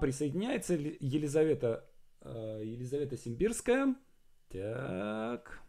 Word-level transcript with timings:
нам 0.00 0.08
присоединяется 0.08 0.74
Елизавета, 0.74 1.84
э, 2.22 2.62
Елизавета 2.64 3.16
Симбирская. 3.16 3.94
Так. 4.50 5.60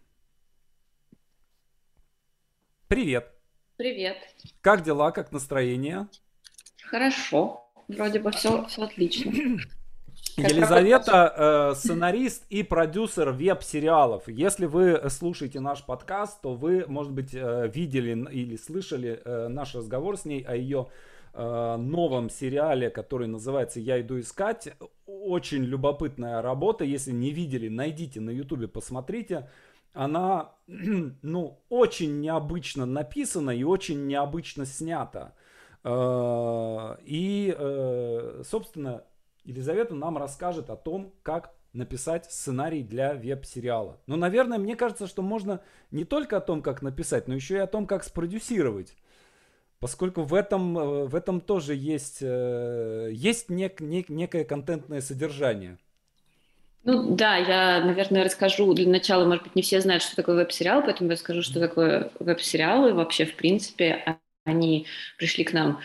Привет. 2.87 3.31
Привет. 3.77 4.17
Как 4.61 4.83
дела, 4.83 5.11
как 5.11 5.31
настроение? 5.31 6.07
Хорошо. 6.83 7.69
Вроде 7.87 8.19
бы 8.19 8.31
все, 8.31 8.65
все 8.67 8.83
отлично. 8.83 9.31
Елизавета 10.37 11.71
э, 11.73 11.75
сценарист 11.75 12.45
и 12.49 12.63
продюсер 12.63 13.31
веб-сериалов. 13.31 14.27
Если 14.27 14.65
вы 14.65 15.09
слушаете 15.09 15.59
наш 15.59 15.83
подкаст, 15.85 16.41
то 16.41 16.53
вы, 16.53 16.85
может 16.87 17.11
быть, 17.11 17.33
э, 17.33 17.69
видели 17.73 18.11
или 18.31 18.55
слышали 18.55 19.21
э, 19.23 19.47
наш 19.49 19.75
разговор 19.75 20.17
с 20.17 20.25
ней 20.25 20.41
о 20.41 20.55
ее 20.55 20.87
э, 21.33 21.75
новом 21.77 22.29
сериале, 22.29 22.89
который 22.89 23.27
называется 23.27 23.79
«Я 23.79 24.01
иду 24.01 24.19
искать». 24.19 24.73
Очень 25.05 25.63
любопытная 25.63 26.41
работа. 26.41 26.83
Если 26.83 27.11
не 27.11 27.31
видели, 27.31 27.67
найдите 27.67 28.19
на 28.19 28.31
ютубе, 28.31 28.67
посмотрите. 28.67 29.49
Она, 29.93 30.55
ну, 30.67 31.59
очень 31.69 32.19
необычно 32.19 32.85
написана 32.85 33.51
и 33.51 33.63
очень 33.63 34.07
необычно 34.07 34.65
снята. 34.65 35.33
Э, 35.83 36.97
и, 37.03 37.55
э, 37.57 38.43
собственно, 38.45 39.03
Елизавета 39.43 39.95
нам 39.95 40.17
расскажет 40.17 40.69
о 40.69 40.75
том, 40.75 41.13
как 41.23 41.53
написать 41.73 42.31
сценарий 42.31 42.83
для 42.83 43.13
веб-сериала. 43.13 43.99
Но, 44.05 44.15
наверное, 44.17 44.57
мне 44.57 44.75
кажется, 44.75 45.07
что 45.07 45.21
можно 45.21 45.61
не 45.89 46.03
только 46.03 46.37
о 46.37 46.41
том, 46.41 46.61
как 46.61 46.81
написать, 46.81 47.27
но 47.27 47.35
еще 47.35 47.55
и 47.55 47.59
о 47.59 47.67
том, 47.67 47.87
как 47.87 48.03
спродюсировать. 48.03 48.95
Поскольку 49.81 50.21
в 50.21 50.35
этом, 50.35 50.77
э, 50.77 51.05
в 51.07 51.15
этом 51.15 51.41
тоже 51.41 51.73
есть, 51.75 52.19
э, 52.21 53.09
есть 53.11 53.49
нек, 53.49 53.81
нек, 53.81 54.09
некое 54.09 54.45
контентное 54.45 55.01
содержание. 55.01 55.79
Ну 56.83 57.15
да, 57.15 57.37
я, 57.37 57.83
наверное, 57.83 58.23
расскажу 58.23 58.71
для 58.75 58.87
начала, 58.87 59.25
может 59.25 59.43
быть, 59.43 59.55
не 59.55 59.63
все 59.63 59.81
знают, 59.81 60.03
что 60.03 60.15
такое 60.15 60.35
веб-сериал, 60.35 60.83
поэтому 60.83 61.09
я 61.09 61.15
расскажу, 61.15 61.41
что 61.41 61.59
такое 61.59 62.11
веб-сериалы. 62.19 62.93
Вообще, 62.93 63.25
в 63.25 63.35
принципе, 63.35 64.03
а, 64.05 64.17
они 64.45 64.85
пришли 65.17 65.43
к 65.43 65.51
нам 65.51 65.79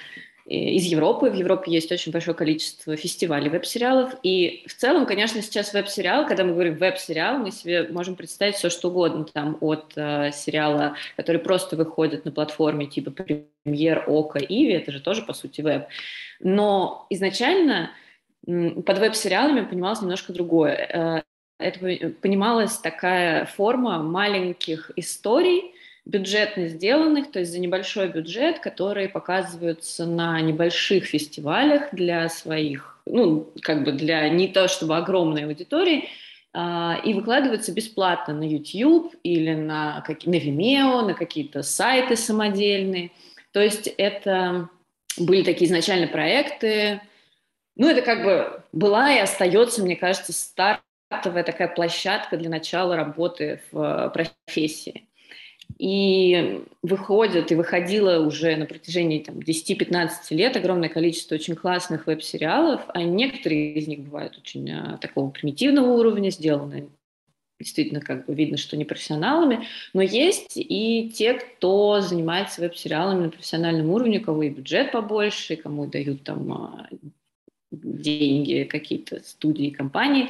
из 0.46 0.84
Европы. 0.84 1.28
В 1.28 1.34
Европе 1.34 1.72
есть 1.72 1.90
очень 1.90 2.12
большое 2.12 2.36
количество 2.36 2.96
фестивалей 2.96 3.48
веб-сериалов. 3.48 4.14
И 4.22 4.64
в 4.66 4.74
целом, 4.74 5.04
конечно, 5.04 5.42
сейчас 5.42 5.72
веб-сериал, 5.72 6.26
когда 6.26 6.44
мы 6.44 6.52
говорим 6.52 6.76
веб-сериал, 6.76 7.38
мы 7.38 7.50
себе 7.50 7.88
можем 7.88 8.14
представить 8.14 8.54
все, 8.54 8.70
что 8.70 8.88
угодно. 8.88 9.24
Там 9.24 9.58
от 9.60 9.92
э, 9.96 10.30
сериала, 10.32 10.94
который 11.16 11.40
просто 11.40 11.76
выходит 11.76 12.24
на 12.24 12.30
платформе 12.30 12.86
типа 12.86 13.10
Премьер, 13.10 14.04
Ока, 14.06 14.38
Иви, 14.38 14.72
это 14.72 14.92
же 14.92 15.00
тоже, 15.00 15.22
по 15.22 15.32
сути, 15.32 15.62
веб. 15.62 15.88
Но 16.38 17.06
изначально 17.10 17.90
под 18.46 18.98
веб-сериалами 18.98 19.64
понималось 19.64 20.00
немножко 20.00 20.32
другое. 20.32 20.74
Э, 20.76 21.22
это 21.58 21.80
понималась 22.20 22.76
такая 22.78 23.46
форма 23.46 24.00
маленьких 24.02 24.92
историй, 24.94 25.72
бюджетно 26.06 26.68
сделанных, 26.68 27.30
то 27.30 27.40
есть 27.40 27.52
за 27.52 27.58
небольшой 27.58 28.08
бюджет, 28.08 28.60
которые 28.60 29.08
показываются 29.08 30.06
на 30.06 30.40
небольших 30.40 31.04
фестивалях 31.04 31.88
для 31.92 32.28
своих, 32.28 33.00
ну, 33.04 33.52
как 33.60 33.84
бы 33.84 33.92
для 33.92 34.28
не 34.28 34.48
то 34.48 34.68
чтобы 34.68 34.96
огромной 34.96 35.44
аудитории, 35.44 36.08
а, 36.54 36.98
и 37.04 37.12
выкладываются 37.12 37.72
бесплатно 37.72 38.32
на 38.32 38.44
YouTube 38.44 39.14
или 39.24 39.54
на, 39.54 40.02
на 40.06 40.36
Vimeo, 40.36 41.02
на 41.04 41.12
какие-то 41.12 41.62
сайты 41.62 42.16
самодельные. 42.16 43.10
То 43.52 43.60
есть 43.60 43.88
это 43.98 44.70
были 45.18 45.42
такие 45.42 45.66
изначально 45.66 46.06
проекты, 46.06 47.00
ну, 47.76 47.88
это 47.88 48.00
как 48.00 48.24
бы 48.24 48.62
была 48.72 49.12
и 49.12 49.18
остается, 49.18 49.82
мне 49.82 49.96
кажется, 49.96 50.32
стартовая 50.32 51.44
такая 51.44 51.68
площадка 51.68 52.38
для 52.38 52.48
начала 52.48 52.96
работы 52.96 53.60
в 53.70 53.82
э, 53.82 54.10
профессии. 54.10 55.06
И 55.78 56.64
выходит, 56.82 57.52
и 57.52 57.54
выходило 57.54 58.24
уже 58.24 58.56
на 58.56 58.64
протяжении 58.64 59.18
там, 59.18 59.38
10-15 59.38 60.08
лет 60.30 60.56
огромное 60.56 60.88
количество 60.88 61.34
очень 61.34 61.54
классных 61.54 62.06
веб-сериалов, 62.06 62.82
а 62.88 63.02
некоторые 63.02 63.74
из 63.74 63.86
них 63.86 64.00
бывают 64.00 64.38
очень 64.38 64.70
а, 64.72 64.96
такого 64.96 65.30
примитивного 65.30 65.92
уровня, 65.92 66.30
сделаны 66.30 66.88
действительно 67.58 68.00
как 68.00 68.26
бы 68.26 68.34
видно, 68.34 68.56
что 68.56 68.76
не 68.76 68.84
профессионалами, 68.84 69.66
но 69.94 70.02
есть 70.02 70.52
и 70.56 71.10
те, 71.14 71.34
кто 71.34 72.00
занимается 72.00 72.60
веб-сериалами 72.60 73.24
на 73.24 73.30
профессиональном 73.30 73.90
уровне, 73.90 74.20
кого 74.20 74.42
и 74.42 74.50
бюджет 74.50 74.92
побольше, 74.92 75.56
кому 75.56 75.86
дают 75.86 76.22
там 76.22 76.52
а, 76.52 76.88
деньги 77.70 78.64
какие-то 78.64 79.20
студии, 79.22 79.70
компании. 79.70 80.28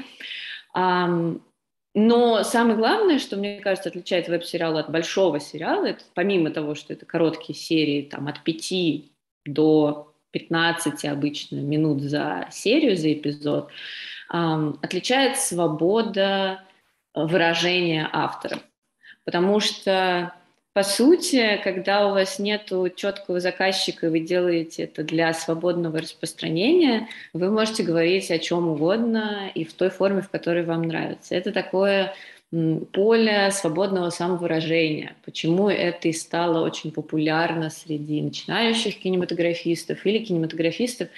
Но 1.98 2.42
самое 2.44 2.76
главное, 2.76 3.18
что, 3.18 3.38
мне 3.38 3.58
кажется, 3.58 3.88
отличает 3.88 4.28
веб-сериал 4.28 4.76
от 4.76 4.90
большого 4.90 5.40
сериала, 5.40 5.86
это 5.86 6.04
помимо 6.12 6.50
того, 6.50 6.74
что 6.74 6.92
это 6.92 7.06
короткие 7.06 7.58
серии, 7.58 8.02
там, 8.02 8.28
от 8.28 8.44
5 8.44 9.04
до 9.46 10.12
15 10.32 11.06
обычно 11.06 11.56
минут 11.56 12.02
за 12.02 12.48
серию, 12.50 12.98
за 12.98 13.14
эпизод, 13.14 13.70
эм, 14.30 14.78
отличает 14.82 15.38
свобода 15.38 16.60
выражения 17.14 18.10
автора. 18.12 18.58
Потому 19.24 19.60
что 19.60 20.34
по 20.76 20.82
сути, 20.82 21.58
когда 21.64 22.06
у 22.06 22.10
вас 22.10 22.38
нет 22.38 22.70
четкого 22.96 23.40
заказчика, 23.40 24.10
вы 24.10 24.20
делаете 24.20 24.82
это 24.82 25.04
для 25.04 25.32
свободного 25.32 26.00
распространения, 26.00 27.08
вы 27.32 27.50
можете 27.50 27.82
говорить 27.82 28.30
о 28.30 28.38
чем 28.38 28.68
угодно 28.68 29.50
и 29.54 29.64
в 29.64 29.72
той 29.72 29.88
форме, 29.88 30.20
в 30.20 30.28
которой 30.28 30.64
вам 30.66 30.82
нравится. 30.82 31.34
Это 31.34 31.50
такое 31.50 32.12
поле 32.92 33.50
свободного 33.52 34.10
самовыражения. 34.10 35.16
Почему 35.24 35.70
это 35.70 36.08
и 36.08 36.12
стало 36.12 36.62
очень 36.62 36.92
популярно 36.92 37.70
среди 37.70 38.20
начинающих 38.20 38.98
кинематографистов 38.98 40.04
или 40.04 40.18
кинематографистов, 40.18 41.08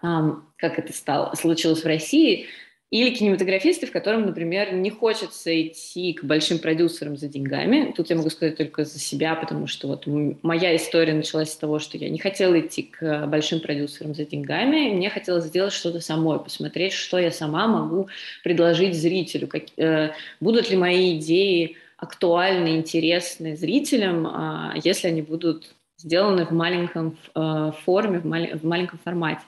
как 0.00 0.78
это 0.80 0.92
стало, 0.92 1.32
случилось 1.36 1.84
в 1.84 1.86
России, 1.86 2.46
или 2.90 3.10
кинематографисты, 3.10 3.86
в 3.86 3.92
котором, 3.92 4.26
например, 4.26 4.72
не 4.72 4.90
хочется 4.90 5.50
идти 5.60 6.12
к 6.12 6.22
большим 6.22 6.60
продюсерам 6.60 7.16
за 7.16 7.26
деньгами. 7.26 7.92
Тут 7.96 8.10
я 8.10 8.16
могу 8.16 8.30
сказать 8.30 8.56
только 8.56 8.84
за 8.84 9.00
себя, 9.00 9.34
потому 9.34 9.66
что 9.66 9.88
вот 9.88 10.04
моя 10.42 10.76
история 10.76 11.12
началась 11.12 11.50
с 11.50 11.56
того, 11.56 11.80
что 11.80 11.98
я 11.98 12.08
не 12.08 12.18
хотела 12.18 12.60
идти 12.60 12.84
к 12.84 13.26
большим 13.26 13.58
продюсерам 13.60 14.14
за 14.14 14.24
деньгами, 14.24 14.92
мне 14.92 15.10
хотелось 15.10 15.46
сделать 15.46 15.72
что-то 15.72 16.00
самой, 16.00 16.38
посмотреть, 16.38 16.92
что 16.92 17.18
я 17.18 17.32
сама 17.32 17.66
могу 17.66 18.08
предложить 18.44 18.94
зрителю, 18.94 19.48
как, 19.48 19.64
э, 19.76 20.12
будут 20.38 20.70
ли 20.70 20.76
мои 20.76 21.18
идеи 21.18 21.76
актуальны, 21.96 22.76
интересны 22.76 23.56
зрителям, 23.56 24.26
э, 24.26 24.80
если 24.84 25.08
они 25.08 25.22
будут 25.22 25.74
сделаны 26.06 26.46
в 26.46 26.52
маленьком 26.52 27.18
э, 27.34 27.72
форме, 27.84 28.20
в, 28.20 28.24
мал- 28.24 28.56
в 28.56 28.64
маленьком 28.64 29.00
формате. 29.00 29.42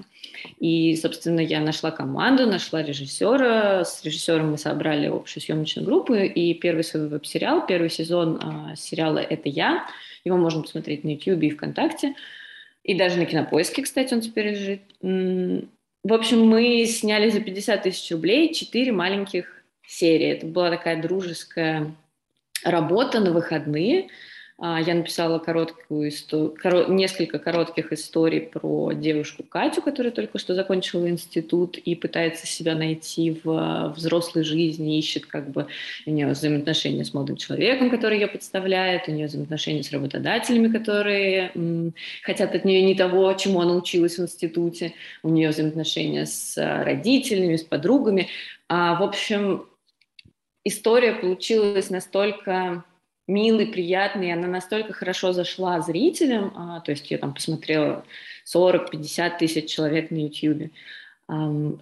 И, 0.59 0.97
собственно, 0.97 1.39
я 1.39 1.61
нашла 1.61 1.93
команду, 1.93 2.47
нашла 2.47 2.83
режиссера. 2.83 3.85
С 3.85 4.05
режиссером 4.05 4.51
мы 4.51 4.59
собрали 4.59 5.07
общую 5.07 5.41
съемочную 5.41 5.87
группу. 5.87 6.15
И 6.15 6.55
первый 6.55 6.83
свой 6.83 7.09
веб-сериал, 7.09 7.65
первый 7.65 7.91
сезон 7.91 8.41
э, 8.43 8.77
сериала 8.77 9.21
«Это 9.21 9.49
я». 9.49 9.87
Его 10.25 10.37
можно 10.37 10.63
посмотреть 10.63 11.05
на 11.05 11.11
YouTube 11.11 11.45
и 11.45 11.51
ВКонтакте. 11.51 12.15
И 12.83 12.95
даже 12.95 13.19
на 13.19 13.27
Кинопоиске, 13.27 13.83
кстати, 13.83 14.13
он 14.13 14.21
теперь 14.21 14.51
лежит. 14.51 14.81
В 15.01 16.13
общем, 16.13 16.41
мы 16.41 16.87
сняли 16.87 17.31
за 17.31 17.41
50 17.41 17.83
тысяч 17.85 18.11
рублей 18.11 18.53
четыре 18.53 18.91
маленьких 18.91 19.63
серии. 19.87 20.31
Это 20.31 20.47
была 20.47 20.71
такая 20.71 21.01
дружеская 21.01 21.95
работа 22.65 23.21
на 23.21 23.31
выходные– 23.31 24.09
я 24.61 24.95
написала 24.95 25.39
короткую 25.39 26.09
историю, 26.09 26.57
коро... 26.61 26.87
несколько 26.89 27.39
коротких 27.39 27.93
историй 27.93 28.41
про 28.41 28.93
девушку 28.93 29.45
Катю, 29.45 29.83
которая 29.83 30.11
только 30.11 30.39
что 30.39 30.55
закончила 30.55 31.09
институт 31.09 31.79
и 31.79 31.95
пытается 31.95 32.45
себя 32.47 32.75
найти 32.75 33.39
в 33.45 33.95
взрослой 33.97 34.43
жизни, 34.43 34.99
ищет 34.99 35.27
как 35.27 35.51
бы 35.51 35.69
у 36.07 36.11
нее 36.11 36.27
взаимоотношения 36.27 37.05
с 37.05 37.15
молодым 37.15 37.37
человеком, 37.37 37.89
который 37.89 38.19
ее 38.19 38.27
подставляет, 38.27 39.07
у 39.07 39.13
нее 39.13 39.29
взаимоотношения 39.29 39.85
с 39.85 39.93
работодателями, 39.93 40.73
которые 40.73 41.53
м, 41.55 41.95
хотят 42.25 42.53
от 42.55 42.65
нее 42.65 42.83
не 42.83 42.97
того, 42.97 43.33
чему 43.35 43.61
она 43.61 43.77
училась 43.77 44.19
в 44.19 44.23
институте, 44.23 44.93
у 45.23 45.29
нее 45.29 45.51
взаимоотношения 45.51 46.27
с 46.27 46.57
родителями, 46.85 47.55
с 47.55 47.63
подругами. 47.63 48.27
А, 48.69 48.99
в 48.99 49.05
общем, 49.05 49.67
история 50.65 51.13
получилась 51.13 51.91
настолько 51.91 52.85
милый, 53.29 53.67
приятный, 53.67 54.33
она 54.33 54.49
настолько 54.49 54.93
хорошо 54.93 55.33
зашла 55.33 55.81
зрителям, 55.81 56.53
а, 56.57 56.81
то 56.81 56.91
есть 56.91 57.11
я 57.11 57.19
там 57.19 57.35
посмотрела 57.35 58.05
40-50 58.45 59.39
тысяч 59.39 59.71
человек 59.71 60.11
на 60.11 60.17
YouTube, 60.17 60.73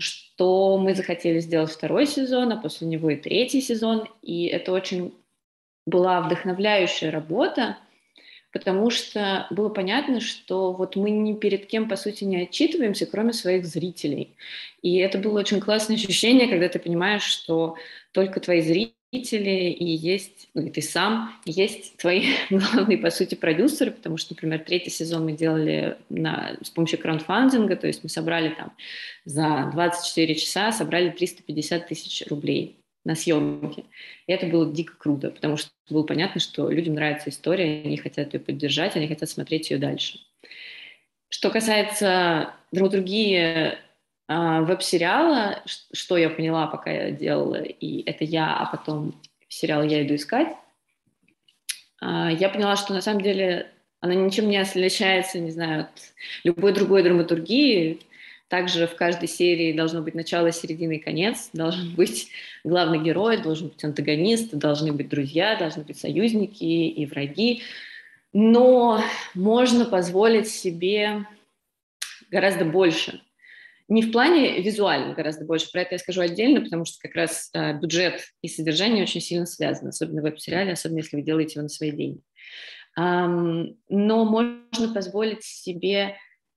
что 0.01 0.77
мы 0.77 0.95
захотели 0.95 1.39
сделать 1.39 1.71
второй 1.71 2.07
сезон, 2.07 2.53
а 2.53 2.57
после 2.57 2.89
него 2.89 3.11
и 3.11 3.17
третий 3.17 3.61
сезон, 3.61 4.09
и 4.21 4.47
это 4.47 4.73
очень 4.73 5.15
была 5.87 6.21
вдохновляющая 6.21 7.13
работа, 7.13 7.79
потому 8.53 8.91
что 8.91 9.47
было 9.51 9.69
понятно, 9.69 10.21
что 10.21 10.73
вот 10.73 10.97
мы 10.97 11.11
ни 11.11 11.35
перед 11.35 11.67
кем, 11.67 11.89
по 11.89 11.95
сути, 11.95 12.25
не 12.25 12.43
отчитываемся, 12.43 13.07
кроме 13.07 13.33
своих 13.33 13.67
зрителей. 13.67 14.35
И 14.83 14.97
это 14.97 15.19
было 15.19 15.39
очень 15.39 15.61
классное 15.61 15.97
ощущение, 15.97 16.49
когда 16.49 16.69
ты 16.69 16.81
понимаешь, 16.81 17.23
что 17.23 17.77
только 18.11 18.41
твои 18.41 18.63
зрители 18.63 18.96
и 19.13 19.85
есть, 19.85 20.49
ну 20.55 20.63
и 20.63 20.71
ты 20.71 20.83
сам, 20.83 21.33
есть 21.45 21.97
твои 21.97 22.25
главные, 22.51 22.99
по 22.99 23.11
сути, 23.11 23.35
продюсеры, 23.35 23.91
потому 23.91 24.17
что, 24.17 24.35
например, 24.35 24.61
третий 24.61 24.91
сезон 24.91 25.25
мы 25.25 25.33
делали 25.33 25.97
на, 26.09 26.57
с 26.63 26.71
помощью 26.71 26.99
краундфандинга, 26.99 27.77
то 27.77 27.87
есть 27.87 28.03
мы 28.03 28.09
собрали 28.09 28.51
там 28.51 28.73
за 29.25 29.71
24 29.73 30.35
часа, 30.35 30.73
собрали 30.73 31.11
350 31.11 31.89
тысяч 31.89 32.27
рублей 32.29 32.81
на 33.05 33.15
съемки. 33.15 33.85
И 34.27 34.33
это 34.33 34.47
было 34.47 34.71
дико 34.71 34.95
круто, 34.99 35.31
потому 35.31 35.57
что 35.57 35.71
было 35.89 36.03
понятно, 36.03 36.41
что 36.41 36.69
людям 36.71 36.95
нравится 36.95 37.31
история, 37.31 37.83
они 37.85 37.97
хотят 37.97 38.35
ее 38.35 38.41
поддержать, 38.41 38.97
они 38.97 39.07
хотят 39.07 39.31
смотреть 39.31 39.71
ее 39.71 39.79
дальше. 39.79 40.19
Что 41.29 41.51
касается 41.51 42.55
драматургии 42.73 43.37
э, 43.37 43.79
веб-сериала, 44.29 45.63
что 45.93 46.17
я 46.17 46.31
поняла, 46.31 46.67
пока 46.67 46.91
я 46.91 47.11
делала, 47.11 47.63
и 47.63 48.03
это 48.09 48.25
я, 48.25 48.57
а 48.57 48.67
потом 48.67 49.15
сериал 49.49 49.83
«Я 49.85 50.05
иду 50.05 50.17
искать», 50.17 50.49
э, 52.03 52.29
я 52.39 52.49
поняла, 52.49 52.77
что 52.77 52.93
на 52.93 53.01
самом 53.01 53.21
деле 53.21 53.71
она 54.01 54.15
ничем 54.15 54.49
не 54.49 54.57
отличается, 54.57 55.39
не 55.39 55.51
знаю, 55.51 55.83
от 55.83 56.13
любой 56.45 56.73
другой 56.73 57.03
драматургии, 57.03 58.01
также 58.49 58.87
в 58.87 58.95
каждой 58.95 59.29
серии 59.29 59.73
должно 59.73 60.03
быть 60.03 60.15
начало, 60.15 60.53
середина 60.53 60.93
и 60.93 60.99
конец. 60.99 61.51
Должен 61.53 61.95
быть 61.95 62.29
главный 62.63 63.03
герой, 63.03 63.39
должен 63.39 63.69
быть 63.69 63.83
антагонист, 63.83 64.55
должны 64.55 64.93
быть 64.93 65.09
друзья, 65.09 65.57
должны 65.57 65.83
быть 65.83 65.99
союзники 65.99 66.65
и 66.65 67.07
враги. 67.07 67.63
Но 68.33 69.03
можно 69.35 69.85
позволить 69.85 70.49
себе 70.49 71.27
гораздо 72.31 72.65
больше. 72.65 73.21
Не 73.89 74.03
в 74.03 74.11
плане 74.11 74.61
визуально 74.61 75.15
гораздо 75.15 75.45
больше, 75.45 75.71
про 75.71 75.83
это 75.83 75.95
я 75.95 75.99
скажу 75.99 76.21
отдельно, 76.21 76.61
потому 76.61 76.85
что 76.85 76.99
как 77.01 77.15
раз 77.15 77.51
э, 77.53 77.79
бюджет 77.79 78.21
и 78.43 78.49
содержание 78.49 79.05
очень 79.05 79.21
сильно 79.21 79.47
связаны, 79.47 79.91
особенно 79.91 80.23
в 80.23 80.25
веб-сериале, 80.25 80.73
особенно 80.73 80.99
если 80.99 81.17
вы 81.17 81.23
делаете 81.23 81.55
его 81.55 81.63
на 81.63 81.69
свои 81.69 81.93
деньги. 81.93 82.21
Um, 82.99 83.77
но 83.91 84.25
можно 84.25 84.93
позволить 84.95 85.45
себе 85.45 86.17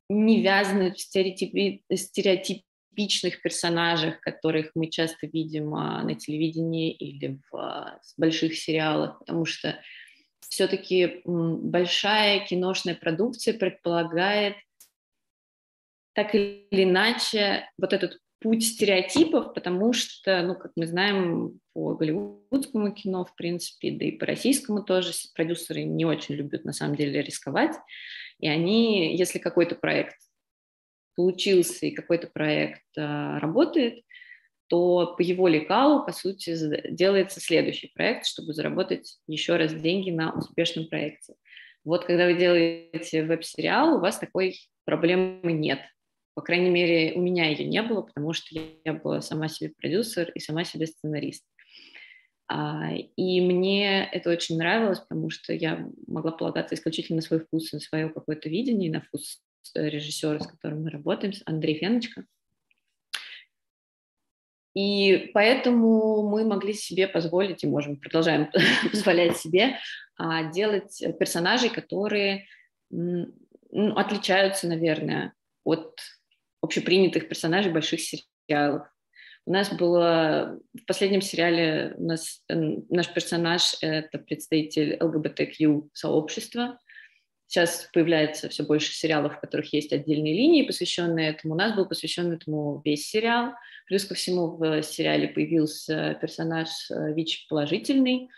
не 0.10 0.42
вязаны 0.42 0.94
в 0.94 1.00
стереотипи, 1.00 1.84
стереотипичных 1.94 3.42
персонажах, 3.42 4.20
которых 4.22 4.72
мы 4.74 4.90
часто 4.90 5.28
видим 5.28 5.76
а, 5.76 6.02
на 6.02 6.16
телевидении 6.16 6.92
или 6.92 7.40
в 7.52 7.56
а, 7.56 8.00
больших 8.18 8.58
сериалах, 8.58 9.20
потому 9.20 9.46
что 9.46 9.80
все-таки 10.48 11.22
большая 11.26 12.46
киношная 12.46 12.96
продукция 12.96 13.54
предполагает 13.54 14.56
так 16.14 16.36
или 16.36 16.66
иначе 16.72 17.70
вот 17.78 17.94
этот 17.94 18.20
путь 18.40 18.66
стереотипов, 18.66 19.54
потому 19.54 19.94
что, 19.94 20.42
ну, 20.44 20.56
как 20.56 20.72
мы 20.76 20.88
знаем, 20.88 21.60
по 21.74 21.96
голливудскому 21.96 22.94
кино, 22.94 23.26
в 23.26 23.36
принципе, 23.36 23.92
да 23.92 24.06
и 24.06 24.12
по 24.12 24.26
российскому 24.26 24.84
тоже 24.84 25.12
продюсеры 25.36 25.84
не 25.84 26.06
очень 26.06 26.36
любят, 26.36 26.64
на 26.64 26.74
самом 26.74 26.96
деле, 26.96 27.22
рисковать. 27.22 27.76
И 28.40 28.48
они, 28.48 29.16
если 29.18 29.40
какой-то 29.40 29.76
проект 29.76 30.16
получился 31.16 31.86
и 31.86 31.92
какой-то 31.92 32.28
проект 32.28 32.86
а, 32.98 33.40
работает, 33.40 34.04
то 34.68 35.16
по 35.18 35.22
его 35.22 35.48
лекалу, 35.48 36.06
по 36.06 36.14
сути, 36.14 36.56
делается 36.92 37.42
следующий 37.42 37.92
проект, 37.94 38.26
чтобы 38.26 38.54
заработать 38.54 39.18
еще 39.28 39.58
раз 39.58 39.74
деньги 39.74 40.12
на 40.12 40.32
успешном 40.32 40.88
проекте. 40.88 41.34
Вот 41.84 42.06
когда 42.06 42.26
вы 42.26 42.36
делаете 42.36 43.24
веб-сериал, 43.24 43.96
у 43.96 44.00
вас 44.00 44.20
такой 44.20 44.60
проблемы 44.86 45.52
нет. 45.52 45.80
По 46.40 46.46
крайней 46.46 46.70
мере, 46.70 47.16
у 47.16 47.22
меня 47.22 47.50
ее 47.50 47.66
не 47.66 47.82
было, 47.82 48.02
потому 48.02 48.32
что 48.32 48.58
я 48.86 48.94
была 48.94 49.20
сама 49.20 49.50
себе 49.50 49.74
продюсер 49.78 50.32
и 50.32 50.40
сама 50.40 50.64
себе 50.64 50.88
сценарист. 50.88 51.44
А, 52.48 52.94
и 52.94 53.42
мне 53.42 54.06
это 54.06 54.30
очень 54.30 54.58
нравилось, 54.58 55.02
потому 55.02 55.30
что 55.32 55.52
я 55.52 55.86
могла 56.08 56.32
полагаться 56.32 56.76
исключительно 56.76 57.18
на 57.18 57.22
свой 57.24 57.42
вкус, 57.42 57.74
на 57.74 57.82
свое 57.82 58.08
какое-то 58.08 58.48
видение, 58.48 58.90
на 58.90 59.02
вкус 59.02 59.42
режиссера, 59.76 60.40
с 60.40 60.48
которым 60.48 60.84
мы 60.84 60.92
работаем, 60.92 61.34
Андрей 61.46 61.78
Феночка. 61.78 62.24
И 64.76 65.32
поэтому 65.34 66.26
мы 66.26 66.46
могли 66.46 66.72
себе 66.72 67.10
позволить, 67.10 67.66
и 67.66 67.68
можем, 67.68 67.98
продолжаем 67.98 68.48
позволять 68.92 69.36
себе 69.36 69.76
а, 70.16 70.50
делать 70.54 71.04
персонажей, 71.20 71.70
которые 71.70 72.46
ну, 72.90 73.28
отличаются, 73.98 74.70
наверное, 74.70 75.34
от 75.66 76.00
общепринятых 76.62 77.28
персонажей 77.28 77.72
больших 77.72 78.02
сериалов. 78.02 78.88
У 79.46 79.52
нас 79.52 79.74
было 79.74 80.60
в 80.74 80.86
последнем 80.86 81.22
сериале 81.22 81.96
у 81.98 82.04
нас 82.04 82.44
наш 82.48 83.12
персонаж 83.14 83.78
это 83.82 84.20
представитель 84.20 84.98
ЛГБТК 85.02 85.46
сообщества. 85.94 86.78
Сейчас 87.48 87.90
появляется 87.92 88.48
все 88.50 88.64
больше 88.64 88.94
сериалов, 88.94 89.38
в 89.38 89.40
которых 89.40 89.74
есть 89.74 89.92
отдельные 89.92 90.36
линии, 90.36 90.68
посвященные 90.68 91.32
этому. 91.32 91.56
У 91.56 91.58
нас 91.58 91.76
был 91.76 91.88
посвящен 91.88 92.32
этому 92.32 92.80
весь 92.86 93.10
сериал. 93.10 93.54
Плюс 93.88 94.06
ко 94.06 94.14
всему 94.14 94.56
в 94.56 94.84
сериале 94.84 95.28
появился 95.30 96.16
персонаж 96.22 96.70
э, 96.92 97.12
ВИЧ-положительный. 97.16 98.30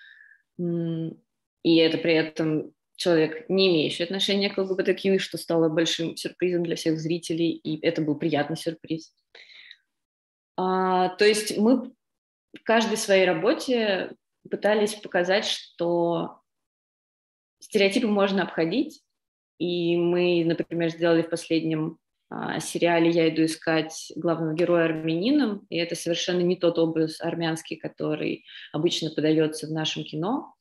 И 0.57 1.75
это 1.75 1.97
при 1.97 2.13
этом 2.13 2.73
человек, 3.01 3.49
не 3.49 3.69
имеющий 3.69 4.03
отношения 4.03 4.49
к 4.49 4.57
ЛГБТК, 4.57 5.19
что 5.19 5.37
стало 5.37 5.69
большим 5.69 6.15
сюрпризом 6.15 6.63
для 6.63 6.75
всех 6.75 6.99
зрителей, 6.99 7.51
и 7.51 7.83
это 7.85 8.01
был 8.01 8.15
приятный 8.15 8.57
сюрприз. 8.57 9.13
А, 10.55 11.09
то 11.09 11.25
есть 11.25 11.57
мы 11.57 11.91
в 12.53 12.63
каждой 12.63 12.97
своей 12.97 13.25
работе 13.25 14.11
пытались 14.49 14.93
показать, 14.93 15.45
что 15.45 16.41
стереотипы 17.59 18.07
можно 18.07 18.43
обходить, 18.43 19.01
и 19.57 19.97
мы, 19.97 20.43
например, 20.45 20.89
сделали 20.89 21.23
в 21.23 21.29
последнем 21.29 21.97
а, 22.29 22.59
сериале 22.59 23.09
«Я 23.09 23.29
иду 23.29 23.45
искать 23.45 24.11
главного 24.15 24.53
героя 24.53 24.85
армянином», 24.85 25.65
и 25.69 25.77
это 25.77 25.95
совершенно 25.95 26.41
не 26.41 26.55
тот 26.55 26.77
образ 26.77 27.19
армянский, 27.21 27.77
который 27.77 28.45
обычно 28.71 29.09
подается 29.09 29.67
в 29.67 29.71
нашем 29.71 30.03
кино. 30.03 30.55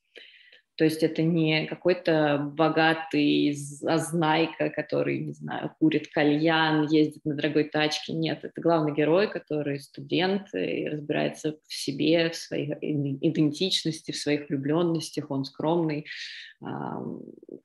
То 0.76 0.84
есть 0.84 1.02
это 1.02 1.22
не 1.22 1.66
какой-то 1.66 2.38
богатый 2.54 3.52
зазнайка, 3.52 4.70
который, 4.70 5.18
не 5.18 5.32
знаю, 5.32 5.74
курит 5.78 6.08
кальян, 6.08 6.86
ездит 6.86 7.24
на 7.24 7.34
дорогой 7.34 7.64
тачке. 7.64 8.12
Нет, 8.12 8.40
это 8.44 8.60
главный 8.60 8.94
герой, 8.94 9.30
который 9.30 9.78
студент 9.80 10.54
и 10.54 10.88
разбирается 10.88 11.56
в 11.66 11.74
себе, 11.74 12.30
в 12.30 12.36
своей 12.36 12.72
идентичности, 13.20 14.12
в 14.12 14.16
своих 14.16 14.48
влюбленностях. 14.48 15.30
Он 15.30 15.44
скромный, 15.44 16.06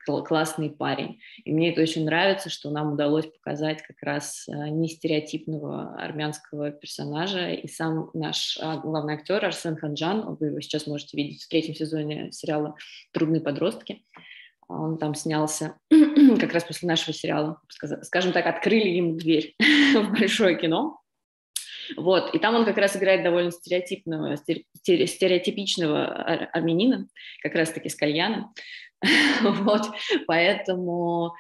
классный 0.05 0.69
парень. 0.69 1.19
И 1.43 1.51
мне 1.51 1.71
это 1.71 1.81
очень 1.81 2.05
нравится, 2.05 2.49
что 2.49 2.69
нам 2.69 2.93
удалось 2.93 3.25
показать 3.25 3.81
как 3.81 4.01
раз 4.01 4.45
а, 4.47 4.69
не 4.69 4.87
стереотипного 4.87 5.95
армянского 5.95 6.71
персонажа. 6.71 7.49
И 7.49 7.67
сам 7.67 8.09
наш 8.13 8.57
а, 8.61 8.77
главный 8.77 9.15
актер 9.15 9.43
Арсен 9.43 9.75
Ханджан, 9.75 10.35
вы 10.39 10.47
его 10.47 10.61
сейчас 10.61 10.87
можете 10.87 11.17
видеть 11.17 11.43
в 11.43 11.49
третьем 11.49 11.75
сезоне 11.75 12.31
сериала 12.31 12.75
«Трудные 13.11 13.41
подростки», 13.41 14.03
он 14.67 14.97
там 14.97 15.15
снялся 15.15 15.77
как 16.39 16.53
раз 16.53 16.63
после 16.63 16.87
нашего 16.87 17.13
сериала. 17.13 17.61
Скажем 18.01 18.31
так, 18.33 18.45
открыли 18.45 18.89
ему 18.89 19.15
дверь 19.15 19.55
в 19.95 20.11
большое 20.11 20.57
кино. 20.57 20.99
Вот, 21.97 22.33
и 22.33 22.39
там 22.39 22.55
он 22.55 22.65
как 22.65 22.77
раз 22.77 22.97
играет 22.97 23.23
довольно 23.23 23.51
стереотипного, 23.51 24.37
стереотипичного 24.37 26.07
армянина, 26.51 27.07
как 27.43 27.53
раз-таки 27.53 27.89
с 27.89 27.95
кальяном. 27.95 28.53
вот, 29.43 29.83
поэтому 30.25 31.35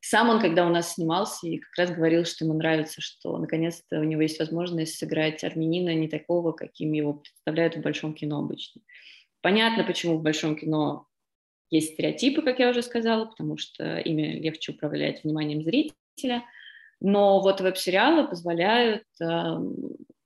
сам 0.00 0.28
он, 0.28 0.40
когда 0.40 0.66
у 0.66 0.68
нас 0.68 0.94
снимался, 0.94 1.46
и 1.48 1.56
как 1.56 1.74
раз 1.78 1.96
говорил, 1.96 2.26
что 2.26 2.44
ему 2.44 2.54
нравится, 2.54 3.00
что 3.00 3.38
наконец-то 3.38 4.00
у 4.00 4.04
него 4.04 4.20
есть 4.20 4.38
возможность 4.38 4.98
сыграть 4.98 5.42
армянина 5.42 5.94
не 5.94 6.08
такого, 6.08 6.52
каким 6.52 6.92
его 6.92 7.14
представляют 7.14 7.76
в 7.76 7.80
большом 7.80 8.12
кино 8.12 8.40
обычно. 8.40 8.82
Понятно, 9.48 9.82
почему 9.82 10.18
в 10.18 10.22
большом 10.22 10.56
кино 10.56 11.06
есть 11.70 11.94
стереотипы, 11.94 12.42
как 12.42 12.58
я 12.58 12.68
уже 12.68 12.82
сказала, 12.82 13.24
потому 13.24 13.56
что 13.56 13.96
ими 13.96 14.38
легче 14.40 14.72
управлять 14.72 15.24
вниманием 15.24 15.62
зрителя. 15.62 16.44
Но 17.00 17.40
вот 17.40 17.62
веб-сериалы 17.62 18.28
позволяют 18.28 19.04
э, 19.22 19.24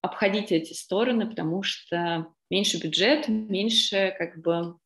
обходить 0.01 0.51
эти 0.51 0.73
стороны, 0.73 1.29
потому 1.29 1.63
что 1.63 2.27
меньше 2.51 2.81
бюджет, 2.81 3.29
меньше 3.29 4.13
как 4.19 4.43
бы 4.43 4.77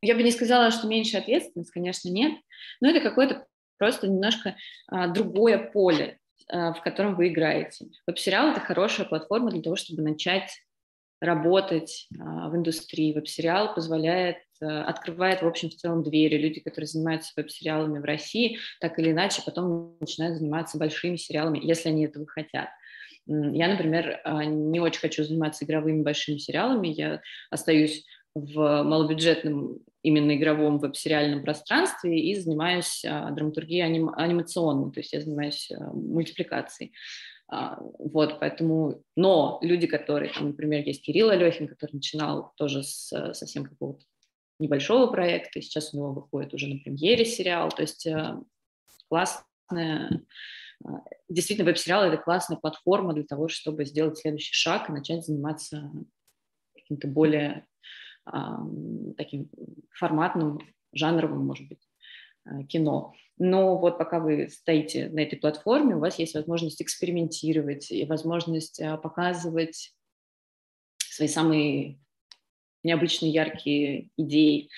я 0.00 0.14
бы 0.14 0.22
не 0.22 0.30
сказала, 0.30 0.70
что 0.70 0.86
меньше 0.86 1.18
ответственность, 1.18 1.70
конечно, 1.70 2.08
нет, 2.08 2.32
но 2.80 2.88
это 2.88 3.00
какое-то 3.00 3.46
просто 3.76 4.08
немножко 4.08 4.56
а, 4.86 5.08
другое 5.08 5.58
поле, 5.58 6.18
а, 6.48 6.72
в 6.72 6.80
котором 6.80 7.14
вы 7.14 7.28
играете. 7.28 7.88
Веб-сериал— 8.06 8.48
это 8.52 8.60
хорошая 8.60 9.06
платформа 9.06 9.50
для 9.50 9.60
того, 9.60 9.76
чтобы 9.76 10.00
начать 10.00 10.62
работать 11.20 12.08
а, 12.18 12.48
в 12.48 12.56
индустрии. 12.56 13.12
Веб-сериал 13.12 13.74
позволяет 13.74 14.38
открывает, 14.60 15.42
в 15.42 15.46
общем, 15.46 15.70
в 15.70 15.76
целом 15.76 16.02
двери. 16.02 16.36
Люди, 16.36 16.58
которые 16.58 16.88
занимаются 16.88 17.32
веб-сериалами 17.36 18.00
в 18.00 18.04
России, 18.04 18.58
так 18.80 18.98
или 18.98 19.12
иначе 19.12 19.40
потом 19.46 19.96
начинают 20.00 20.36
заниматься 20.36 20.78
большими 20.78 21.14
сериалами, 21.14 21.60
если 21.62 21.90
они 21.90 22.06
этого 22.06 22.26
хотят. 22.26 22.68
Я, 23.28 23.68
например, 23.68 24.20
а, 24.24 24.44
не 24.44 24.80
очень 24.80 25.00
хочу 25.00 25.22
заниматься 25.22 25.64
игровыми 25.64 26.02
большими 26.02 26.38
сериалами, 26.38 26.88
я 26.88 27.20
остаюсь 27.50 28.04
в 28.34 28.82
малобюджетном 28.82 29.78
именно 30.02 30.36
игровом 30.36 30.78
веб-сериальном 30.78 31.42
пространстве 31.42 32.18
и 32.18 32.34
занимаюсь 32.34 33.04
а, 33.04 33.30
драматургией 33.30 33.84
аним, 33.84 34.10
анимационной, 34.10 34.92
то 34.92 35.00
есть 35.00 35.12
я 35.12 35.20
занимаюсь 35.20 35.70
а, 35.70 35.92
мультипликацией. 35.92 36.92
А, 37.50 37.78
вот, 37.98 38.38
поэтому, 38.40 39.02
но 39.16 39.58
люди, 39.62 39.86
которые, 39.86 40.32
там, 40.32 40.48
например, 40.48 40.84
есть 40.84 41.02
Кирилл 41.02 41.30
Алехин, 41.30 41.66
который 41.66 41.94
начинал 41.94 42.52
тоже 42.56 42.82
с 42.82 43.32
совсем 43.32 43.64
какого-то 43.64 44.04
небольшого 44.58 45.10
проекта, 45.10 45.58
и 45.58 45.62
сейчас 45.62 45.94
у 45.94 45.96
него 45.96 46.12
выходит 46.12 46.52
уже 46.52 46.66
на 46.66 46.78
премьере 46.78 47.24
сериал, 47.24 47.70
то 47.70 47.82
есть 47.82 48.06
а, 48.06 48.42
классная, 49.08 50.26
а, 50.84 51.04
действительно, 51.30 51.66
веб-сериал— 51.66 52.04
это 52.04 52.22
классная 52.22 52.58
платформа 52.58 53.14
для 53.14 53.24
того, 53.24 53.48
чтобы 53.48 53.86
сделать 53.86 54.18
следующий 54.18 54.52
шаг 54.52 54.88
и 54.88 54.92
начать 54.92 55.24
заниматься 55.24 55.90
каким-то 56.74 57.08
более 57.08 57.66
таким 59.16 59.50
форматным, 59.90 60.58
жанровым, 60.92 61.46
может 61.46 61.66
быть, 61.66 61.88
кино. 62.68 63.14
Но 63.38 63.78
вот 63.78 63.98
пока 63.98 64.18
вы 64.18 64.48
стоите 64.48 65.08
на 65.08 65.20
этой 65.20 65.36
платформе, 65.36 65.96
у 65.96 66.00
вас 66.00 66.18
есть 66.18 66.34
возможность 66.34 66.82
экспериментировать 66.82 67.90
и 67.90 68.04
возможность 68.04 68.80
а, 68.80 68.96
показывать 68.96 69.94
свои 70.98 71.28
самые 71.28 72.00
необычные, 72.82 73.32
яркие 73.32 74.10
идеи. 74.16 74.70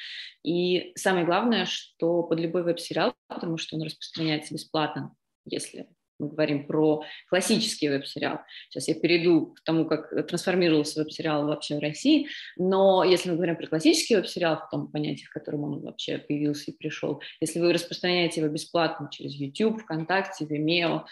И 0.42 0.92
самое 0.96 1.24
главное, 1.24 1.66
что 1.66 2.22
под 2.22 2.40
любой 2.40 2.62
веб-сериал, 2.62 3.14
потому 3.28 3.56
что 3.56 3.76
он 3.76 3.82
распространяется 3.82 4.54
бесплатно, 4.54 5.14
если 5.44 5.88
мы 6.20 6.28
говорим 6.28 6.66
про 6.66 7.02
классический 7.28 7.88
веб-сериал. 7.88 8.40
Сейчас 8.68 8.88
я 8.88 8.94
перейду 8.94 9.54
к 9.54 9.62
тому, 9.62 9.86
как 9.86 10.10
трансформировался 10.26 11.00
веб-сериал 11.00 11.46
вообще 11.46 11.76
в 11.76 11.80
России, 11.80 12.28
но 12.56 13.02
если 13.04 13.30
мы 13.30 13.36
говорим 13.36 13.56
про 13.56 13.66
классический 13.66 14.16
веб-сериал, 14.16 14.56
в 14.56 14.70
том 14.70 14.88
понятии, 14.88 15.24
в 15.24 15.30
котором 15.30 15.64
он 15.64 15.80
вообще 15.80 16.18
появился 16.18 16.70
и 16.70 16.76
пришел, 16.76 17.22
если 17.40 17.60
вы 17.60 17.72
распространяете 17.72 18.40
его 18.40 18.52
бесплатно 18.52 19.08
через 19.10 19.32
YouTube, 19.34 19.80
ВКонтакте, 19.82 20.44
Vimeo, 20.44 21.02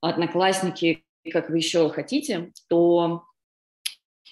Одноклассники, 0.00 1.04
как 1.32 1.48
вы 1.48 1.56
еще 1.58 1.88
хотите, 1.88 2.52
то 2.68 3.24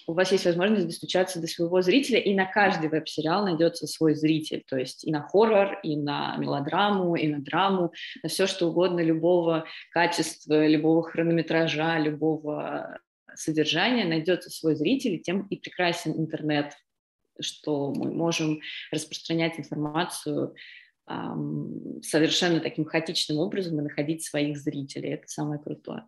у 0.07 0.13
вас 0.13 0.31
есть 0.31 0.45
возможность 0.45 0.87
достучаться 0.87 1.39
до 1.39 1.47
своего 1.47 1.81
зрителя, 1.81 2.19
и 2.19 2.33
на 2.33 2.45
каждый 2.45 2.89
веб-сериал 2.89 3.45
найдется 3.45 3.87
свой 3.87 4.15
зритель, 4.15 4.63
то 4.67 4.77
есть 4.77 5.03
и 5.03 5.11
на 5.11 5.21
хоррор, 5.21 5.79
и 5.83 5.95
на 5.95 6.35
мелодраму, 6.37 7.15
и 7.15 7.27
на 7.27 7.39
драму, 7.39 7.91
на 8.21 8.29
все 8.29 8.47
что 8.47 8.67
угодно, 8.67 8.99
любого 9.01 9.65
качества, 9.91 10.67
любого 10.67 11.03
хронометража, 11.03 11.99
любого 11.99 12.99
содержания 13.35 14.05
найдется 14.05 14.49
свой 14.49 14.75
зритель, 14.75 15.15
и 15.15 15.21
тем 15.21 15.47
и 15.47 15.57
прекрасен 15.57 16.11
интернет, 16.11 16.73
что 17.39 17.91
мы 17.93 18.11
можем 18.11 18.59
распространять 18.91 19.59
информацию 19.59 20.53
эм, 21.07 22.01
совершенно 22.03 22.59
таким 22.59 22.85
хаотичным 22.85 23.39
образом 23.39 23.79
и 23.79 23.83
находить 23.83 24.23
своих 24.23 24.57
зрителей. 24.57 25.13
Это 25.13 25.27
самое 25.27 25.59
крутое. 25.59 26.05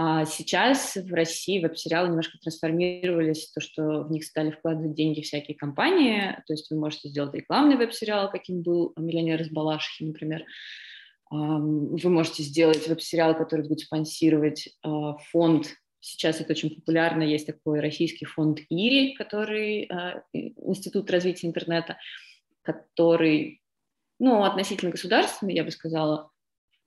А 0.00 0.24
сейчас 0.26 0.94
в 0.94 1.12
России 1.12 1.60
веб-сериалы 1.60 2.10
немножко 2.10 2.38
трансформировались, 2.38 3.50
то, 3.50 3.60
что 3.60 4.04
в 4.04 4.12
них 4.12 4.24
стали 4.24 4.52
вкладывать 4.52 4.94
деньги 4.94 5.22
всякие 5.22 5.56
компании, 5.56 6.40
то 6.46 6.52
есть 6.52 6.70
вы 6.70 6.78
можете 6.78 7.08
сделать 7.08 7.34
рекламный 7.34 7.74
веб-сериал, 7.74 8.30
каким 8.30 8.62
был 8.62 8.92
«Миллионер 8.96 9.42
из 9.42 9.50
Балашихи», 9.50 10.04
например, 10.04 10.44
вы 11.32 12.10
можете 12.10 12.44
сделать 12.44 12.86
веб-сериал, 12.86 13.36
который 13.36 13.66
будет 13.66 13.80
спонсировать 13.80 14.68
а, 14.84 15.16
фонд. 15.32 15.66
Сейчас 15.98 16.40
это 16.40 16.52
очень 16.52 16.76
популярно. 16.76 17.24
Есть 17.24 17.48
такой 17.48 17.80
российский 17.80 18.24
фонд 18.24 18.60
ИРИ, 18.70 19.14
который 19.14 19.86
а, 19.86 20.22
Институт 20.32 21.10
развития 21.10 21.48
интернета, 21.48 21.98
который, 22.62 23.62
ну, 24.20 24.44
относительно 24.44 24.92
государственный, 24.92 25.54
я 25.54 25.64
бы 25.64 25.72
сказала, 25.72 26.30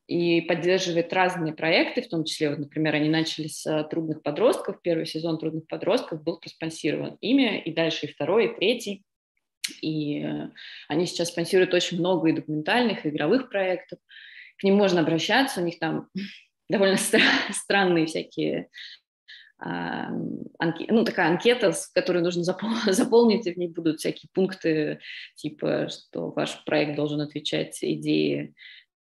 и 0.08 0.42
поддерживает 0.42 1.14
разные 1.14 1.54
проекты, 1.54 2.02
в 2.02 2.10
том 2.10 2.26
числе, 2.26 2.50
вот, 2.50 2.60
например, 2.60 2.96
они 2.96 3.10
начали 3.10 3.48
с 3.48 3.66
э, 3.66 3.84
«Трудных 3.90 4.22
подростков», 4.22 4.82
первый 4.82 5.06
сезон 5.06 5.38
«Трудных 5.38 5.68
подростков» 5.68 6.24
был 6.24 6.40
проспонсирован 6.40 7.18
ими, 7.22 7.62
и 7.62 7.74
дальше 7.74 8.08
и 8.08 8.12
второй, 8.12 8.48
и 8.48 8.56
третий. 8.56 9.04
И 9.82 10.22
э, 10.22 10.50
они 10.88 11.06
сейчас 11.06 11.30
спонсируют 11.30 11.74
очень 11.74 12.00
много 12.00 12.30
и 12.30 12.34
документальных, 12.34 13.06
и 13.06 13.10
игровых 13.10 13.50
проектов. 13.50 14.00
К 14.58 14.64
ним 14.64 14.76
можно 14.76 15.02
обращаться, 15.02 15.62
у 15.62 15.64
них 15.64 15.80
там 15.80 16.10
довольно 16.70 16.98
странные 16.98 18.06
всякие 18.06 18.70
а, 19.64 20.10
ну, 20.10 21.06
такая 21.06 21.30
анкета, 21.30 21.72
которую 21.94 22.24
нужно 22.24 22.44
заполнить, 22.88 23.46
и 23.46 23.54
в 23.54 23.58
ней 23.58 23.68
будут 23.68 24.00
всякие 24.00 24.30
пункты, 24.34 25.00
типа, 25.36 25.88
что 25.88 26.32
ваш 26.32 26.64
проект 26.66 26.96
должен 26.96 27.22
отвечать 27.22 27.78
идее 27.84 28.56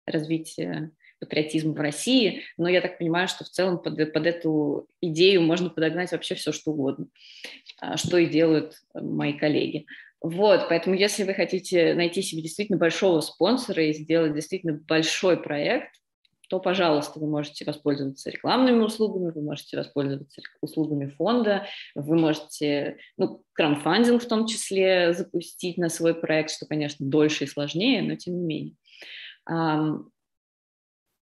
развития 0.09 0.91
патриотизма 1.19 1.73
в 1.73 1.79
России, 1.79 2.43
но 2.57 2.69
я 2.69 2.81
так 2.81 2.97
понимаю, 2.97 3.27
что 3.27 3.43
в 3.43 3.49
целом 3.49 3.79
под, 3.79 4.13
под 4.13 4.25
эту 4.25 4.87
идею 5.01 5.41
можно 5.41 5.69
подогнать 5.69 6.11
вообще 6.11 6.35
все, 6.35 6.51
что 6.51 6.71
угодно, 6.71 7.07
а, 7.79 7.97
что 7.97 8.17
и 8.17 8.25
делают 8.25 8.75
мои 8.93 9.33
коллеги. 9.33 9.85
Вот, 10.21 10.67
поэтому 10.67 10.95
если 10.95 11.23
вы 11.23 11.33
хотите 11.33 11.93
найти 11.93 12.21
себе 12.21 12.41
действительно 12.41 12.77
большого 12.77 13.21
спонсора 13.21 13.83
и 13.85 13.93
сделать 13.93 14.33
действительно 14.33 14.73
большой 14.73 15.41
проект, 15.41 15.95
то, 16.49 16.59
пожалуйста, 16.59 17.19
вы 17.19 17.27
можете 17.27 17.63
воспользоваться 17.63 18.29
рекламными 18.29 18.81
услугами, 18.81 19.31
вы 19.31 19.41
можете 19.41 19.77
воспользоваться 19.77 20.41
услугами 20.61 21.05
фонда, 21.05 21.67
вы 21.93 22.17
можете, 22.17 22.97
ну, 23.17 23.43
краудфандинг 23.53 24.23
в 24.23 24.27
том 24.27 24.47
числе 24.47 25.13
запустить 25.13 25.77
на 25.77 25.89
свой 25.89 26.15
проект, 26.15 26.49
что, 26.49 26.65
конечно, 26.65 27.05
дольше 27.05 27.43
и 27.43 27.47
сложнее, 27.47 28.01
но 28.01 28.15
тем 28.15 28.35
не 28.35 28.45
менее. 28.45 28.75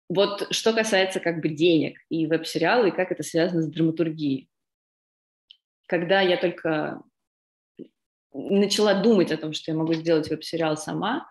Вот 0.10 0.48
что 0.52 0.74
касается 0.74 1.20
как 1.20 1.42
бы 1.42 1.50
денег 1.50 2.00
и 2.10 2.28
веб-сериала, 2.28 2.86
и 2.86 2.92
как 2.92 3.12
это 3.12 3.24
связано 3.24 3.62
с 3.62 3.68
драматургией. 3.68 4.50
Когда 5.88 6.22
я 6.22 6.38
только 6.38 7.02
начала 8.34 9.02
думать 9.02 9.32
о 9.32 9.38
том, 9.38 9.54
что 9.54 9.72
я 9.72 9.78
могу 9.78 9.94
сделать 9.94 10.30
веб-сериал 10.30 10.78
сама, 10.78 11.28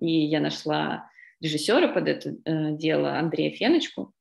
и 0.00 0.10
я 0.10 0.40
нашла 0.40 1.10
режиссера 1.40 1.88
под 1.88 2.08
это 2.08 2.36
э, 2.44 2.72
дело, 2.76 3.18
Андрея 3.18 3.54
Феночку, 3.54 4.14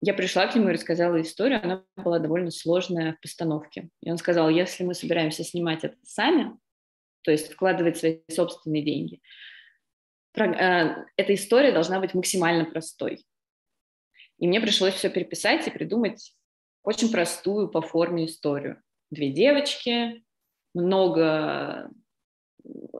я 0.00 0.14
пришла 0.14 0.46
к 0.46 0.54
нему 0.54 0.68
и 0.68 0.72
рассказала 0.72 1.20
историю, 1.20 1.62
она 1.62 1.84
была 1.96 2.18
довольно 2.18 2.50
сложная 2.50 3.14
в 3.14 3.20
постановке. 3.20 3.88
И 4.02 4.10
он 4.10 4.18
сказал, 4.18 4.48
если 4.50 4.82
мы 4.82 4.94
собираемся 4.94 5.44
снимать 5.44 5.84
это 5.84 5.96
сами, 6.02 6.52
то 7.22 7.30
есть 7.30 7.52
вкладывать 7.52 7.98
свои 7.98 8.18
собственные 8.28 8.82
деньги, 8.82 9.20
эта 10.34 11.34
история 11.34 11.72
должна 11.72 12.00
быть 12.00 12.14
максимально 12.14 12.64
простой. 12.64 13.24
И 14.38 14.46
мне 14.46 14.60
пришлось 14.60 14.94
все 14.94 15.10
переписать 15.10 15.66
и 15.66 15.70
придумать 15.70 16.34
очень 16.82 17.12
простую 17.12 17.68
по 17.68 17.80
форме 17.80 18.26
историю. 18.26 18.82
Две 19.10 19.30
девочки, 19.30 20.24
много 20.74 21.90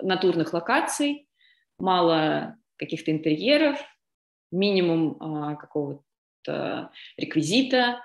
натурных 0.03 0.53
локаций, 0.53 1.29
мало 1.79 2.57
каких-то 2.77 3.11
интерьеров, 3.11 3.81
минимум 4.51 5.17
а, 5.21 5.57
какого-то 5.57 6.91
реквизита, 7.17 8.01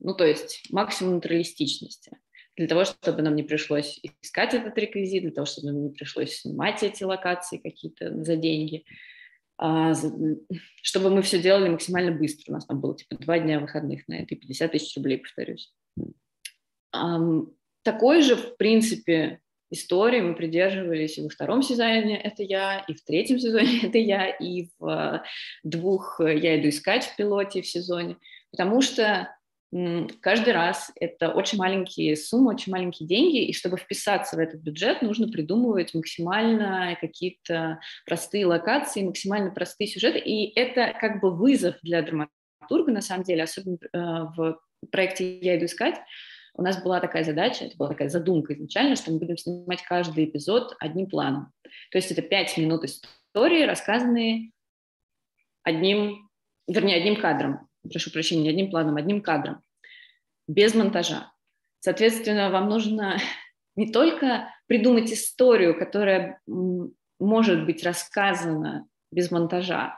ну, 0.00 0.14
то 0.14 0.24
есть 0.24 0.66
максимум 0.70 1.16
натуралистичности 1.16 2.18
для 2.56 2.68
того, 2.68 2.84
чтобы 2.84 3.22
нам 3.22 3.34
не 3.34 3.42
пришлось 3.42 4.00
искать 4.22 4.54
этот 4.54 4.76
реквизит, 4.78 5.22
для 5.22 5.32
того, 5.32 5.46
чтобы 5.46 5.72
нам 5.72 5.82
не 5.82 5.90
пришлось 5.90 6.36
снимать 6.36 6.82
эти 6.82 7.02
локации 7.04 7.58
какие-то 7.58 8.22
за 8.22 8.36
деньги, 8.36 8.84
а, 9.56 9.92
чтобы 10.82 11.10
мы 11.10 11.22
все 11.22 11.40
делали 11.40 11.68
максимально 11.68 12.12
быстро. 12.12 12.52
У 12.52 12.54
нас 12.54 12.66
там 12.66 12.80
было 12.80 12.96
типа 12.96 13.16
два 13.16 13.38
дня 13.38 13.60
выходных 13.60 14.06
на 14.08 14.14
это 14.14 14.34
и 14.34 14.38
50 14.38 14.72
тысяч 14.72 14.96
рублей, 14.96 15.18
повторюсь. 15.18 15.72
Такой 17.82 18.22
же, 18.22 18.36
в 18.36 18.56
принципе, 18.56 19.40
истории 19.70 20.20
мы 20.20 20.34
придерживались 20.34 21.18
и 21.18 21.22
во 21.22 21.28
втором 21.28 21.62
сезоне 21.62 22.18
это 22.18 22.42
я, 22.42 22.84
и 22.88 22.94
в 22.94 23.04
третьем 23.04 23.38
сезоне 23.38 23.80
это 23.82 23.98
я, 23.98 24.28
и 24.28 24.68
в 24.78 25.22
двух 25.64 26.20
я 26.20 26.58
иду 26.58 26.68
искать 26.68 27.04
в 27.04 27.16
пилоте 27.16 27.62
в 27.62 27.66
сезоне, 27.66 28.16
потому 28.50 28.80
что 28.80 29.36
каждый 30.20 30.52
раз 30.52 30.92
это 31.00 31.30
очень 31.30 31.58
маленькие 31.58 32.16
суммы, 32.16 32.52
очень 32.52 32.70
маленькие 32.70 33.08
деньги, 33.08 33.44
и 33.44 33.52
чтобы 33.52 33.76
вписаться 33.76 34.36
в 34.36 34.38
этот 34.38 34.60
бюджет, 34.60 35.02
нужно 35.02 35.28
придумывать 35.28 35.94
максимально 35.94 36.96
какие-то 37.00 37.80
простые 38.06 38.46
локации, 38.46 39.02
максимально 39.02 39.50
простые 39.50 39.88
сюжеты, 39.88 40.18
и 40.18 40.56
это 40.58 40.96
как 41.00 41.20
бы 41.20 41.34
вызов 41.34 41.74
для 41.82 42.02
драматурга, 42.02 42.92
на 42.92 43.00
самом 43.00 43.24
деле, 43.24 43.42
особенно 43.42 43.78
э, 43.92 43.98
в 44.36 44.60
проекте 44.92 45.38
«Я 45.38 45.58
иду 45.58 45.64
искать», 45.66 45.96
у 46.56 46.62
нас 46.62 46.80
была 46.80 47.00
такая 47.00 47.24
задача, 47.24 47.64
это 47.64 47.76
была 47.76 47.88
такая 47.88 48.08
задумка 48.08 48.54
изначально, 48.54 48.94
что 48.94 49.10
мы 49.10 49.18
будем 49.18 49.36
снимать 49.36 49.82
каждый 49.82 50.26
эпизод 50.26 50.76
одним 50.78 51.08
планом. 51.08 51.52
То 51.90 51.98
есть 51.98 52.12
это 52.12 52.22
пять 52.22 52.56
минут 52.56 52.84
истории, 52.84 53.64
рассказанные 53.64 54.52
одним, 55.64 56.30
вернее, 56.68 56.98
одним 56.98 57.20
кадром. 57.20 57.68
Прошу 57.90 58.10
прощения, 58.10 58.50
одним 58.50 58.70
планом, 58.70 58.96
одним 58.96 59.20
кадром. 59.20 59.62
Без 60.46 60.74
монтажа. 60.74 61.32
Соответственно, 61.80 62.50
вам 62.50 62.68
нужно 62.68 63.18
не 63.76 63.92
только 63.92 64.48
придумать 64.66 65.12
историю, 65.12 65.78
которая 65.78 66.40
может 67.18 67.66
быть 67.66 67.84
рассказана 67.84 68.86
без 69.10 69.30
монтажа, 69.30 69.96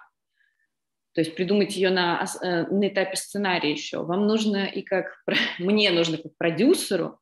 то 1.17 1.23
есть 1.23 1.35
придумать 1.35 1.75
ее 1.75 1.89
на, 1.89 2.27
э, 2.43 2.67
на 2.67 2.89
этапе 2.89 3.17
сценария 3.17 3.71
еще. 3.71 4.05
Вам 4.05 4.27
нужно 4.27 4.67
и 4.67 4.83
как 4.83 5.23
мне 5.59 5.91
нужно 5.91 6.19
как 6.19 6.37
продюсеру 6.37 7.19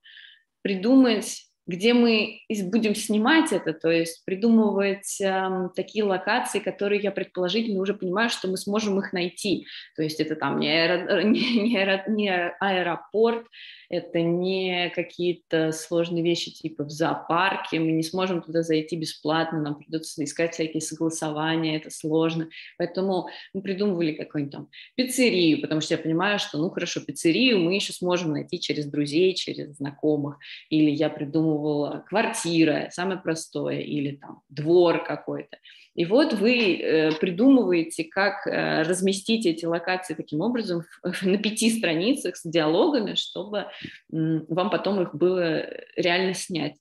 придумать 0.62 1.46
где 1.66 1.94
мы 1.94 2.40
будем 2.64 2.94
снимать 2.94 3.52
это, 3.52 3.72
то 3.72 3.90
есть 3.90 4.24
придумывать 4.24 5.20
э, 5.20 5.68
такие 5.74 6.04
локации, 6.04 6.58
которые 6.58 7.00
я 7.00 7.10
предположительно 7.10 7.80
уже 7.80 7.94
понимаю, 7.94 8.28
что 8.28 8.48
мы 8.48 8.56
сможем 8.56 8.98
их 8.98 9.12
найти. 9.12 9.66
То 9.96 10.02
есть 10.02 10.20
это 10.20 10.36
там 10.36 10.60
не, 10.60 10.68
аэро, 10.68 11.22
не, 11.24 11.60
не, 11.60 11.78
аэро, 11.78 12.04
не 12.08 12.30
аэропорт, 12.60 13.46
это 13.88 14.20
не 14.20 14.90
какие-то 14.94 15.72
сложные 15.72 16.22
вещи 16.22 16.50
типа 16.50 16.84
в 16.84 16.90
зоопарке, 16.90 17.80
мы 17.80 17.92
не 17.92 18.02
сможем 18.02 18.42
туда 18.42 18.62
зайти 18.62 18.96
бесплатно, 18.96 19.60
нам 19.60 19.76
придется 19.76 20.22
искать 20.24 20.54
всякие 20.54 20.80
согласования, 20.80 21.76
это 21.76 21.90
сложно. 21.90 22.48
Поэтому 22.76 23.28
мы 23.54 23.62
придумывали 23.62 24.12
какую-нибудь 24.12 24.52
там 24.52 24.68
пиццерию, 24.96 25.60
потому 25.62 25.80
что 25.80 25.94
я 25.94 25.98
понимаю, 25.98 26.38
что, 26.38 26.58
ну 26.58 26.70
хорошо, 26.70 27.00
пиццерию 27.00 27.60
мы 27.60 27.74
еще 27.74 27.92
сможем 27.92 28.32
найти 28.32 28.60
через 28.60 28.86
друзей, 28.86 29.34
через 29.34 29.76
знакомых, 29.76 30.38
или 30.68 30.90
я 30.90 31.08
придумывала 31.54 32.04
квартира, 32.08 32.88
самое 32.90 33.18
простое, 33.18 33.80
или 33.80 34.16
там 34.16 34.42
двор 34.48 35.04
какой-то. 35.04 35.58
И 35.94 36.04
вот 36.06 36.34
вы 36.34 36.76
э, 36.76 37.12
придумываете, 37.12 38.04
как 38.04 38.46
э, 38.46 38.82
разместить 38.82 39.46
эти 39.46 39.64
локации 39.64 40.14
таким 40.14 40.40
образом 40.40 40.82
на 41.22 41.38
пяти 41.38 41.70
страницах 41.70 42.36
с 42.36 42.42
диалогами, 42.44 43.14
чтобы 43.14 43.66
вам 44.10 44.70
потом 44.70 45.02
их 45.02 45.14
было 45.14 45.66
реально 45.96 46.34
снять. 46.34 46.76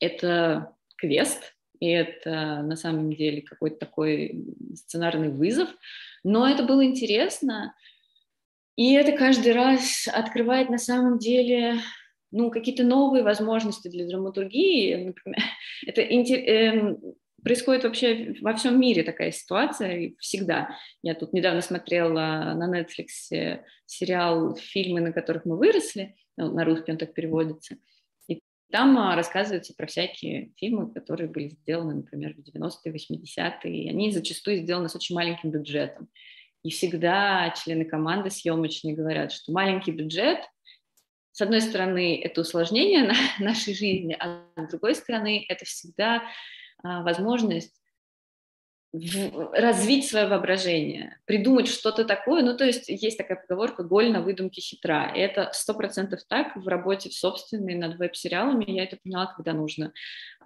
Это 0.00 0.74
квест, 0.96 1.54
и 1.80 1.88
это 1.88 2.62
на 2.62 2.76
самом 2.76 3.12
деле 3.12 3.42
какой-то 3.42 3.76
такой 3.76 4.44
сценарный 4.74 5.28
вызов, 5.28 5.68
но 6.24 6.48
это 6.48 6.62
было 6.62 6.84
интересно, 6.84 7.74
и 8.76 8.92
это 8.92 9.12
каждый 9.12 9.52
раз 9.52 10.06
открывает 10.06 10.68
на 10.68 10.78
самом 10.78 11.18
деле 11.18 11.80
ну, 12.36 12.50
какие-то 12.50 12.84
новые 12.84 13.24
возможности 13.24 13.88
для 13.88 14.06
драматургии. 14.06 14.94
Например, 14.94 15.40
это 15.86 16.02
эм, 16.02 16.98
происходит 17.42 17.84
вообще 17.84 18.34
во 18.42 18.54
всем 18.54 18.78
мире 18.78 19.02
такая 19.02 19.32
ситуация, 19.32 20.12
всегда. 20.18 20.76
Я 21.02 21.14
тут 21.14 21.32
недавно 21.32 21.62
смотрела 21.62 22.54
на 22.54 22.70
Netflix 22.70 23.58
сериал 23.86 24.54
«Фильмы, 24.56 25.00
на 25.00 25.12
которых 25.12 25.46
мы 25.46 25.56
выросли», 25.56 26.14
ну, 26.36 26.52
на 26.52 26.64
русский 26.64 26.92
он 26.92 26.98
так 26.98 27.14
переводится, 27.14 27.78
и 28.28 28.42
там 28.70 28.98
а, 28.98 29.16
рассказывается 29.16 29.72
про 29.74 29.86
всякие 29.86 30.52
фильмы, 30.56 30.92
которые 30.92 31.30
были 31.30 31.48
сделаны, 31.48 31.94
например, 31.94 32.34
в 32.34 32.40
90-е, 32.40 32.92
80-е, 32.92 33.84
и 33.84 33.88
они 33.88 34.12
зачастую 34.12 34.58
сделаны 34.58 34.90
с 34.90 34.96
очень 34.96 35.14
маленьким 35.14 35.50
бюджетом. 35.50 36.08
И 36.62 36.70
всегда 36.70 37.54
члены 37.56 37.86
команды 37.86 38.28
съемочной 38.28 38.92
говорят, 38.92 39.32
что 39.32 39.52
маленький 39.52 39.92
бюджет 39.92 40.40
с 41.36 41.42
одной 41.42 41.60
стороны, 41.60 42.18
это 42.24 42.40
усложнение 42.40 43.12
нашей 43.38 43.74
жизни, 43.74 44.16
а 44.18 44.40
с 44.56 44.70
другой 44.70 44.94
стороны, 44.94 45.44
это 45.50 45.66
всегда 45.66 46.22
а, 46.82 47.02
возможность 47.02 47.74
развить 48.92 50.08
свое 50.08 50.26
воображение, 50.26 51.18
придумать 51.24 51.68
что-то 51.68 52.04
такое. 52.04 52.42
Ну, 52.42 52.56
то 52.56 52.64
есть 52.64 52.88
есть 52.88 53.18
такая 53.18 53.36
поговорка 53.36 53.82
«голь 53.82 54.10
на 54.10 54.22
выдумке 54.22 54.60
хитра». 54.60 55.12
И 55.14 55.18
это 55.18 55.50
сто 55.52 55.74
процентов 55.74 56.20
так 56.28 56.56
в 56.56 56.66
работе 56.66 57.10
в 57.10 57.14
собственной 57.14 57.74
над 57.74 57.98
веб-сериалами. 57.98 58.64
Я 58.70 58.84
это 58.84 58.96
поняла, 59.02 59.26
когда 59.26 59.52
нужно. 59.52 59.92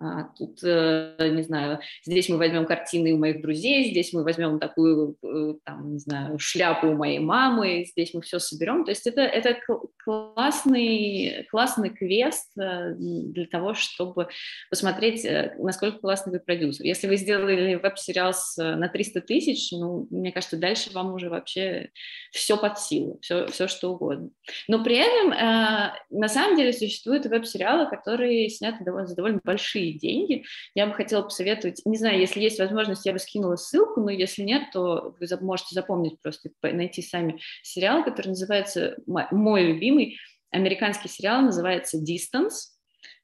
А, 0.03 0.25
тут, 0.37 0.61
э, 0.65 1.15
не 1.31 1.43
знаю, 1.43 1.81
здесь 2.05 2.31
мы 2.31 2.39
возьмем 2.39 2.65
картины 2.65 3.13
у 3.13 3.19
моих 3.19 3.43
друзей, 3.43 3.91
здесь 3.91 4.15
мы 4.15 4.25
возьмем 4.25 4.59
такую, 4.59 5.17
э, 5.23 5.55
там, 5.65 5.93
не 5.93 5.99
знаю, 5.99 6.39
шляпу 6.39 6.89
у 6.89 6.95
моей 6.95 7.19
мамы, 7.19 7.85
здесь 7.87 8.15
мы 8.15 8.23
все 8.23 8.39
соберем. 8.39 8.85
То 8.87 8.93
есть 8.93 9.07
это, 9.07 9.21
это 9.21 9.59
классный, 10.03 11.47
классный 11.51 11.91
квест 11.91 12.51
э, 12.59 12.95
для 12.97 13.47
того, 13.47 13.75
чтобы 13.75 14.29
посмотреть, 14.71 15.27
насколько 15.59 15.99
классный 15.99 16.33
вы 16.33 16.41
продюсер. 16.41 16.87
Если 16.87 17.07
вы 17.07 17.17
сделали 17.17 17.75
веб-сериал 17.75 18.30
вас 18.31 18.57
э, 18.59 18.77
на 18.77 18.89
300 18.89 19.21
тысяч, 19.23 19.73
ну, 19.73 20.07
мне 20.11 20.33
кажется, 20.33 20.57
дальше 20.57 20.93
вам 20.93 21.15
уже 21.15 21.29
вообще 21.29 21.91
все 22.33 22.57
под 22.57 22.79
силу, 22.79 23.19
все, 23.21 23.47
все 23.49 23.69
что 23.69 23.93
угодно. 23.93 24.31
Но 24.69 24.83
при 24.83 24.97
этом, 24.97 25.33
э, 25.33 25.93
на 26.11 26.29
самом 26.29 26.57
деле, 26.57 26.73
существуют 26.73 27.27
веб-сериалы, 27.27 27.89
которые 27.89 28.49
сняты 28.49 28.85
довольно, 28.85 29.07
за 29.09 29.17
довольно 29.17 29.41
большие 29.43 29.99
деньги. 29.99 30.45
Я 30.75 30.87
бы 30.87 30.95
хотела 30.95 31.23
посоветовать, 31.23 31.83
не 31.85 31.99
знаю, 31.99 32.21
если 32.21 32.41
есть 32.41 32.59
возможность, 32.59 33.05
я 33.07 33.13
бы 33.13 33.19
скинула 33.19 33.57
ссылку, 33.57 34.01
но 34.01 34.11
если 34.11 34.43
нет, 34.43 34.71
то 34.73 35.15
вы 35.19 35.27
можете 35.41 35.75
запомнить 35.75 36.21
просто, 36.21 36.51
найти 36.63 37.03
сами 37.03 37.41
сериал, 37.63 38.05
который 38.05 38.29
называется, 38.29 38.97
мой 39.07 39.65
любимый, 39.65 40.17
американский 40.51 41.09
сериал 41.09 41.43
называется 41.43 41.99
«Distance», 41.99 42.71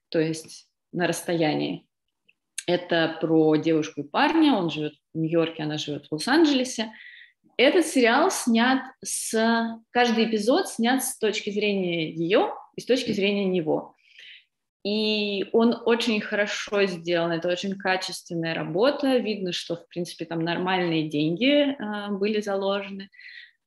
то 0.09 0.19
есть 0.19 0.67
на 0.91 1.07
расстоянии. 1.07 1.86
Это 2.67 3.17
про 3.21 3.55
девушку 3.55 4.01
и 4.01 4.03
парня, 4.03 4.53
он 4.53 4.69
живет 4.69 4.93
в 5.13 5.17
Нью-Йорке, 5.17 5.63
она 5.63 5.77
живет 5.77 6.05
в 6.05 6.11
Лос-Анджелесе. 6.11 6.91
Этот 7.55 7.87
сериал 7.87 8.29
снят 8.29 8.81
с... 9.03 9.79
Каждый 9.91 10.25
эпизод 10.25 10.67
снят 10.67 11.01
с 11.01 11.17
точки 11.17 11.49
зрения 11.49 12.11
ее 12.11 12.53
и 12.75 12.81
с 12.81 12.85
точки 12.85 13.13
зрения 13.13 13.45
него. 13.45 13.95
И 14.83 15.45
он 15.53 15.81
очень 15.85 16.19
хорошо 16.21 16.85
сделан, 16.85 17.31
это 17.31 17.47
очень 17.47 17.77
качественная 17.77 18.53
работа. 18.53 19.17
Видно, 19.17 19.53
что, 19.53 19.77
в 19.77 19.87
принципе, 19.87 20.25
там 20.25 20.39
нормальные 20.39 21.09
деньги 21.09 21.73
э, 21.73 22.11
были 22.11 22.41
заложены. 22.41 23.09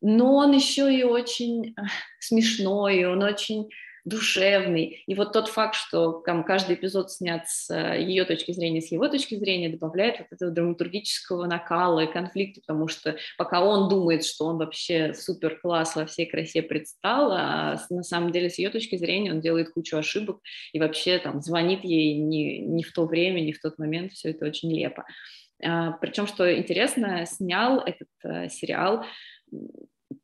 Но 0.02 0.36
он 0.36 0.52
еще 0.52 0.94
и 0.94 1.02
очень 1.02 1.70
э, 1.70 1.82
смешной, 2.20 3.04
он 3.04 3.22
очень 3.22 3.68
душевный. 4.04 5.02
И 5.06 5.14
вот 5.14 5.32
тот 5.32 5.48
факт, 5.48 5.74
что 5.74 6.22
там 6.24 6.44
каждый 6.44 6.76
эпизод 6.76 7.10
снят 7.10 7.48
с 7.48 7.70
э, 7.70 8.02
ее 8.02 8.24
точки 8.24 8.52
зрения, 8.52 8.80
с 8.80 8.90
его 8.90 9.08
точки 9.08 9.34
зрения, 9.34 9.68
добавляет 9.68 10.20
вот 10.20 10.28
этого 10.30 10.50
драматургического 10.50 11.46
накала 11.46 12.00
и 12.00 12.12
конфликта, 12.12 12.60
потому 12.60 12.88
что 12.88 13.16
пока 13.36 13.64
он 13.64 13.88
думает, 13.88 14.24
что 14.24 14.46
он 14.46 14.58
вообще 14.58 15.14
супер 15.14 15.58
класс 15.60 15.96
во 15.96 16.06
всей 16.06 16.26
красе 16.26 16.62
предстал, 16.62 17.32
а 17.32 17.80
на 17.90 18.02
самом 18.02 18.32
деле 18.32 18.50
с 18.50 18.58
ее 18.58 18.70
точки 18.70 18.96
зрения 18.96 19.32
он 19.32 19.40
делает 19.40 19.70
кучу 19.70 19.96
ошибок 19.96 20.40
и 20.72 20.80
вообще 20.80 21.18
там 21.18 21.40
звонит 21.40 21.84
ей 21.84 22.14
не, 22.14 22.58
не 22.58 22.82
в 22.82 22.92
то 22.92 23.06
время, 23.06 23.40
не 23.40 23.52
в 23.52 23.60
тот 23.60 23.78
момент, 23.78 24.12
все 24.12 24.30
это 24.30 24.46
очень 24.46 24.70
нелепо. 24.70 25.04
А, 25.62 25.92
причем, 25.92 26.26
что 26.26 26.52
интересно, 26.56 27.26
снял 27.26 27.80
этот 27.80 28.08
а, 28.24 28.48
сериал 28.48 29.04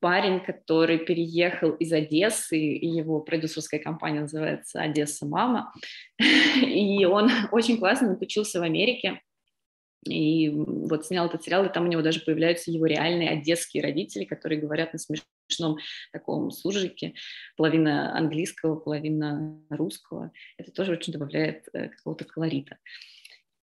парень, 0.00 0.40
который 0.40 0.98
переехал 0.98 1.72
из 1.72 1.92
Одессы, 1.92 2.56
его 2.56 3.20
продюсерская 3.20 3.80
компания 3.80 4.20
называется 4.20 4.80
«Одесса 4.80 5.26
Мама», 5.26 5.72
и 6.18 7.04
он 7.04 7.30
очень 7.52 7.78
классно 7.78 8.16
учился 8.20 8.60
в 8.60 8.62
Америке, 8.62 9.20
и 10.08 10.50
вот 10.50 11.06
снял 11.06 11.26
этот 11.26 11.42
сериал, 11.42 11.64
и 11.64 11.72
там 11.72 11.84
у 11.84 11.88
него 11.88 12.02
даже 12.02 12.20
появляются 12.20 12.70
его 12.70 12.86
реальные 12.86 13.30
одесские 13.30 13.82
родители, 13.82 14.24
которые 14.24 14.60
говорят 14.60 14.92
на 14.92 14.98
смешном 14.98 15.78
таком 16.12 16.50
суржике, 16.50 17.14
половина 17.56 18.16
английского, 18.16 18.76
половина 18.76 19.60
русского. 19.70 20.32
Это 20.58 20.70
тоже 20.70 20.92
очень 20.92 21.12
добавляет 21.12 21.68
э, 21.72 21.88
какого-то 21.88 22.24
колорита. 22.24 22.78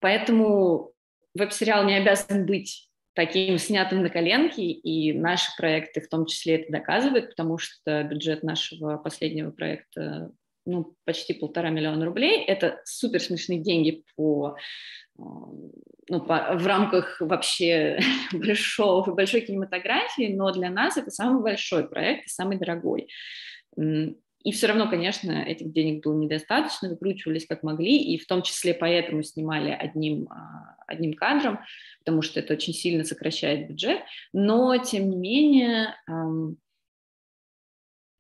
Поэтому 0.01 0.93
веб-сериал 1.35 1.85
не 1.85 1.97
обязан 1.97 2.47
быть 2.47 2.88
таким 3.19 3.59
снятым 3.59 4.03
на 4.03 4.11
коленке, 4.11 4.63
и 4.63 5.13
наши 5.13 5.51
проекты 5.57 6.01
в 6.01 6.09
том 6.09 6.25
числе 6.25 6.55
это 6.55 6.71
доказывают, 6.71 7.31
потому 7.31 7.59
что 7.59 8.05
бюджет 8.05 8.45
нашего 8.45 8.97
последнего 8.97 9.51
проекта 9.51 10.31
ну, 10.65 10.95
почти 11.05 11.35
полтора 11.35 11.71
миллиона 11.71 12.05
рублей. 12.05 12.45
Это 12.45 12.81
супер 12.85 13.21
смешные 13.21 13.59
деньги 13.59 14.05
по, 14.15 14.57
э, 15.19 15.21
ну, 15.21 16.21
по, 16.21 16.55
в 16.55 16.65
рамках 16.65 17.21
вообще 17.21 17.99
большого, 18.33 19.13
большой 19.13 19.41
кинематографии, 19.41 20.33
но 20.33 20.53
для 20.53 20.71
нас 20.71 20.97
это 20.97 21.11
самый 21.11 21.43
большой 21.43 21.89
проект 21.89 22.27
и 22.27 22.31
самый 22.31 22.57
дорогой. 22.57 23.09
И 24.45 24.53
все 24.53 24.69
равно, 24.69 24.89
конечно, 24.89 25.33
этих 25.33 25.73
денег 25.73 26.05
было 26.05 26.17
недостаточно, 26.17 26.89
выкручивались 26.91 27.47
как 27.47 27.63
могли, 27.63 27.99
и 27.99 28.19
в 28.19 28.27
том 28.27 28.43
числе 28.43 28.73
поэтому 28.73 29.23
снимали 29.23 29.71
одним, 29.71 30.29
а, 30.31 30.77
одним 30.87 31.15
кадром, 31.15 31.59
потому 31.99 32.23
что 32.23 32.41
это 32.41 32.55
очень 32.55 32.73
сильно 32.73 33.05
сокращает 33.05 33.69
бюджет. 33.69 34.01
Но, 34.33 34.77
тем 34.79 35.11
не 35.11 35.17
менее, 35.17 35.95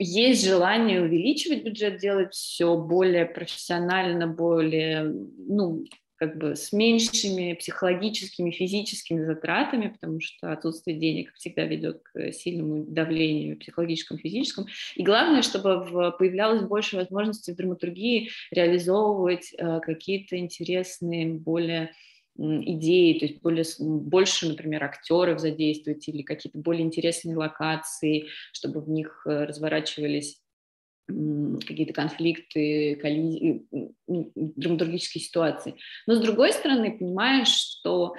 есть 0.00 0.44
желание 0.44 1.02
увеличивать 1.02 1.64
бюджет, 1.64 1.98
делать 1.98 2.32
все 2.34 2.76
более 2.76 3.26
профессионально, 3.26 4.26
более, 4.28 5.02
ну, 5.02 5.84
как 6.18 6.36
бы 6.36 6.56
с 6.56 6.72
меньшими 6.72 7.54
психологическими, 7.54 8.50
физическими 8.50 9.24
затратами, 9.24 9.88
потому 9.88 10.20
что 10.20 10.52
отсутствие 10.52 10.98
денег 10.98 11.32
всегда 11.34 11.64
ведет 11.64 12.02
к 12.02 12.32
сильному 12.32 12.84
давлению 12.84 13.56
психологическому, 13.58 14.18
физическому. 14.18 14.66
И 14.96 15.02
главное, 15.02 15.42
чтобы 15.42 15.84
в, 15.84 16.10
появлялось 16.18 16.62
больше 16.62 16.96
возможностей 16.96 17.52
в 17.52 17.56
драматургии 17.56 18.30
реализовывать 18.50 19.54
э, 19.56 19.80
какие-то 19.80 20.36
интересные, 20.36 21.34
более 21.34 21.92
идеи, 22.36 23.18
то 23.18 23.26
есть 23.26 23.42
более, 23.42 23.64
больше, 23.78 24.48
например, 24.48 24.84
актеров 24.84 25.40
задействовать 25.40 26.06
или 26.08 26.22
какие-то 26.22 26.58
более 26.58 26.84
интересные 26.84 27.36
локации, 27.36 28.26
чтобы 28.52 28.80
в 28.80 28.88
них 28.88 29.22
э, 29.26 29.44
разворачивались 29.44 30.40
какие-то 31.08 31.94
конфликты, 31.94 32.96
коллизии, 32.96 33.66
драматургические 34.06 35.22
ситуации. 35.22 35.76
Но 36.06 36.14
с 36.14 36.20
другой 36.20 36.52
стороны, 36.52 36.96
понимаешь, 36.96 37.48
что 37.48 38.14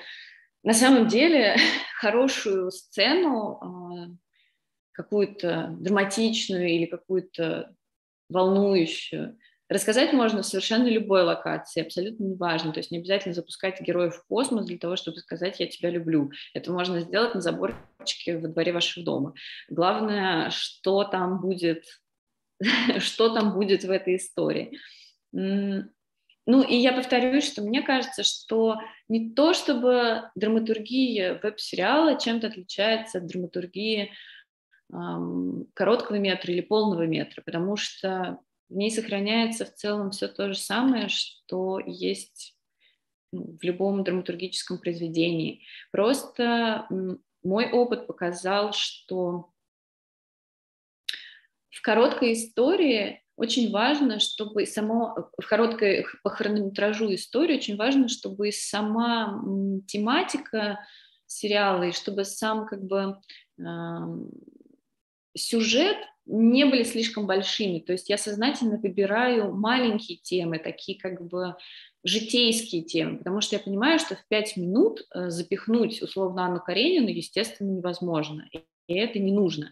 на 0.63 0.73
самом 0.73 1.07
деле 1.07 1.55
хорошую 1.99 2.71
сцену, 2.71 3.59
а, 3.61 4.07
какую-то 4.91 5.75
драматичную 5.79 6.67
или 6.67 6.85
какую-то 6.85 7.73
волнующую, 8.29 9.37
рассказать 9.69 10.11
можно 10.11 10.41
в 10.41 10.45
совершенно 10.45 10.87
любой 10.87 11.23
локации, 11.23 11.83
абсолютно 11.83 12.23
неважно. 12.23 12.73
То 12.73 12.79
есть 12.79 12.91
не 12.91 12.97
обязательно 12.97 13.35
запускать 13.35 13.79
героев 13.81 14.15
в 14.15 14.27
космос 14.27 14.65
для 14.65 14.77
того, 14.77 14.95
чтобы 14.95 15.19
сказать 15.19 15.59
«я 15.59 15.67
тебя 15.67 15.91
люблю». 15.91 16.31
Это 16.53 16.71
можно 16.71 16.99
сделать 17.01 17.35
на 17.35 17.41
заборчике 17.41 18.39
во 18.39 18.47
дворе 18.47 18.73
вашего 18.73 19.05
дома. 19.05 19.33
Главное, 19.69 20.49
что 20.49 21.03
там 21.03 21.39
будет 21.39 21.85
что 22.99 23.33
там 23.33 23.53
будет 23.53 23.83
в 23.83 23.91
этой 23.91 24.17
истории. 24.17 24.79
Ну, 25.31 26.63
и 26.63 26.75
я 26.75 26.93
повторюсь, 26.93 27.45
что 27.47 27.61
мне 27.61 27.83
кажется, 27.83 28.23
что 28.23 28.77
не 29.07 29.29
то, 29.35 29.53
чтобы 29.53 30.31
драматургия 30.33 31.39
веб-сериала 31.43 32.19
чем-то 32.19 32.47
отличается 32.47 33.19
от 33.19 33.27
драматургии 33.27 34.11
эм, 34.91 35.67
короткого 35.75 36.15
метра 36.15 36.51
или 36.51 36.61
полного 36.61 37.05
метра, 37.05 37.43
потому 37.43 37.75
что 37.75 38.39
в 38.67 38.75
ней 38.75 38.89
сохраняется 38.89 39.65
в 39.65 39.75
целом 39.75 40.09
все 40.09 40.27
то 40.27 40.47
же 40.47 40.57
самое, 40.57 41.07
что 41.09 41.79
есть 41.85 42.55
ну, 43.31 43.55
в 43.59 43.63
любом 43.63 44.03
драматургическом 44.03 44.79
произведении. 44.79 45.61
Просто 45.91 46.87
мой 47.43 47.71
опыт 47.71 48.07
показал, 48.07 48.73
что 48.73 49.51
в 51.69 51.81
короткой 51.81 52.33
истории 52.33 53.23
очень 53.35 53.71
важно, 53.71 54.19
чтобы 54.19 54.65
само, 54.65 55.31
в 55.37 55.47
короткой 55.47 56.05
по 56.23 56.29
хронометражу 56.29 57.13
истории 57.13 57.55
очень 57.55 57.77
важно, 57.77 58.09
чтобы 58.09 58.51
сама 58.51 59.41
тематика 59.87 60.79
сериала 61.25 61.83
и 61.83 61.91
чтобы 61.91 62.25
сам 62.25 62.65
как 62.65 62.83
бы 62.83 63.17
э, 63.57 63.63
сюжет 65.37 65.97
не 66.25 66.65
были 66.65 66.83
слишком 66.83 67.27
большими. 67.27 67.79
То 67.79 67.93
есть 67.93 68.09
я 68.09 68.17
сознательно 68.17 68.77
выбираю 68.77 69.55
маленькие 69.55 70.17
темы, 70.17 70.59
такие 70.59 70.99
как 70.99 71.25
бы 71.25 71.55
житейские 72.03 72.83
темы, 72.83 73.19
потому 73.19 73.41
что 73.41 73.55
я 73.55 73.61
понимаю, 73.61 73.99
что 73.99 74.15
в 74.15 74.27
пять 74.27 74.57
минут 74.57 75.01
э, 75.13 75.29
запихнуть 75.29 76.01
условно 76.01 76.45
Анну 76.45 76.59
Каренину, 76.59 77.07
естественно, 77.07 77.71
невозможно 77.71 78.47
и 78.89 78.95
это 78.95 79.19
не 79.19 79.31
нужно. 79.31 79.71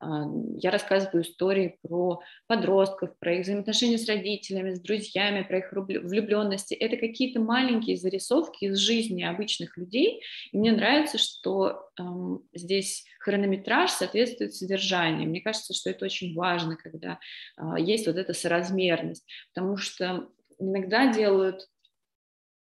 А, 0.00 0.24
я 0.56 0.70
рассказываю 0.70 1.22
истории 1.22 1.78
про 1.82 2.20
подростков, 2.46 3.16
про 3.18 3.34
их 3.34 3.42
взаимоотношения 3.42 3.98
с 3.98 4.08
родителями, 4.08 4.72
с 4.72 4.80
друзьями, 4.80 5.42
про 5.42 5.58
их 5.58 5.70
влюбленности. 5.70 6.72
Это 6.72 6.96
какие-то 6.96 7.40
маленькие 7.40 7.98
зарисовки 7.98 8.64
из 8.64 8.78
жизни 8.78 9.22
обычных 9.22 9.76
людей. 9.76 10.22
И 10.50 10.56
мне 10.56 10.72
нравится, 10.72 11.18
что 11.18 11.90
эм, 12.00 12.42
здесь 12.54 13.04
хронометраж 13.20 13.90
соответствует 13.90 14.54
содержанию. 14.54 15.28
Мне 15.28 15.42
кажется, 15.42 15.74
что 15.74 15.90
это 15.90 16.06
очень 16.06 16.34
важно, 16.34 16.76
когда 16.76 17.18
э, 17.58 17.62
есть 17.78 18.06
вот 18.06 18.16
эта 18.16 18.32
соразмерность, 18.32 19.26
потому 19.52 19.76
что 19.76 20.28
иногда 20.58 21.12
делают 21.12 21.68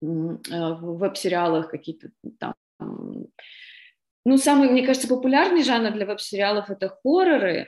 э, 0.01 0.05
в 0.05 0.97
веб-сериалах 0.97 1.69
какие-то 1.69 2.09
там 2.39 2.53
ну, 4.25 4.37
самый, 4.37 4.69
мне 4.69 4.85
кажется, 4.85 5.07
популярный 5.07 5.63
жанр 5.63 5.91
для 5.91 6.05
веб-сериалов 6.05 6.69
это 6.69 6.89
хорроры, 7.03 7.67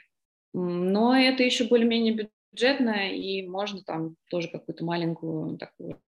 но 0.53 1.17
это 1.17 1.43
еще 1.43 1.65
более-менее 1.65 2.29
бюджетно, 2.53 3.13
и 3.13 3.45
можно 3.47 3.81
там 3.83 4.15
тоже 4.29 4.49
какую-то 4.49 4.85
маленькую 4.85 5.57
такую 5.57 5.99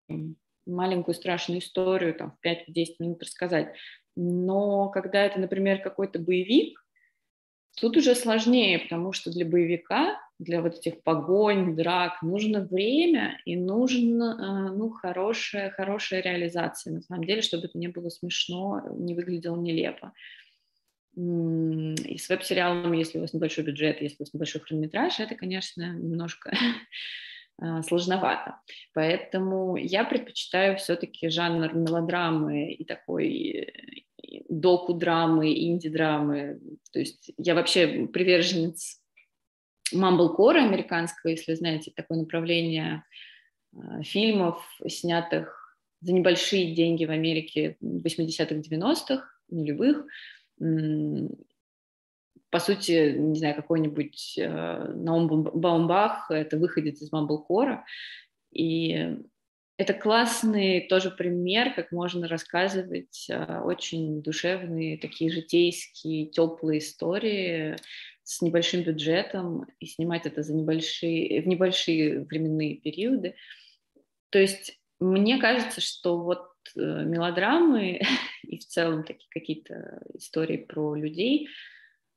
маленькую 0.68 1.16
страшную 1.16 1.60
историю 1.60 2.14
там 2.14 2.32
в 2.42 2.46
5-10 2.46 2.96
минут 3.00 3.24
рассказать. 3.24 3.74
Но 4.16 4.90
когда 4.90 5.24
это, 5.24 5.40
например, 5.40 5.82
какой-то 5.82 6.20
боевик, 6.20 6.86
тут 7.80 7.98
уже 7.98 8.16
сложнее, 8.16 8.80
потому 8.80 9.14
что 9.14 9.32
для 9.32 9.46
боевика, 9.46 10.20
для 10.40 10.62
вот 10.62 10.76
этих 10.76 11.02
погонь, 11.04 11.76
драк 11.76 12.22
нужно 12.22 12.66
время 12.66 13.40
и 13.46 13.56
нужна 13.56 14.72
ну, 14.72 14.92
хорошая, 14.92 15.72
хорошая 15.72 16.22
реализация, 16.22 16.94
на 16.94 17.02
самом 17.02 17.26
деле, 17.26 17.42
чтобы 17.42 17.66
это 17.66 17.78
не 17.78 17.88
было 17.88 18.10
смешно, 18.10 18.84
не 18.98 19.16
выглядело 19.16 19.56
нелепо. 19.56 20.14
И 21.16 22.18
с 22.20 22.30
веб-сериалом, 22.30 22.94
если 22.94 23.18
у 23.18 23.22
вас 23.22 23.34
небольшой 23.34 23.64
бюджет, 23.64 24.02
если 24.02 24.18
у 24.20 24.24
вас 24.24 24.34
небольшой 24.34 24.62
хронометраж, 24.62 25.20
это, 25.20 25.34
конечно, 25.34 25.96
немножко 25.98 26.56
а, 27.60 27.82
сложновато. 27.84 28.60
Поэтому 28.94 29.78
я 29.78 30.04
предпочитаю 30.04 30.78
все-таки 30.78 31.30
жанр 31.30 31.74
мелодрамы 31.74 32.72
и 32.72 32.86
такой 32.86 33.74
доку-драмы, 34.48 35.52
инди-драмы. 35.54 36.60
То 36.92 37.00
есть 37.00 37.32
я 37.38 37.56
вообще 37.56 38.08
приверженец 38.14 39.02
мамблкора 39.94 40.64
американского, 40.64 41.32
если 41.32 41.54
знаете, 41.56 41.92
такое 41.96 42.20
направление 42.20 43.04
а, 43.76 44.04
фильмов, 44.04 44.62
снятых 44.88 45.78
за 46.02 46.14
небольшие 46.14 46.76
деньги 46.76 47.06
в 47.06 47.12
Америке 47.12 47.78
80-х, 47.82 48.56
90-х, 48.56 49.24
нулевых, 49.50 50.06
по 52.50 52.60
сути, 52.60 53.12
не 53.18 53.38
знаю, 53.38 53.56
какой-нибудь 53.56 54.36
э, 54.38 54.94
Наум 54.94 55.44
Баумбах, 55.44 56.32
это 56.32 56.58
выходит 56.58 56.96
из 57.02 57.12
Мамблкора, 57.12 57.84
и 58.52 59.18
это 59.78 59.94
классный 59.94 60.82
тоже 60.88 61.12
пример, 61.12 61.74
как 61.76 61.92
можно 61.92 62.28
рассказывать 62.28 63.28
э, 63.30 63.60
очень 63.60 64.22
душевные, 64.24 64.98
такие 64.98 65.30
житейские, 65.30 66.28
теплые 66.28 66.80
истории 66.80 67.76
с 68.28 68.42
небольшим 68.42 68.84
бюджетом 68.84 69.66
и 69.80 69.86
снимать 69.86 70.26
это 70.26 70.44
за 70.44 70.54
небольшие, 70.54 71.42
в 71.42 71.48
небольшие 71.48 72.26
временные 72.26 72.76
периоды. 72.76 73.36
То 74.32 74.40
есть 74.40 74.78
мне 75.00 75.40
кажется, 75.40 75.80
что 75.80 76.22
вот 76.22 76.50
э, 76.76 76.80
мелодрамы 76.80 78.02
и 78.44 78.58
в 78.58 78.66
целом 78.66 79.06
такие 79.06 79.30
какие-то 79.30 80.02
истории 80.14 80.58
про 80.58 80.94
людей 80.96 81.48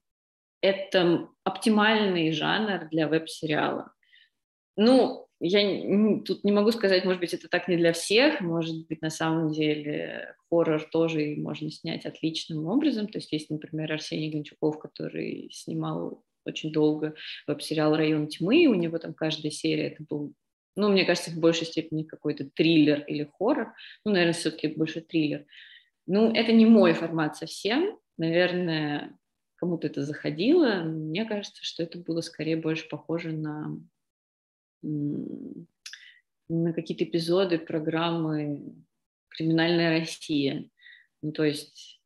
—это 0.62 1.28
оптимальный 1.44 2.32
жанр 2.32 2.88
для 2.88 3.06
веб-сериала. 3.06 3.92
Ну, 4.76 5.28
я 5.40 6.20
тут 6.26 6.44
не 6.44 6.52
могу 6.52 6.70
сказать, 6.70 7.04
может 7.04 7.20
быть, 7.20 7.32
это 7.32 7.48
так 7.48 7.66
не 7.66 7.76
для 7.76 7.92
всех, 7.92 8.40
может 8.42 8.86
быть, 8.88 9.00
на 9.00 9.10
самом 9.10 9.52
деле 9.52 10.36
хоррор 10.50 10.82
тоже 10.92 11.34
можно 11.36 11.70
снять 11.70 12.04
отличным 12.04 12.66
образом. 12.66 13.08
То 13.08 13.18
есть 13.18 13.32
есть, 13.32 13.48
например, 13.48 13.90
Арсений 13.92 14.30
Гончуков, 14.30 14.78
который 14.78 15.50
снимал 15.52 16.22
очень 16.44 16.72
долго 16.72 17.14
веб-сериал 17.46 17.96
«Район 17.96 18.28
тьмы», 18.28 18.66
у 18.66 18.74
него 18.74 18.98
там 18.98 19.14
каждая 19.14 19.50
серия 19.50 19.88
это 19.88 20.04
был 20.08 20.34
ну, 20.76 20.88
мне 20.88 21.04
кажется, 21.04 21.30
в 21.30 21.38
большей 21.38 21.66
степени 21.66 22.04
какой-то 22.04 22.48
триллер 22.48 23.00
или 23.00 23.28
хоррор. 23.38 23.74
Ну, 24.04 24.12
наверное, 24.12 24.32
все-таки 24.32 24.68
больше 24.68 25.00
триллер. 25.00 25.44
Ну, 26.06 26.32
это 26.32 26.52
не 26.52 26.64
мой 26.64 26.94
формат 26.94 27.36
совсем. 27.36 27.98
Наверное, 28.16 29.18
кому-то 29.56 29.88
это 29.88 30.02
заходило. 30.02 30.82
Мне 30.84 31.24
кажется, 31.24 31.62
что 31.62 31.82
это 31.82 31.98
было 31.98 32.20
скорее 32.20 32.56
больше 32.56 32.88
похоже 32.88 33.32
на, 33.32 33.76
на 34.82 36.72
какие-то 36.72 37.04
эпизоды 37.04 37.58
программы 37.58 38.74
«Криминальная 39.28 40.00
Россия». 40.00 40.68
Ну, 41.22 41.32
то 41.32 41.44
есть 41.44 42.00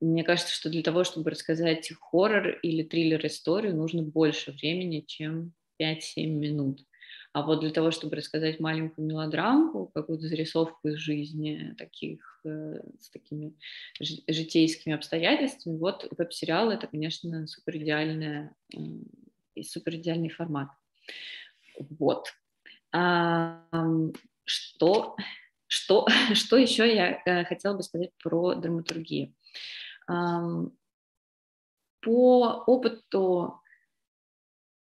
мне 0.00 0.24
кажется, 0.24 0.54
что 0.54 0.68
для 0.68 0.82
того, 0.82 1.04
чтобы 1.04 1.30
рассказать 1.30 1.90
хоррор 2.00 2.58
или 2.62 2.82
триллер-историю, 2.82 3.74
нужно 3.74 4.02
больше 4.02 4.52
времени, 4.52 5.04
чем 5.06 5.54
5-7 5.80 6.26
минут. 6.26 6.84
А 7.32 7.42
вот 7.42 7.60
для 7.60 7.70
того, 7.70 7.90
чтобы 7.90 8.16
рассказать 8.16 8.60
маленькую 8.60 9.06
мелодрамку, 9.06 9.90
какую-то 9.94 10.26
зарисовку 10.26 10.88
из 10.88 10.96
жизни, 10.96 11.74
таких, 11.76 12.40
э, 12.44 12.80
с 12.98 13.10
такими 13.10 13.54
житейскими 14.00 14.94
обстоятельствами, 14.94 15.76
вот 15.76 16.08
веб-сериал— 16.16 16.70
это, 16.72 16.86
конечно, 16.86 17.46
супер 17.46 17.76
идеальная 17.76 18.54
и 19.54 19.62
супер 19.62 19.96
идеальный 19.96 20.30
формат. 20.30 20.68
Вот. 21.98 22.32
А, 22.92 23.64
что, 24.44 25.16
что, 25.66 26.06
что 26.34 26.56
еще 26.56 26.94
я 26.94 27.20
э, 27.24 27.44
хотела 27.44 27.76
бы 27.76 27.82
сказать 27.82 28.10
про 28.22 28.54
драматургию? 28.54 29.34
По 32.00 32.62
опыту 32.66 33.60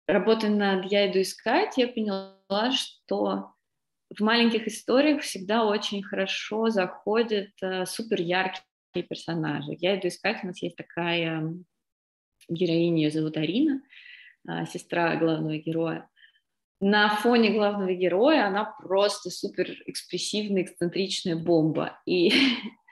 работы 0.07 0.49
над 0.49 0.91
«Я 0.91 1.09
иду 1.09 1.21
искать» 1.21 1.77
я 1.77 1.87
поняла, 1.87 2.71
что 2.71 3.53
в 4.13 4.21
маленьких 4.21 4.67
историях 4.67 5.21
всегда 5.21 5.65
очень 5.65 6.03
хорошо 6.03 6.69
заходят 6.69 7.51
э, 7.61 7.85
супер 7.85 8.21
яркие 8.21 8.63
персонажи. 9.07 9.75
«Я 9.79 9.97
иду 9.97 10.09
искать» 10.09 10.43
у 10.43 10.47
нас 10.47 10.61
есть 10.61 10.75
такая 10.75 11.53
героиня, 12.49 13.03
ее 13.03 13.11
зовут 13.11 13.37
Арина, 13.37 13.81
э, 14.47 14.65
сестра 14.65 15.15
главного 15.15 15.57
героя 15.57 16.09
на 16.79 17.09
фоне 17.09 17.49
главного 17.49 17.93
героя 17.93 18.47
она 18.47 18.65
просто 18.65 19.29
супер 19.29 19.67
экспрессивная, 19.85 20.63
эксцентричная 20.63 21.35
бомба. 21.35 21.99
И 22.05 22.31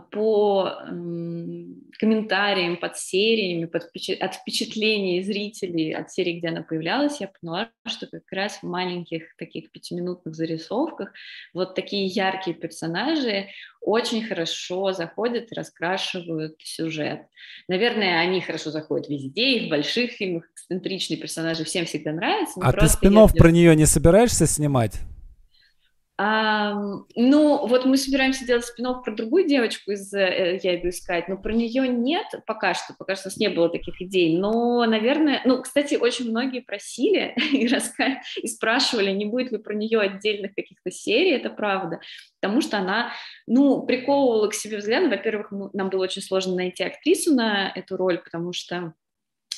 по 0.00 0.70
комментариям 1.98 2.76
под 2.76 2.96
сериями, 2.96 3.66
под 3.66 3.84
впечат... 3.84 4.20
от 4.20 4.34
впечатлений 4.34 5.22
зрителей 5.22 5.92
от 5.92 6.10
серии, 6.10 6.38
где 6.38 6.48
она 6.48 6.62
появлялась, 6.62 7.20
я 7.20 7.30
поняла, 7.40 7.70
что 7.86 8.06
как 8.06 8.30
раз 8.32 8.58
в 8.58 8.62
маленьких 8.64 9.36
таких 9.36 9.70
пятиминутных 9.70 10.34
зарисовках 10.34 11.12
вот 11.52 11.74
такие 11.74 12.06
яркие 12.06 12.56
персонажи 12.56 13.48
очень 13.80 14.24
хорошо 14.24 14.92
заходят 14.92 15.52
и 15.52 15.54
раскрашивают 15.54 16.56
сюжет. 16.58 17.26
Наверное, 17.68 18.20
они 18.20 18.40
хорошо 18.40 18.70
заходят 18.70 19.08
везде, 19.08 19.58
и 19.58 19.66
в 19.66 19.70
больших 19.70 20.12
фильмах 20.12 20.44
эксцентричные 20.52 21.18
персонажи 21.18 21.64
всем 21.64 21.84
всегда 21.84 22.12
нравятся. 22.12 22.60
А 22.62 22.72
ты 22.72 22.88
спинов 22.88 23.34
я... 23.34 23.38
про 23.40 23.50
нее 23.50 23.76
не 23.76 23.86
собираешься 23.86 24.46
снимать? 24.46 25.00
А, 26.16 26.74
ну, 27.16 27.66
вот 27.66 27.86
мы 27.86 27.96
собираемся 27.96 28.46
делать 28.46 28.64
спин 28.64 28.86
про 29.02 29.12
другую 29.12 29.48
девочку 29.48 29.90
из 29.90 30.12
э, 30.14 30.60
«Я 30.62 30.78
иду 30.78 30.90
искать», 30.90 31.28
но 31.28 31.36
про 31.36 31.52
нее 31.52 31.88
нет 31.88 32.26
пока 32.46 32.74
что, 32.74 32.94
пока 32.96 33.16
что 33.16 33.26
у 33.26 33.30
нас 33.30 33.36
не 33.36 33.48
было 33.48 33.68
таких 33.68 34.00
идей, 34.00 34.38
но, 34.38 34.84
наверное, 34.86 35.42
ну, 35.44 35.60
кстати, 35.60 35.96
очень 35.96 36.30
многие 36.30 36.60
просили 36.60 37.34
и, 37.52 37.66
раска... 37.66 38.22
и 38.40 38.46
спрашивали, 38.46 39.10
не 39.10 39.24
будет 39.24 39.50
ли 39.50 39.58
про 39.58 39.74
нее 39.74 39.98
отдельных 39.98 40.54
каких-то 40.54 40.92
серий, 40.92 41.32
это 41.32 41.50
правда, 41.50 41.98
потому 42.40 42.60
что 42.60 42.78
она, 42.78 43.12
ну, 43.48 43.84
приковывала 43.84 44.46
к 44.48 44.54
себе 44.54 44.76
взгляд, 44.78 45.10
во-первых, 45.10 45.50
нам 45.72 45.90
было 45.90 46.04
очень 46.04 46.22
сложно 46.22 46.54
найти 46.54 46.84
актрису 46.84 47.34
на 47.34 47.72
эту 47.74 47.96
роль, 47.96 48.18
потому 48.18 48.52
что 48.52 48.94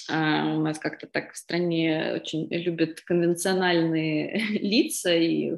у 0.08 0.60
нас 0.60 0.78
как-то 0.78 1.06
так 1.06 1.32
в 1.32 1.36
стране 1.36 2.12
очень 2.14 2.48
любят 2.50 3.00
конвенциональные 3.00 4.38
лица 4.60 5.14
и 5.14 5.52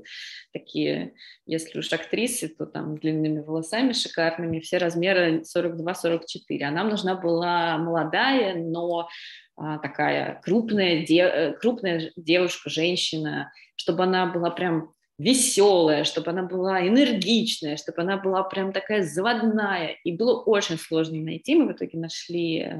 такие, 0.52 1.14
если 1.46 1.78
уж 1.78 1.92
актрисы, 1.92 2.48
то 2.48 2.66
там 2.66 2.96
длинными 2.98 3.40
волосами 3.40 3.92
шикарными, 3.92 4.60
все 4.60 4.78
размеры 4.78 5.42
42-44. 5.42 6.62
А 6.62 6.70
нам 6.70 6.88
нужна 6.88 7.14
была 7.14 7.78
молодая, 7.78 8.54
но 8.54 9.08
а, 9.56 9.78
такая 9.78 10.40
крупная, 10.44 11.04
де, 11.04 11.22
э, 11.22 11.52
крупная 11.54 12.12
девушка, 12.16 12.70
женщина, 12.70 13.50
чтобы 13.76 14.04
она 14.04 14.26
была 14.26 14.50
прям 14.50 14.92
веселая, 15.18 16.04
чтобы 16.04 16.30
она 16.30 16.44
была 16.44 16.86
энергичная, 16.86 17.76
чтобы 17.76 18.02
она 18.02 18.16
была 18.16 18.44
прям 18.44 18.72
такая 18.72 19.02
заводная. 19.02 19.96
И 20.04 20.12
было 20.12 20.40
очень 20.40 20.78
сложно 20.78 21.18
найти. 21.18 21.56
Мы 21.56 21.66
в 21.68 21.72
итоге 21.72 21.98
нашли 21.98 22.60
э, 22.60 22.76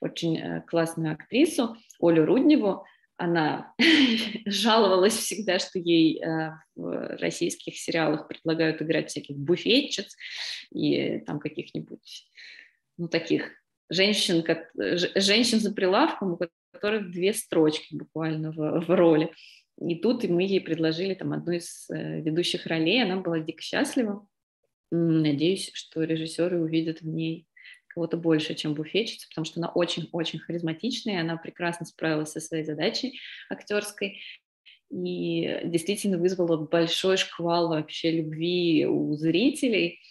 очень 0.00 0.36
э, 0.38 0.62
классную 0.66 1.12
актрису 1.12 1.76
Олю 2.00 2.26
Рудневу. 2.26 2.84
Она 3.16 3.72
жаловалась 4.46 5.14
всегда, 5.14 5.60
что 5.60 5.78
ей 5.78 6.20
э, 6.20 6.50
в 6.74 7.16
российских 7.18 7.78
сериалах 7.78 8.26
предлагают 8.26 8.82
играть 8.82 9.10
всяких 9.10 9.36
буфетчиц 9.36 10.16
и 10.72 11.20
там 11.20 11.38
каких-нибудь, 11.38 12.26
ну, 12.98 13.06
таких 13.06 13.52
женщин, 13.88 14.42
как, 14.42 14.70
женщин 14.74 15.60
за 15.60 15.72
прилавком, 15.72 16.32
у 16.32 16.40
которых 16.72 17.12
две 17.12 17.32
строчки 17.32 17.94
буквально 17.94 18.50
в, 18.50 18.80
в 18.80 18.90
роли. 18.90 19.30
И 19.80 19.96
тут 19.96 20.24
мы 20.24 20.44
ей 20.44 20.60
предложили 20.60 21.14
там 21.14 21.32
одну 21.32 21.52
из 21.52 21.88
э, 21.90 22.20
ведущих 22.20 22.66
ролей, 22.66 23.02
она 23.02 23.16
была 23.16 23.40
дико 23.40 23.62
счастлива. 23.62 24.26
Надеюсь, 24.90 25.70
что 25.74 26.04
режиссеры 26.04 26.60
увидят 26.60 27.00
в 27.00 27.06
ней 27.06 27.46
кого-то 27.88 28.16
больше, 28.16 28.54
чем 28.54 28.74
буфетчица, 28.74 29.28
потому 29.28 29.44
что 29.44 29.60
она 29.60 29.68
очень-очень 29.68 30.38
харизматичная, 30.38 31.20
она 31.20 31.36
прекрасно 31.36 31.86
справилась 31.86 32.30
со 32.30 32.40
своей 32.40 32.64
задачей 32.64 33.18
актерской 33.50 34.20
и 34.90 35.60
действительно 35.64 36.18
вызвала 36.18 36.56
большой 36.56 37.16
шквал 37.16 37.68
вообще 37.68 38.12
любви 38.12 38.86
у 38.86 39.14
зрителей– 39.16 40.00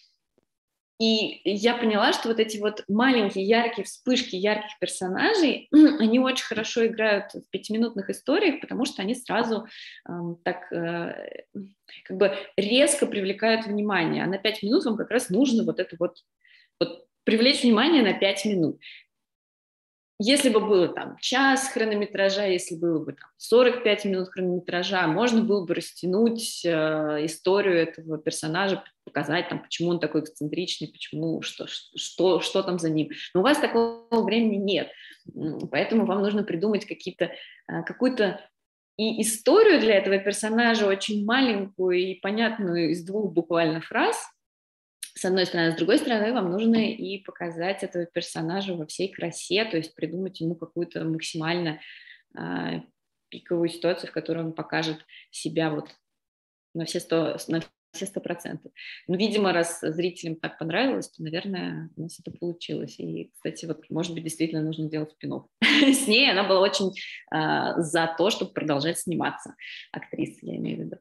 и 1.04 1.42
я 1.44 1.76
поняла, 1.76 2.14
что 2.14 2.30
вот 2.30 2.40
эти 2.40 2.58
вот 2.58 2.86
маленькие 2.88 3.46
яркие 3.46 3.84
вспышки 3.84 4.38
ярких 4.38 4.80
персонажей, 4.80 5.68
они 6.00 6.20
очень 6.20 6.46
хорошо 6.46 6.86
играют 6.86 7.34
в 7.34 7.50
пятиминутных 7.50 8.10
историях, 8.10 8.62
потому 8.62 8.86
что 8.86 9.02
они 9.02 9.14
сразу 9.14 9.68
э, 10.08 10.12
так 10.46 10.72
э, 10.72 11.44
как 12.06 12.18
бы 12.18 12.34
резко 12.56 13.06
привлекают 13.06 13.66
внимание. 13.66 14.24
А 14.24 14.28
на 14.28 14.38
пять 14.38 14.64
минут 14.64 14.86
вам 14.86 14.96
как 14.96 15.12
раз 15.12 15.30
нужно 15.30 15.66
вот 15.66 15.82
это 15.82 15.98
вот, 16.00 16.20
вот 16.80 17.06
привлечь 17.26 17.64
внимание 17.64 18.02
на 18.02 18.14
пять 18.14 18.46
минут. 18.46 18.80
Если 20.26 20.48
бы 20.48 20.62
было 20.62 20.88
там 20.88 21.18
час 21.20 21.68
хронометража, 21.68 22.46
если 22.46 22.78
было 22.78 23.04
бы 23.04 23.12
там 23.12 23.30
45 23.36 24.06
минут 24.06 24.30
хронометража, 24.30 25.06
можно 25.08 25.44
было 25.44 25.66
бы 25.66 25.74
растянуть 25.76 26.64
э, 26.64 26.70
историю 27.26 27.76
этого 27.76 28.18
персонажа, 28.18 28.82
показать 29.04 29.50
там, 29.50 29.62
почему 29.62 29.90
он 29.90 30.00
такой 30.00 30.22
эксцентричный, 30.22 30.88
почему, 30.88 31.42
что, 31.42 31.66
что, 31.68 32.40
что 32.40 32.64
там 32.64 32.80
за 32.80 32.90
ним. 32.90 33.10
Но 33.34 33.42
у 33.42 33.44
вас 33.44 33.58
такого 33.58 34.24
времени 34.24 34.56
нет, 34.56 34.92
поэтому 35.70 36.06
вам 36.06 36.22
нужно 36.22 36.44
придумать 36.44 36.86
какие-то, 36.86 37.26
э, 37.26 37.84
какую-то 37.86 38.40
и 38.96 39.22
историю 39.24 39.82
для 39.82 39.96
этого 39.96 40.20
персонажа 40.20 40.88
очень 40.88 41.26
маленькую 41.26 41.98
и 41.98 42.16
понятную 42.22 42.92
из 42.92 43.04
двух 43.04 43.34
буквально 43.34 43.82
фраз, 43.82 44.24
с 45.24 45.26
одной 45.26 45.46
стороны, 45.46 45.70
а 45.70 45.72
с 45.72 45.78
другой 45.78 46.00
стороны, 46.00 46.34
вам 46.34 46.52
нужно 46.52 46.76
и 46.76 47.18
показать 47.24 47.82
этого 47.82 48.06
персонажа 48.06 48.76
во 48.76 48.86
всей 48.86 49.08
красе, 49.08 49.64
то 49.64 49.78
есть 49.78 49.96
придумать 49.96 50.42
ему 50.42 50.56
какую-то 50.56 51.06
максимально 51.06 51.80
э, 52.38 52.82
пиковую 53.30 53.70
ситуацию, 53.70 54.10
в 54.10 54.14
которой 54.14 54.44
он 54.44 54.52
покажет 54.52 54.98
себя 55.32 55.70
вот 55.70 55.88
на 56.74 56.84
все 56.84 57.00
сто, 57.00 57.38
на 57.48 57.62
все 57.94 58.06
сто 58.06 58.20
процентов. 58.20 58.74
Ну, 59.08 59.16
видимо, 59.16 59.54
раз 59.54 59.80
зрителям 59.80 60.36
так 60.36 60.60
понравилось, 60.60 61.08
то, 61.08 61.24
наверное, 61.24 61.90
у 61.96 62.02
нас 62.02 62.20
это 62.20 62.38
получилось. 62.38 63.00
И, 63.00 63.32
кстати, 63.34 63.66
вот, 63.66 63.90
может 63.90 64.14
быть, 64.14 64.26
действительно 64.26 64.62
нужно 64.62 64.90
делать 64.90 65.12
спин 65.12 65.44
С 65.62 66.06
ней 66.06 66.30
она 66.30 66.44
была 66.44 66.60
очень 66.60 66.92
э, 67.34 67.82
за 67.82 68.14
то, 68.18 68.30
чтобы 68.30 68.52
продолжать 68.52 69.00
сниматься, 69.00 69.56
актриса, 69.94 70.40
я 70.42 70.58
имею 70.58 70.80
в 70.80 70.82
виду. 70.82 70.98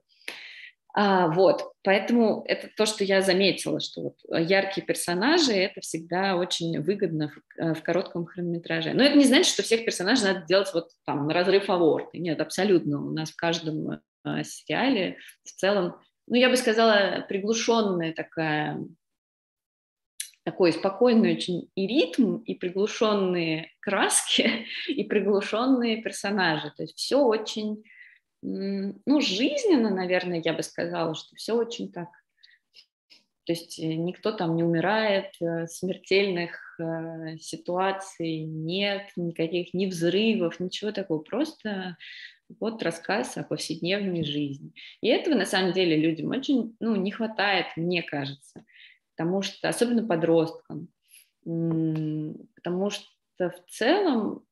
А, 0.95 1.29
вот, 1.29 1.73
поэтому 1.83 2.45
это 2.47 2.69
то, 2.77 2.85
что 2.85 3.03
я 3.03 3.23
заметила, 3.23 3.81
что 3.81 4.03
вот 4.03 4.17
яркие 4.29 4.87
персонажи 4.87 5.53
это 5.53 5.81
всегда 5.81 6.37
очень 6.37 6.79
выгодно 6.83 7.31
в, 7.31 7.61
э, 7.61 7.75
в 7.75 7.83
коротком 7.83 8.27
хронометраже. 8.27 8.93
Но 8.93 9.03
это 9.03 9.17
не 9.17 9.25
значит, 9.25 9.55
что 9.55 9.63
всех 9.63 9.87
персонажей 9.87 10.27
надо 10.27 10.47
делать 10.47 10.71
вот 10.75 10.91
там 11.07 11.27
на 11.27 11.33
разрыв 11.33 11.71
аорты. 11.71 12.19
Нет, 12.19 12.41
абсолютно. 12.41 13.01
У 13.01 13.11
нас 13.11 13.31
в 13.31 13.37
каждом 13.37 13.91
э, 13.91 14.45
сериале 14.45 15.17
в 15.45 15.53
целом, 15.53 15.97
ну 16.27 16.37
я 16.37 16.51
бы 16.51 16.57
сказала, 16.57 17.25
приглушенная 17.27 18.13
такая 18.13 18.79
такой 20.45 20.73
спокойный 20.73 21.37
очень 21.37 21.71
и 21.75 21.87
ритм, 21.87 22.39
и 22.39 22.55
приглушенные 22.55 23.71
краски, 23.81 24.67
и 24.89 25.05
приглушенные 25.05 26.03
персонажи. 26.03 26.71
То 26.77 26.83
есть 26.83 26.99
все 26.99 27.17
очень 27.17 27.83
ну, 28.43 29.21
жизненно, 29.21 29.91
наверное, 29.91 30.43
я 30.45 30.53
бы 30.53 30.63
сказала, 30.63 31.15
что 31.15 31.37
все 31.37 31.55
очень 31.55 31.93
так. 31.93 32.09
То 33.45 33.53
есть 33.53 33.79
э, 33.79 33.95
никто 33.95 34.33
там 34.33 34.55
не 34.55 34.63
умирает, 34.63 35.33
э, 35.41 35.67
смертельных 35.67 36.79
э, 36.79 37.39
ситуаций 37.39 38.41
нет, 38.41 39.11
никаких 39.17 39.75
ни 39.75 39.87
взрывов, 39.87 40.61
ничего 40.61 40.93
такого. 40.93 41.23
Просто 41.23 41.97
вот 42.61 42.83
рассказ 42.83 43.37
о 43.37 43.43
повседневной 43.43 44.25
жизни. 44.25 44.73
И 45.01 45.09
этого 45.09 45.35
на 45.35 45.47
самом 45.47 45.73
деле 45.73 45.97
людям 45.97 46.31
очень 46.31 46.77
ну, 46.79 46.95
не 46.95 47.11
хватает, 47.11 47.67
мне 47.77 48.03
кажется, 48.03 48.65
потому 49.17 49.43
что, 49.43 49.69
особенно 49.69 50.07
подросткам, 50.07 50.89
потому 51.45 52.91
что 52.91 53.09
в 53.39 53.65
целом 53.69 54.45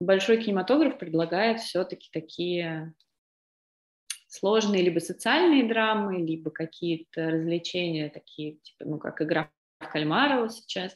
большой 0.00 0.42
кинематограф 0.42 0.96
предлагает 0.98 1.60
все-таки 1.60 2.08
такие 2.12 2.94
сложные 4.30 4.82
либо 4.82 5.00
социальные 5.00 5.68
драмы, 5.68 6.22
либо 6.24 6.50
какие-то 6.50 7.30
развлечения 7.30 8.08
такие, 8.08 8.58
типа, 8.62 8.84
ну, 8.88 8.98
как 8.98 9.20
игра 9.20 9.50
в 9.80 9.88
кальмара 9.88 10.40
вот 10.40 10.54
сейчас. 10.54 10.94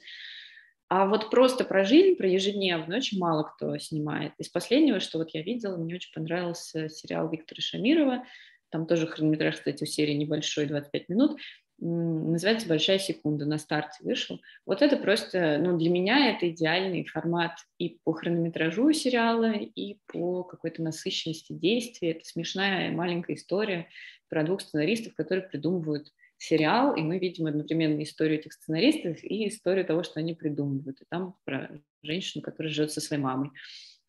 А 0.88 1.06
вот 1.06 1.30
просто 1.30 1.64
про 1.64 1.84
жизнь, 1.84 2.14
про 2.14 2.28
ежедневную 2.28 2.98
очень 2.98 3.18
мало 3.18 3.42
кто 3.42 3.76
снимает. 3.78 4.32
Из 4.38 4.48
последнего, 4.48 5.00
что 5.00 5.18
вот 5.18 5.30
я 5.30 5.42
видела, 5.42 5.76
мне 5.76 5.96
очень 5.96 6.12
понравился 6.14 6.88
сериал 6.88 7.28
Виктора 7.28 7.60
Шамирова. 7.60 8.24
Там 8.70 8.86
тоже 8.86 9.06
хронометраж, 9.06 9.56
кстати, 9.56 9.82
у 9.82 9.86
серии 9.86 10.14
небольшой, 10.14 10.66
25 10.66 11.08
минут. 11.08 11.40
Называется 11.78 12.68
«Большая 12.68 12.98
секунда», 12.98 13.46
на 13.46 13.58
старте 13.58 13.98
вышел. 14.02 14.40
Вот 14.64 14.80
это 14.80 14.96
просто, 14.96 15.58
ну, 15.58 15.76
для 15.76 15.90
меня 15.90 16.30
это 16.30 16.48
идеальный 16.48 17.04
формат 17.04 17.52
и 17.78 17.98
по 18.04 18.12
хронометражу 18.12 18.92
сериала, 18.92 19.52
и 19.52 19.98
по 20.06 20.44
какой-то 20.44 20.82
насыщенности 20.82 21.52
действий. 21.52 22.10
Это 22.10 22.24
смешная 22.24 22.92
маленькая 22.92 23.34
история 23.34 23.88
про 24.28 24.44
двух 24.44 24.60
сценаристов, 24.60 25.14
которые 25.14 25.46
придумывают 25.48 26.12
сериал, 26.38 26.94
и 26.94 27.02
мы 27.02 27.18
видим 27.18 27.46
одновременно 27.46 28.02
историю 28.02 28.38
этих 28.38 28.52
сценаристов 28.52 29.22
и 29.22 29.48
историю 29.48 29.84
того, 29.84 30.02
что 30.02 30.20
они 30.20 30.34
придумывают. 30.34 31.00
И 31.00 31.04
там 31.08 31.36
про 31.44 31.70
женщину, 32.02 32.42
которая 32.42 32.72
живет 32.72 32.92
со 32.92 33.00
своей 33.00 33.22
мамой. 33.22 33.50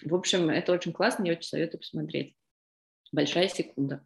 В 0.04 0.14
общем, 0.14 0.50
это 0.50 0.72
очень 0.72 0.94
классно, 0.94 1.26
я 1.26 1.34
очень 1.34 1.44
советую 1.44 1.80
посмотреть. 1.80 2.36
Большая 3.12 3.48
секунда. 3.48 4.06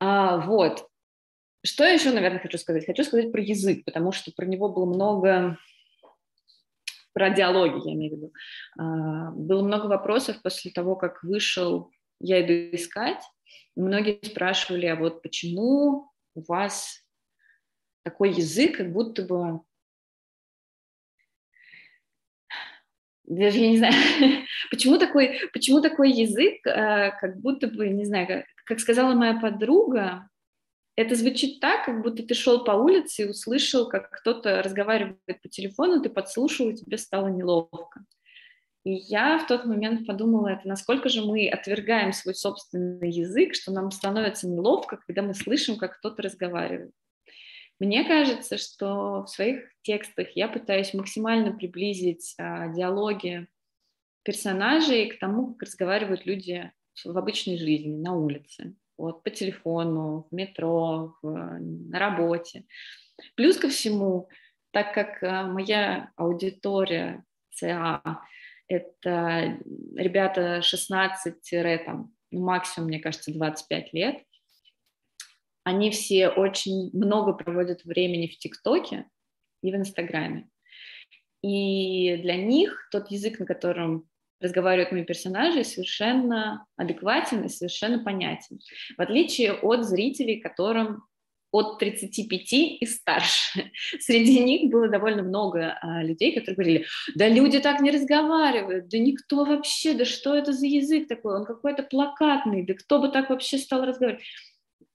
А, 0.00 0.38
вот. 0.38 0.88
Что 1.66 1.84
еще, 1.84 2.12
наверное, 2.12 2.38
хочу 2.38 2.58
сказать? 2.58 2.86
Хочу 2.86 3.02
сказать 3.02 3.32
про 3.32 3.42
язык, 3.42 3.84
потому 3.84 4.12
что 4.12 4.30
про 4.32 4.46
него 4.46 4.68
было 4.68 4.86
много 4.86 5.58
про 7.12 7.30
диалоги, 7.30 7.88
я 7.88 7.94
имею 7.94 8.12
в 8.12 8.16
виду. 8.16 8.32
А, 8.78 9.30
было 9.32 9.62
много 9.62 9.86
вопросов 9.86 10.40
после 10.42 10.70
того, 10.70 10.96
как 10.96 11.24
вышел 11.24 11.90
«Я 12.20 12.40
иду 12.42 12.76
искать». 12.76 13.22
Многие 13.74 14.20
спрашивали, 14.22 14.86
а 14.86 14.96
вот 14.96 15.22
почему 15.22 16.12
у 16.34 16.42
вас 16.46 17.02
такой 18.04 18.32
язык, 18.32 18.76
как 18.76 18.92
будто 18.92 19.22
бы 19.22 19.60
даже 23.24 23.58
я 23.58 23.70
не 23.70 23.78
знаю, 23.78 23.94
почему 24.70 24.98
такой, 24.98 25.40
почему 25.52 25.80
такой 25.80 26.12
язык, 26.12 26.64
э, 26.66 27.10
как 27.18 27.40
будто 27.40 27.66
бы, 27.66 27.88
не 27.88 28.04
знаю, 28.04 28.26
как, 28.28 28.44
как 28.66 28.78
сказала 28.78 29.14
моя 29.14 29.40
подруга, 29.40 30.28
это 30.96 31.14
звучит 31.14 31.60
так, 31.60 31.84
как 31.84 32.02
будто 32.02 32.22
ты 32.22 32.34
шел 32.34 32.64
по 32.64 32.72
улице 32.72 33.22
и 33.22 33.28
услышал, 33.28 33.88
как 33.88 34.10
кто-то 34.10 34.62
разговаривает 34.62 35.42
по 35.42 35.48
телефону, 35.48 36.02
ты 36.02 36.08
подслушал, 36.08 36.70
и 36.70 36.74
тебе 36.74 36.96
стало 36.96 37.28
неловко. 37.28 38.04
И 38.84 38.92
я 38.92 39.38
в 39.38 39.46
тот 39.46 39.66
момент 39.66 40.06
подумала, 40.06 40.48
это 40.48 40.66
насколько 40.66 41.08
же 41.08 41.22
мы 41.22 41.48
отвергаем 41.48 42.12
свой 42.12 42.34
собственный 42.34 43.10
язык, 43.10 43.54
что 43.54 43.72
нам 43.72 43.90
становится 43.90 44.48
неловко, 44.48 44.98
когда 45.06 45.22
мы 45.22 45.34
слышим, 45.34 45.76
как 45.76 45.98
кто-то 45.98 46.22
разговаривает. 46.22 46.92
Мне 47.78 48.04
кажется, 48.04 48.56
что 48.56 49.24
в 49.24 49.26
своих 49.26 49.70
текстах 49.82 50.28
я 50.34 50.48
пытаюсь 50.48 50.94
максимально 50.94 51.52
приблизить 51.52 52.34
а, 52.38 52.68
диалоги 52.68 53.48
персонажей 54.22 55.10
к 55.10 55.18
тому, 55.18 55.52
как 55.52 55.64
разговаривают 55.64 56.24
люди 56.24 56.72
в 57.04 57.18
обычной 57.18 57.58
жизни, 57.58 57.94
на 57.94 58.16
улице, 58.16 58.76
вот, 58.96 59.22
по 59.22 59.30
телефону, 59.30 60.26
в 60.30 60.34
метро, 60.34 61.16
в, 61.22 61.28
на 61.28 61.98
работе. 61.98 62.64
Плюс 63.34 63.56
ко 63.56 63.68
всему, 63.68 64.28
так 64.72 64.94
как 64.94 65.22
а, 65.22 65.44
моя 65.44 66.10
аудитория 66.16 67.24
ЦА– 67.52 68.02
это 68.68 69.58
ребята 69.94 70.60
16 70.62 71.84
там, 71.84 72.12
ну, 72.30 72.44
максимум, 72.44 72.88
мне 72.88 72.98
кажется, 72.98 73.32
25 73.32 73.92
лет, 73.92 74.22
они 75.64 75.90
все 75.90 76.28
очень 76.28 76.90
много 76.92 77.32
проводят 77.32 77.84
времени 77.84 78.26
в 78.26 78.38
ТикТоке 78.38 79.06
и 79.62 79.72
в 79.72 79.76
Инстаграме. 79.76 80.48
И 81.42 82.16
для 82.18 82.36
них 82.36 82.88
тот 82.90 83.10
язык, 83.10 83.38
на 83.38 83.46
котором 83.46 84.08
разговаривают 84.40 84.92
мои 84.92 85.04
персонажи, 85.04 85.64
совершенно 85.64 86.66
адекватен 86.76 87.44
и 87.44 87.48
совершенно 87.48 88.02
понятен. 88.02 88.60
В 88.96 89.00
отличие 89.00 89.52
от 89.52 89.84
зрителей, 89.84 90.40
которым 90.40 91.04
от 91.52 91.78
35 91.78 92.52
и 92.52 92.86
старше. 92.86 93.70
Среди 94.00 94.40
них 94.40 94.70
было 94.70 94.88
довольно 94.88 95.22
много 95.22 95.78
а, 95.80 96.02
людей, 96.02 96.34
которые 96.34 96.54
говорили, 96.54 96.86
да 97.14 97.28
люди 97.28 97.60
так 97.60 97.80
не 97.80 97.90
разговаривают, 97.90 98.88
да 98.88 98.98
никто 98.98 99.44
вообще, 99.44 99.94
да 99.94 100.04
что 100.04 100.34
это 100.34 100.52
за 100.52 100.66
язык 100.66 101.08
такой, 101.08 101.36
он 101.36 101.46
какой-то 101.46 101.82
плакатный, 101.82 102.64
да 102.64 102.74
кто 102.74 103.00
бы 103.00 103.08
так 103.08 103.30
вообще 103.30 103.58
стал 103.58 103.84
разговаривать. 103.84 104.24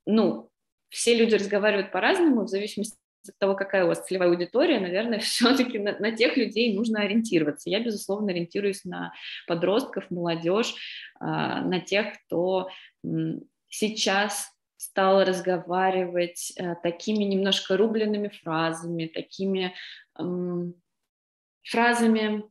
Ну, 0.06 0.50
все 0.90 1.16
люди 1.16 1.36
разговаривают 1.36 1.92
по-разному, 1.92 2.44
в 2.44 2.50
зависимости 2.50 2.98
от 3.28 3.38
того, 3.38 3.56
какая 3.56 3.86
у 3.86 3.88
вас 3.88 4.06
целевая 4.06 4.30
аудитория, 4.30 4.80
наверное, 4.80 5.20
все-таки 5.20 5.80
на, 5.80 5.98
на 6.00 6.12
тех 6.12 6.38
людей 6.38 6.76
нужно 6.76 7.02
ориентироваться. 7.02 7.70
Я, 7.70 7.80
безусловно, 7.80 8.32
ориентируюсь 8.32 8.86
на 8.86 9.14
подростков, 9.48 10.10
молодежь, 10.10 10.74
э, 11.20 11.26
на 11.26 11.80
тех, 11.80 12.08
кто 12.26 12.70
сейчас 13.68 14.52
стал 14.78 15.24
разговаривать 15.24 16.54
э, 16.58 16.76
такими 16.82 17.24
немножко 17.24 17.78
рубленными 17.78 18.30
фразами, 18.30 19.06
такими 19.08 19.74
фразами, 21.64 22.44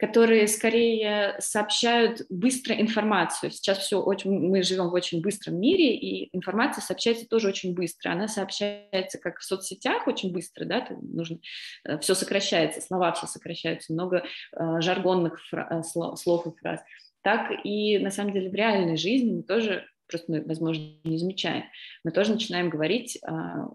которые 0.00 0.48
скорее 0.48 1.36
сообщают 1.40 2.22
быстро 2.30 2.74
информацию. 2.74 3.50
Сейчас 3.50 3.78
все 3.78 4.00
очень, 4.00 4.30
мы 4.30 4.62
живем 4.62 4.88
в 4.88 4.94
очень 4.94 5.20
быстром 5.20 5.60
мире, 5.60 5.94
и 5.94 6.34
информация 6.34 6.80
сообщается 6.80 7.28
тоже 7.28 7.48
очень 7.48 7.74
быстро. 7.74 8.12
Она 8.12 8.26
сообщается 8.26 9.18
как 9.18 9.40
в 9.40 9.44
соцсетях 9.44 10.06
очень 10.06 10.32
быстро, 10.32 10.64
да, 10.64 10.86
нужно, 11.02 11.38
э, 11.84 11.98
все 11.98 12.14
сокращается, 12.14 12.80
слова 12.80 13.12
все 13.12 13.26
сокращаются, 13.26 13.92
много 13.92 14.24
э, 14.56 14.80
жаргонных 14.80 15.38
фра- 15.50 15.68
э, 15.70 15.82
слов, 15.82 16.46
и 16.46 16.58
фраз. 16.58 16.80
Так 17.22 17.52
и 17.62 17.98
на 17.98 18.10
самом 18.10 18.32
деле 18.32 18.48
в 18.48 18.54
реальной 18.54 18.96
жизни 18.96 19.36
мы 19.36 19.42
тоже 19.42 19.86
просто 20.08 20.32
мы, 20.32 20.42
возможно, 20.42 20.82
не 21.04 21.18
замечаем. 21.18 21.64
Мы 22.04 22.10
тоже 22.10 22.32
начинаем 22.32 22.70
говорить, 22.70 23.16
э, 23.18 23.30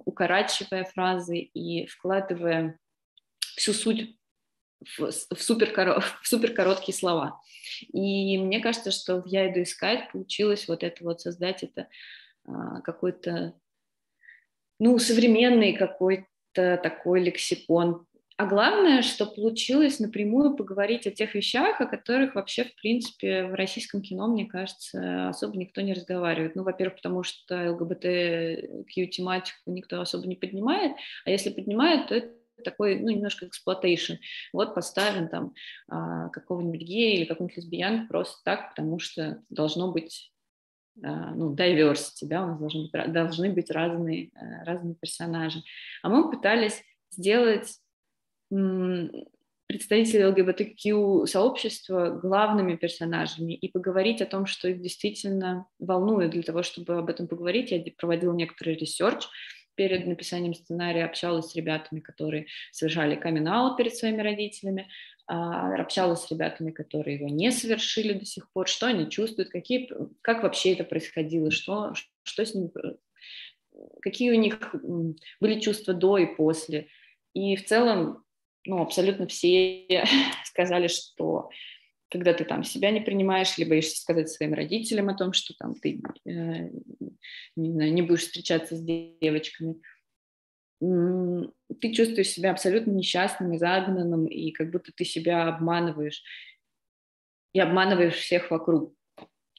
укорачивая 0.05 0.85
фразы 0.85 1.37
и 1.37 1.85
вкладывая 1.85 2.79
всю 3.55 3.71
суть 3.73 4.17
в, 4.97 5.11
в, 5.11 5.41
супер, 5.41 5.73
в 6.21 6.27
слова. 6.93 7.41
И 7.91 8.37
мне 8.37 8.59
кажется, 8.59 8.91
что 8.91 9.23
я 9.25 9.51
иду 9.51 9.63
искать, 9.63 10.11
получилось 10.11 10.67
вот 10.67 10.83
это 10.83 11.03
вот 11.03 11.21
создать 11.21 11.63
это 11.63 11.87
а, 12.45 12.81
какой-то, 12.81 13.53
ну, 14.79 14.99
современный 14.99 15.73
какой-то 15.73 16.27
такой 16.53 17.23
лексикон. 17.23 18.05
А 18.37 18.47
главное, 18.47 19.01
что 19.01 19.25
получилось 19.25 19.99
напрямую 19.99 20.57
поговорить 20.57 21.07
о 21.07 21.11
тех 21.11 21.35
вещах, 21.35 21.79
о 21.79 21.85
которых 21.85 22.35
вообще, 22.35 22.65
в 22.65 22.75
принципе, 22.75 23.45
в 23.45 23.53
российском 23.53 24.01
кино, 24.01 24.27
мне 24.27 24.45
кажется, 24.45 25.29
особо 25.29 25.57
никто 25.57 25.79
не 25.79 25.93
разговаривает. 25.93 26.53
Ну, 26.55 26.63
во-первых, 26.63 26.97
потому 26.97 27.23
что 27.23 27.71
ЛГБТQ-тематику 27.71 29.61
никто 29.67 30.01
особо 30.01 30.27
не 30.27 30.35
поднимает, 30.35 30.97
а 31.23 31.29
если 31.29 31.49
поднимает, 31.49 32.09
то 32.09 32.15
это 32.15 32.35
такой, 32.63 32.99
ну, 32.99 33.09
немножко 33.09 33.47
exploitation. 33.47 34.13
Вот 34.53 34.75
поставим 34.75 35.27
там 35.27 35.53
а, 35.87 36.29
какого-нибудь 36.29 36.81
гея 36.81 37.17
или 37.17 37.25
какую-нибудь 37.25 37.57
лесбиянку 37.57 38.07
просто 38.07 38.41
так, 38.43 38.69
потому 38.69 38.99
что 38.99 39.41
должно 39.49 39.91
быть 39.91 40.31
а, 41.03 41.31
ну, 41.35 41.53
diversity, 41.53 42.23
да, 42.23 42.43
у 42.43 42.47
нас 42.47 42.59
должны 42.59 42.89
быть, 42.89 43.11
должны 43.11 43.53
быть 43.53 43.71
разные, 43.71 44.29
э, 44.29 44.63
разные 44.63 44.95
персонажи. 44.95 45.61
А 46.01 46.09
мы 46.09 46.31
пытались 46.31 46.81
сделать 47.11 47.79
представителей 49.67 50.25
LGBTQ 50.27 51.25
сообщества 51.27 52.11
главными 52.11 52.75
персонажами 52.75 53.53
и 53.53 53.69
поговорить 53.69 54.21
о 54.21 54.25
том, 54.25 54.45
что 54.45 54.69
их 54.69 54.81
действительно 54.81 55.67
волнует. 55.79 56.31
Для 56.31 56.43
того, 56.43 56.63
чтобы 56.63 56.97
об 56.97 57.09
этом 57.09 57.27
поговорить, 57.27 57.71
я 57.71 57.83
проводила 57.97 58.33
некоторый 58.33 58.75
research, 58.75 59.25
перед 59.75 60.07
написанием 60.07 60.53
сценария 60.53 61.05
общалась 61.05 61.51
с 61.51 61.55
ребятами, 61.55 61.99
которые 61.99 62.47
совершали 62.71 63.15
камин 63.15 63.47
перед 63.77 63.95
своими 63.95 64.21
родителями, 64.21 64.87
а, 65.27 65.75
общалась 65.75 66.21
с 66.21 66.31
ребятами, 66.31 66.71
которые 66.71 67.17
его 67.17 67.27
не 67.27 67.51
совершили 67.51 68.13
до 68.13 68.25
сих 68.25 68.51
пор, 68.51 68.67
что 68.67 68.87
они 68.87 69.09
чувствуют, 69.09 69.49
какие, 69.49 69.89
как 70.21 70.43
вообще 70.43 70.73
это 70.73 70.83
происходило, 70.83 71.51
что, 71.51 71.93
что 72.23 72.45
с 72.45 72.53
ним, 72.53 72.71
какие 74.01 74.31
у 74.31 74.35
них 74.35 74.75
были 75.39 75.59
чувства 75.59 75.93
до 75.93 76.17
и 76.17 76.35
после. 76.35 76.87
И 77.33 77.55
в 77.55 77.65
целом, 77.65 78.23
ну, 78.65 78.81
абсолютно 78.81 79.27
все 79.27 79.87
сказали, 80.45 80.87
что 80.87 81.49
когда 82.15 82.33
ты 82.33 82.45
там 82.45 82.63
себя 82.63 82.91
не 82.91 83.01
принимаешь, 83.01 83.57
или 83.57 83.67
боишься 83.67 83.99
сказать 83.99 84.29
своим 84.29 84.53
родителям 84.53 85.09
о 85.09 85.17
том, 85.17 85.33
что 85.33 85.53
там 85.59 85.75
ты 85.75 86.01
э, 86.25 86.69
не, 87.57 87.71
знаю, 87.73 87.93
не 87.93 88.01
будешь 88.03 88.21
встречаться 88.21 88.77
с 88.77 88.81
девочками, 88.81 89.81
ты 90.79 91.91
чувствуешь 91.93 92.29
себя 92.29 92.51
абсолютно 92.51 92.91
несчастным 92.91 93.53
и 93.53 93.57
загнанным, 93.57 94.27
и 94.27 94.51
как 94.51 94.71
будто 94.71 94.93
ты 94.95 95.03
себя 95.03 95.49
обманываешь, 95.49 96.23
и 97.51 97.59
обманываешь 97.59 98.15
всех 98.15 98.49
вокруг. 98.49 98.93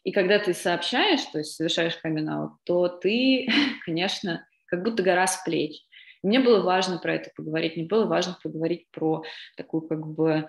И 0.02 0.12
когда 0.12 0.38
ты 0.38 0.54
сообщаешь, 0.54 1.24
то 1.24 1.38
есть 1.38 1.56
совершаешь 1.56 1.98
камин 1.98 2.30
то 2.64 2.88
ты, 2.88 3.48
конечно, 3.84 4.46
как 4.64 4.82
будто 4.82 5.02
гора 5.02 5.26
с 5.26 5.42
плеч. 5.44 5.82
Мне 6.22 6.40
было 6.40 6.62
важно 6.62 6.98
про 6.98 7.16
это 7.16 7.30
поговорить, 7.36 7.76
мне 7.76 7.84
было 7.84 8.06
важно 8.06 8.38
поговорить 8.42 8.86
про 8.92 9.24
такую 9.58 9.82
как 9.82 10.06
бы 10.06 10.48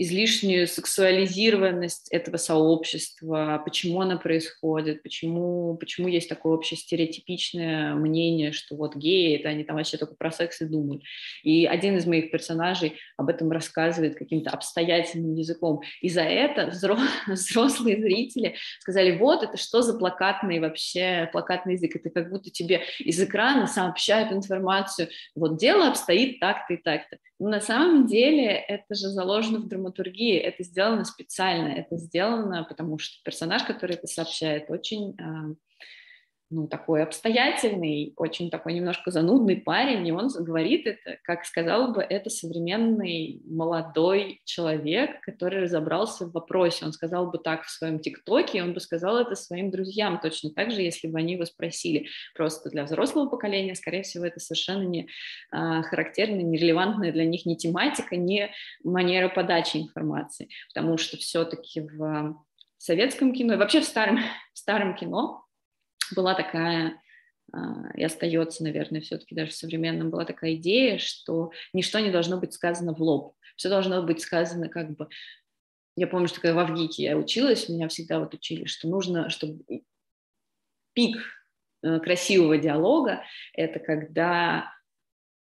излишнюю 0.00 0.66
сексуализированность 0.66 2.08
этого 2.10 2.38
сообщества, 2.38 3.60
почему 3.62 4.00
она 4.00 4.16
происходит, 4.16 5.02
почему, 5.02 5.76
почему 5.76 6.08
есть 6.08 6.26
такое 6.26 6.54
общее 6.54 6.78
стереотипичное 6.78 7.94
мнение, 7.94 8.52
что 8.52 8.76
вот 8.76 8.96
геи, 8.96 9.38
это 9.38 9.50
они 9.50 9.62
там 9.62 9.76
вообще 9.76 9.98
только 9.98 10.14
про 10.14 10.30
секс 10.30 10.62
и 10.62 10.64
думают. 10.64 11.02
И 11.42 11.66
один 11.66 11.98
из 11.98 12.06
моих 12.06 12.30
персонажей 12.30 12.94
об 13.18 13.28
этом 13.28 13.52
рассказывает 13.52 14.16
каким-то 14.16 14.50
обстоятельным 14.50 15.34
языком. 15.34 15.82
И 16.00 16.08
за 16.08 16.22
это 16.22 16.66
взрослые 17.28 18.00
зрители 18.00 18.56
сказали, 18.78 19.18
вот 19.18 19.42
это 19.42 19.58
что 19.58 19.82
за 19.82 19.98
плакатный 19.98 20.60
вообще, 20.60 21.28
плакатный 21.30 21.74
язык, 21.74 21.96
это 21.96 22.08
как 22.08 22.30
будто 22.30 22.50
тебе 22.50 22.84
из 23.00 23.20
экрана 23.20 23.66
сообщают 23.66 24.32
информацию, 24.32 25.08
вот 25.34 25.58
дело 25.58 25.88
обстоит 25.88 26.40
так-то 26.40 26.72
и 26.72 26.76
так-то. 26.78 27.18
Но 27.40 27.48
на 27.48 27.60
самом 27.60 28.06
деле 28.06 28.48
это 28.48 28.94
же 28.94 29.08
заложено 29.08 29.60
в 29.60 29.66
драматургии 29.66 30.36
это 30.36 30.62
сделано 30.62 31.06
специально, 31.06 31.68
это 31.68 31.96
сделано, 31.96 32.64
потому 32.64 32.98
что 32.98 33.16
персонаж, 33.24 33.64
который 33.64 33.96
это 33.96 34.06
сообщает, 34.06 34.70
очень 34.70 35.16
а, 35.18 35.54
ну, 36.50 36.66
такой 36.66 37.04
обстоятельный, 37.04 38.12
очень 38.16 38.50
такой 38.50 38.72
немножко 38.72 39.12
занудный 39.12 39.56
парень, 39.56 40.04
и 40.06 40.10
он 40.10 40.28
говорит 40.28 40.84
это, 40.84 41.18
как 41.22 41.44
сказал 41.44 41.94
бы, 41.94 42.02
это 42.02 42.28
современный 42.28 43.40
молодой 43.46 44.40
человек, 44.44 45.20
который 45.20 45.62
разобрался 45.62 46.26
в 46.26 46.32
вопросе. 46.32 46.84
Он 46.84 46.92
сказал 46.92 47.30
бы 47.30 47.38
так 47.38 47.62
в 47.62 47.70
своем 47.70 48.00
ТикТоке, 48.00 48.64
он 48.64 48.72
бы 48.72 48.80
сказал 48.80 49.18
это 49.18 49.36
своим 49.36 49.70
друзьям 49.70 50.18
точно 50.20 50.50
так 50.50 50.72
же, 50.72 50.82
если 50.82 51.06
бы 51.06 51.20
они 51.20 51.34
его 51.34 51.44
спросили. 51.44 52.08
Просто 52.34 52.68
для 52.68 52.82
взрослого 52.82 53.28
поколения, 53.28 53.76
скорее 53.76 54.02
всего, 54.02 54.24
это 54.24 54.40
совершенно 54.40 54.82
не 54.82 55.08
а, 55.52 55.82
характерная, 55.82 56.42
нерелевантная 56.42 57.12
для 57.12 57.26
них 57.26 57.46
ни 57.46 57.54
тематика, 57.54 58.16
ни 58.16 58.50
манера 58.82 59.28
подачи 59.28 59.76
информации, 59.76 60.48
потому 60.74 60.98
что 60.98 61.16
все-таки 61.16 61.80
в 61.80 62.34
советском 62.76 63.32
кино 63.32 63.54
и 63.54 63.56
вообще 63.56 63.80
в 63.82 63.84
старом, 63.84 64.18
в 64.52 64.58
старом 64.58 64.96
кино 64.96 65.44
была 66.14 66.34
такая 66.34 67.00
а, 67.52 67.90
и 67.94 68.02
остается, 68.04 68.62
наверное, 68.62 69.00
все-таки 69.00 69.34
даже 69.34 69.50
в 69.50 69.54
современном, 69.54 70.10
была 70.10 70.24
такая 70.24 70.54
идея, 70.54 70.98
что 70.98 71.52
ничто 71.72 71.98
не 71.98 72.10
должно 72.10 72.38
быть 72.38 72.52
сказано 72.52 72.94
в 72.94 73.02
лоб. 73.02 73.34
Все 73.56 73.68
должно 73.68 74.02
быть 74.02 74.20
сказано 74.20 74.68
как 74.68 74.96
бы... 74.96 75.08
Я 75.96 76.06
помню, 76.06 76.28
что 76.28 76.40
когда 76.40 76.54
в 76.54 76.58
Авгике 76.60 77.02
я 77.02 77.16
училась, 77.16 77.68
меня 77.68 77.88
всегда 77.88 78.20
вот 78.20 78.32
учили, 78.34 78.64
что 78.64 78.88
нужно, 78.88 79.28
чтобы 79.28 79.82
пик 80.92 81.16
э, 81.82 81.98
красивого 82.00 82.58
диалога— 82.58 83.22
это 83.54 83.80
когда 83.80 84.72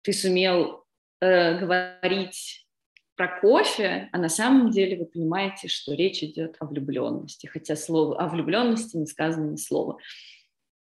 ты 0.02 0.12
сумел 0.12 0.84
э, 1.20 1.58
говорить 1.58 2.66
про 3.14 3.40
кофе, 3.40 4.08
а 4.12 4.18
на 4.18 4.28
самом 4.28 4.70
деле 4.70 4.98
вы 4.98 5.06
понимаете, 5.06 5.68
что 5.68 5.94
речь 5.94 6.22
идет 6.22 6.56
о 6.58 6.66
влюбленности, 6.66 7.46
хотя 7.46 7.76
слово 7.76 8.20
о 8.20 8.28
влюбленности 8.28 8.96
не 8.96 9.06
сказано 9.06 9.52
ни 9.52 9.56
слова. 9.56 9.98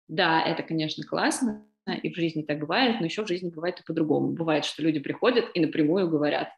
Да, 0.08 0.42
это, 0.42 0.62
конечно, 0.62 1.04
классно, 1.04 1.66
и 2.02 2.12
в 2.12 2.16
жизни 2.16 2.42
так 2.42 2.58
бывает, 2.58 3.00
но 3.00 3.06
еще 3.06 3.24
в 3.24 3.28
жизни 3.28 3.50
бывает 3.50 3.80
и 3.80 3.84
по-другому. 3.84 4.32
Бывает, 4.32 4.64
что 4.64 4.82
люди 4.82 5.00
приходят 5.00 5.46
и 5.54 5.60
напрямую 5.60 6.08
говорят, 6.08 6.48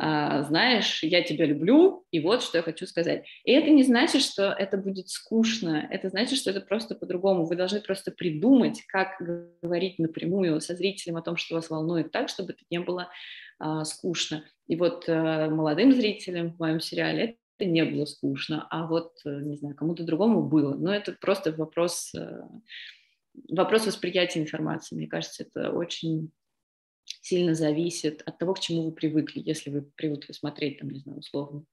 а, 0.00 0.44
знаешь, 0.44 1.02
я 1.02 1.22
тебя 1.22 1.44
люблю, 1.44 2.04
и 2.12 2.20
вот 2.20 2.42
что 2.42 2.58
я 2.58 2.62
хочу 2.62 2.86
сказать. 2.86 3.26
И 3.42 3.50
это 3.50 3.70
не 3.70 3.82
значит, 3.82 4.22
что 4.22 4.52
это 4.52 4.76
будет 4.76 5.08
скучно, 5.08 5.88
это 5.90 6.08
значит, 6.08 6.38
что 6.38 6.50
это 6.50 6.60
просто 6.60 6.94
по-другому. 6.94 7.44
Вы 7.44 7.56
должны 7.56 7.80
просто 7.80 8.12
придумать, 8.12 8.82
как 8.86 9.20
говорить 9.60 9.98
напрямую 9.98 10.60
со 10.60 10.76
зрителем 10.76 11.16
о 11.16 11.22
том, 11.22 11.36
что 11.36 11.56
вас 11.56 11.68
волнует, 11.68 12.12
так, 12.12 12.28
чтобы 12.28 12.52
это 12.52 12.62
не 12.70 12.78
было 12.78 13.10
а, 13.58 13.84
скучно. 13.84 14.44
И 14.68 14.76
вот 14.76 15.08
а, 15.08 15.50
молодым 15.50 15.92
зрителям 15.92 16.52
в 16.52 16.60
моем 16.60 16.78
сериале 16.78 17.36
не 17.64 17.84
было 17.84 18.04
скучно, 18.04 18.66
а 18.70 18.86
вот, 18.86 19.12
э, 19.24 19.40
не 19.42 19.56
знаю, 19.56 19.74
кому-то 19.74 20.04
другому 20.04 20.42
было. 20.42 20.74
Но 20.74 20.94
это 20.94 21.12
просто 21.12 21.52
вопрос, 21.52 22.14
э, 22.14 22.42
вопрос 23.50 23.86
восприятия 23.86 24.40
информации. 24.40 24.96
Мне 24.96 25.06
кажется, 25.06 25.44
это 25.44 25.72
очень 25.72 26.30
сильно 27.20 27.54
зависит 27.54 28.22
от 28.26 28.38
того, 28.38 28.54
к 28.54 28.60
чему 28.60 28.84
вы 28.84 28.92
привыкли. 28.92 29.42
Если 29.44 29.70
вы 29.70 29.82
привыкли 29.82 30.32
смотреть, 30.32 30.78
там, 30.78 30.90
не 30.90 31.00
знаю, 31.00 31.18
условно, 31.18 31.64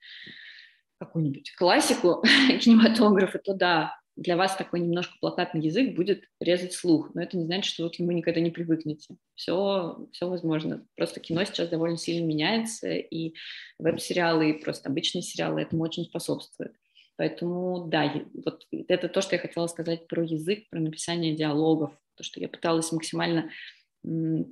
какую-нибудь 1.00 1.54
классику 1.56 2.24
кинематографа, 2.62 3.40
то 3.40 3.54
да, 3.54 4.00
для 4.16 4.38
вас 4.38 4.56
такой 4.56 4.80
немножко 4.80 5.16
плакатный 5.20 5.62
язык 5.62 5.96
будет 5.96 6.24
резать 6.40 6.74
слух, 6.74 7.14
но 7.14 7.22
это 7.22 7.38
не 7.38 7.46
значит, 7.46 7.74
что 7.74 7.84
вы 7.84 7.90
к 7.90 8.00
нему 8.00 8.12
никогда 8.12 8.40
не 8.40 8.52
привыкнете. 8.52 9.18
Все, 9.34 10.08
все 10.12 10.30
возможно. 10.30 10.88
Просто 10.96 11.20
кино 11.20 11.44
сейчас 11.44 11.70
довольно 11.70 11.98
сильно 11.98 12.26
меняется, 12.26 12.94
и 12.94 13.34
веб-сериалы, 13.78 14.52
и 14.52 14.64
просто 14.64 14.90
обычные 14.90 15.22
сериалы 15.22 15.62
этому 15.62 15.84
очень 15.84 16.06
способствуют. 16.06 16.74
Поэтому, 17.18 17.88
да, 17.88 18.14
вот 18.46 18.66
это 18.88 19.10
то, 19.10 19.22
что 19.22 19.36
я 19.36 19.42
хотела 19.42 19.68
сказать 19.68 20.08
про 20.08 20.24
язык, 20.24 20.70
про 20.70 20.80
написание 20.80 21.36
диалогов, 21.36 21.92
то, 22.16 22.24
что 22.24 22.40
я 22.40 22.48
пыталась 22.48 22.92
максимально 22.92 23.50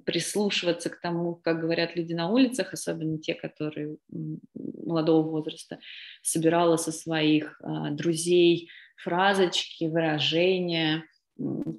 прислушиваться 0.05 0.89
к 0.89 0.99
тому, 0.99 1.35
как 1.35 1.59
говорят 1.59 1.95
люди 1.95 2.13
на 2.13 2.29
улицах, 2.29 2.73
особенно 2.73 3.19
те, 3.19 3.35
которые 3.35 3.97
молодого 4.83 5.29
возраста, 5.29 5.79
собирала 6.23 6.77
со 6.77 6.91
своих 6.91 7.61
а, 7.61 7.91
друзей 7.91 8.69
фразочки, 8.95 9.85
выражения, 9.85 11.03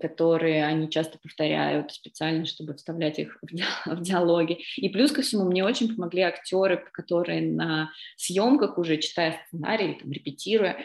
которые 0.00 0.64
они 0.64 0.90
часто 0.90 1.18
повторяют 1.18 1.92
специально, 1.92 2.44
чтобы 2.44 2.74
вставлять 2.74 3.18
их 3.18 3.38
в 3.86 4.00
диалоги. 4.00 4.58
И 4.76 4.88
плюс 4.88 5.12
ко 5.12 5.22
всему 5.22 5.44
мне 5.44 5.64
очень 5.64 5.94
помогли 5.94 6.22
актеры, 6.22 6.84
которые 6.92 7.42
на 7.52 7.90
съемках 8.16 8.78
уже, 8.78 8.98
читая 8.98 9.40
сценарий 9.46 9.98
там, 10.00 10.10
репетируя, 10.10 10.84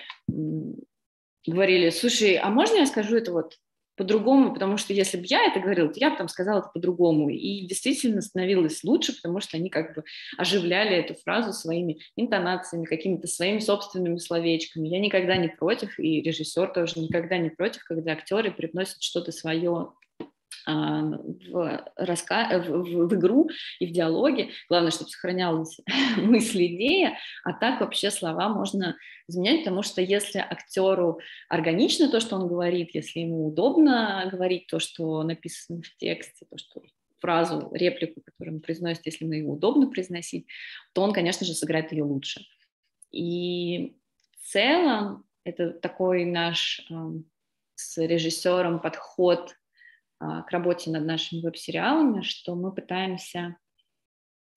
говорили, 1.48 1.90
слушай, 1.90 2.36
а 2.36 2.50
можно 2.50 2.78
я 2.78 2.86
скажу 2.86 3.16
это 3.16 3.32
вот 3.32 3.56
по-другому, 4.00 4.54
потому 4.54 4.78
что 4.78 4.94
если 4.94 5.18
бы 5.18 5.26
я 5.28 5.46
это 5.46 5.60
говорила, 5.60 5.90
то 5.90 6.00
я 6.00 6.10
бы 6.10 6.16
там 6.16 6.30
сказала 6.30 6.60
это 6.60 6.70
по-другому. 6.74 7.30
И 7.30 7.68
действительно 7.68 8.22
становилось 8.22 8.82
лучше, 8.86 9.14
потому 9.14 9.42
что 9.42 9.58
они 9.58 9.70
как 9.70 9.94
бы 9.94 10.06
оживляли 10.38 10.96
эту 10.96 11.16
фразу 11.16 11.52
своими 11.52 12.00
интонациями, 12.16 12.86
какими-то 12.86 13.28
своими 13.28 13.60
собственными 13.60 14.16
словечками. 14.16 14.88
Я 14.88 15.00
никогда 15.00 15.36
не 15.36 15.50
против, 15.50 16.00
и 16.00 16.22
режиссер 16.22 16.70
тоже 16.70 17.02
никогда 17.02 17.38
не 17.38 17.50
против, 17.50 17.84
когда 17.84 18.14
актеры 18.14 18.52
привносят 18.52 19.04
что-то 19.04 19.34
свое 19.34 19.92
в, 20.66 21.92
раска... 21.96 22.60
в, 22.60 23.08
в 23.08 23.16
игру 23.16 23.50
и 23.80 23.86
в 23.86 23.92
диалоге. 23.92 24.50
Главное, 24.70 24.92
чтобы 24.92 25.10
сохранялась 25.10 25.80
мысль, 26.18 26.66
идея, 26.68 27.18
а 27.44 27.54
так 27.54 27.82
вообще 27.82 28.12
слова 28.12 28.50
можно 28.50 28.96
изменять, 29.28 29.64
потому 29.64 29.84
что 29.84 30.02
если 30.02 30.40
актеру 30.40 31.20
органично 31.48 32.10
то, 32.10 32.20
что 32.20 32.36
он 32.36 32.48
говорит, 32.48 32.92
если 32.94 33.22
ему 33.22 33.48
удобно 33.48 34.28
говорить 34.32 34.68
то, 34.68 34.80
что 34.80 35.24
написано 35.24 35.82
в 35.82 35.98
тексте, 35.98 36.46
то, 36.50 36.58
что 36.58 36.82
фразу, 37.20 37.70
реплику, 37.74 38.22
которую 38.22 38.56
он 38.56 38.62
произносит, 38.62 39.06
если 39.06 39.26
ему 39.26 39.34
ее 39.34 39.46
удобно 39.46 39.88
произносить, 39.88 40.48
то 40.94 41.02
он, 41.02 41.14
конечно 41.14 41.46
же, 41.46 41.54
сыграет 41.54 41.92
ее 41.92 42.04
лучше. 42.04 42.46
И 43.12 43.98
в 44.40 44.48
целом 44.48 45.26
это 45.44 45.72
такой 45.72 46.26
наш 46.26 46.86
э, 46.90 46.94
с 47.76 47.98
режиссером 47.98 48.80
подход 48.80 49.52
а, 49.52 49.59
к 50.20 50.46
работе 50.52 50.92
над 50.92 51.06
нашими 51.06 51.42
веб-сериалами, 51.42 52.22
что 52.22 52.56
мы 52.56 52.72
пытаемся 52.74 53.56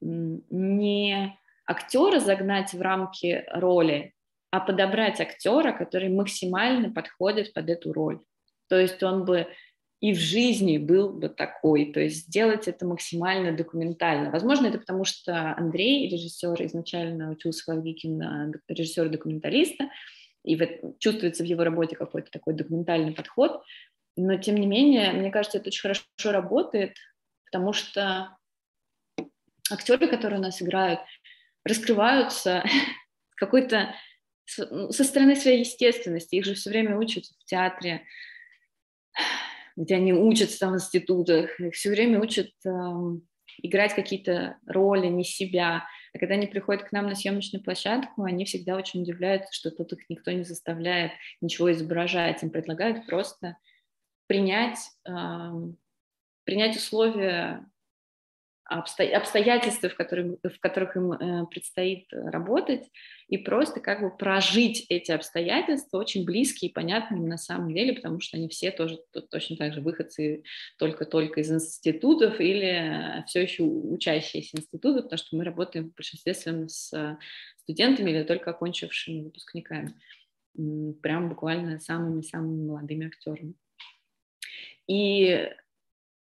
не 0.00 1.38
актера 1.66 2.18
загнать 2.18 2.72
в 2.72 2.80
рамки 2.80 3.44
роли, 3.52 4.14
а 4.50 4.60
подобрать 4.60 5.20
актера, 5.20 5.72
который 5.72 6.08
максимально 6.08 6.90
подходит 6.90 7.52
под 7.52 7.70
эту 7.70 7.92
роль. 7.92 8.20
То 8.68 8.78
есть 8.78 9.02
он 9.02 9.24
бы 9.24 9.46
и 10.00 10.12
в 10.12 10.18
жизни 10.18 10.78
был 10.78 11.10
бы 11.10 11.28
такой, 11.28 11.92
то 11.92 12.00
есть 12.00 12.26
сделать 12.26 12.66
это 12.66 12.84
максимально 12.84 13.56
документально. 13.56 14.32
Возможно, 14.32 14.66
это 14.66 14.78
потому 14.78 15.04
что 15.04 15.54
Андрей, 15.56 16.08
режиссер, 16.08 16.60
изначально 16.66 17.30
учился 17.30 17.62
в 17.72 17.76
Авгике 17.76 18.08
на 18.08 18.52
режиссера-документалиста, 18.66 19.90
и 20.44 20.58
чувствуется 20.98 21.44
в 21.44 21.46
его 21.46 21.62
работе 21.62 21.94
какой-то 21.94 22.32
такой 22.32 22.54
документальный 22.54 23.12
подход, 23.12 23.62
но, 24.16 24.36
тем 24.36 24.56
не 24.56 24.66
менее, 24.66 25.12
мне 25.12 25.30
кажется, 25.30 25.58
это 25.58 25.68
очень 25.68 25.82
хорошо 25.82 26.04
работает, 26.24 26.96
потому 27.50 27.72
что 27.72 28.36
актеры, 29.70 30.08
которые 30.08 30.38
у 30.38 30.42
нас 30.42 30.60
играют, 30.60 31.00
раскрываются 31.64 32.64
какой-то 33.36 33.94
ну, 34.70 34.90
со 34.90 35.04
стороны 35.04 35.36
своей 35.36 35.60
естественности. 35.60 36.36
Их 36.36 36.44
же 36.44 36.54
все 36.54 36.70
время 36.70 36.98
учат 36.98 37.24
в 37.24 37.44
театре, 37.44 38.04
где 39.76 39.96
они 39.96 40.12
учатся 40.12 40.60
там 40.60 40.72
в 40.72 40.76
институтах, 40.76 41.58
их 41.58 41.74
все 41.74 41.90
время 41.90 42.20
учат 42.20 42.50
э, 42.66 42.70
играть 43.62 43.94
какие-то 43.94 44.58
роли, 44.66 45.06
не 45.06 45.24
себя. 45.24 45.84
А 46.14 46.18
когда 46.18 46.34
они 46.34 46.46
приходят 46.46 46.84
к 46.84 46.92
нам 46.92 47.06
на 47.06 47.14
съемочную 47.14 47.64
площадку, 47.64 48.24
они 48.24 48.44
всегда 48.44 48.76
очень 48.76 49.02
удивляются, 49.02 49.52
что 49.52 49.70
тут 49.70 49.92
их 49.92 50.10
никто 50.10 50.30
не 50.32 50.44
заставляет 50.44 51.12
ничего 51.40 51.72
изображать. 51.72 52.42
Им 52.42 52.50
предлагают 52.50 53.06
просто 53.06 53.56
принять 54.32 54.78
принять 56.44 56.76
условия 56.76 57.66
обстоятельства, 58.64 59.90
в 59.90 59.94
которых, 59.96 60.38
в 60.42 60.60
которых 60.60 60.96
им 60.96 61.12
э, 61.12 61.46
предстоит 61.46 62.06
работать, 62.10 62.90
и 63.28 63.36
просто 63.36 63.80
как 63.80 64.00
бы 64.00 64.16
прожить 64.16 64.86
эти 64.88 65.12
обстоятельства 65.12 65.98
очень 65.98 66.24
близкие 66.24 66.70
и 66.70 66.72
понятные 66.72 67.20
на 67.20 67.36
самом 67.36 67.74
деле, 67.74 67.92
потому 67.92 68.20
что 68.20 68.38
они 68.38 68.48
все 68.48 68.70
тоже 68.70 68.98
точно 69.30 69.56
так 69.56 69.74
же 69.74 69.82
выходцы 69.82 70.44
только-только 70.78 71.40
из 71.40 71.52
институтов 71.52 72.40
или 72.40 73.22
все 73.26 73.42
еще 73.42 73.64
учащиеся 73.64 74.56
институты, 74.56 75.02
потому 75.02 75.18
что 75.18 75.36
мы 75.36 75.44
работаем 75.44 75.90
в 75.90 75.94
большинстве 75.94 76.32
своем 76.32 76.68
с 76.68 77.18
студентами 77.58 78.10
или 78.10 78.22
только 78.22 78.50
окончившими 78.50 79.24
выпускниками, 79.24 79.94
прям 81.02 81.28
буквально 81.28 81.78
самыми-самыми 81.78 82.66
молодыми 82.66 83.08
актерами. 83.08 83.54
И 84.88 85.48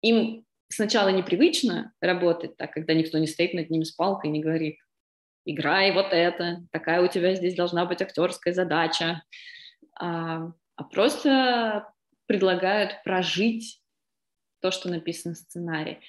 им 0.02 0.44
сначала 0.68 1.08
непривычно 1.08 1.92
работать 2.00 2.56
так, 2.56 2.72
когда 2.72 2.94
никто 2.94 3.18
не 3.18 3.26
стоит 3.26 3.54
над 3.54 3.70
ними 3.70 3.84
с 3.84 3.92
палкой 3.92 4.30
и 4.30 4.32
не 4.32 4.40
говорит, 4.40 4.78
играй 5.44 5.92
вот 5.92 6.12
это, 6.12 6.66
такая 6.72 7.02
у 7.02 7.08
тебя 7.08 7.34
здесь 7.34 7.54
должна 7.54 7.86
быть 7.86 8.02
актерская 8.02 8.52
задача, 8.52 9.22
а, 9.98 10.52
а 10.76 10.84
просто 10.84 11.92
предлагают 12.26 13.02
прожить 13.04 13.80
то, 14.60 14.70
что 14.70 14.88
написано 14.88 15.34
в 15.34 15.38
сценарии. 15.38 16.00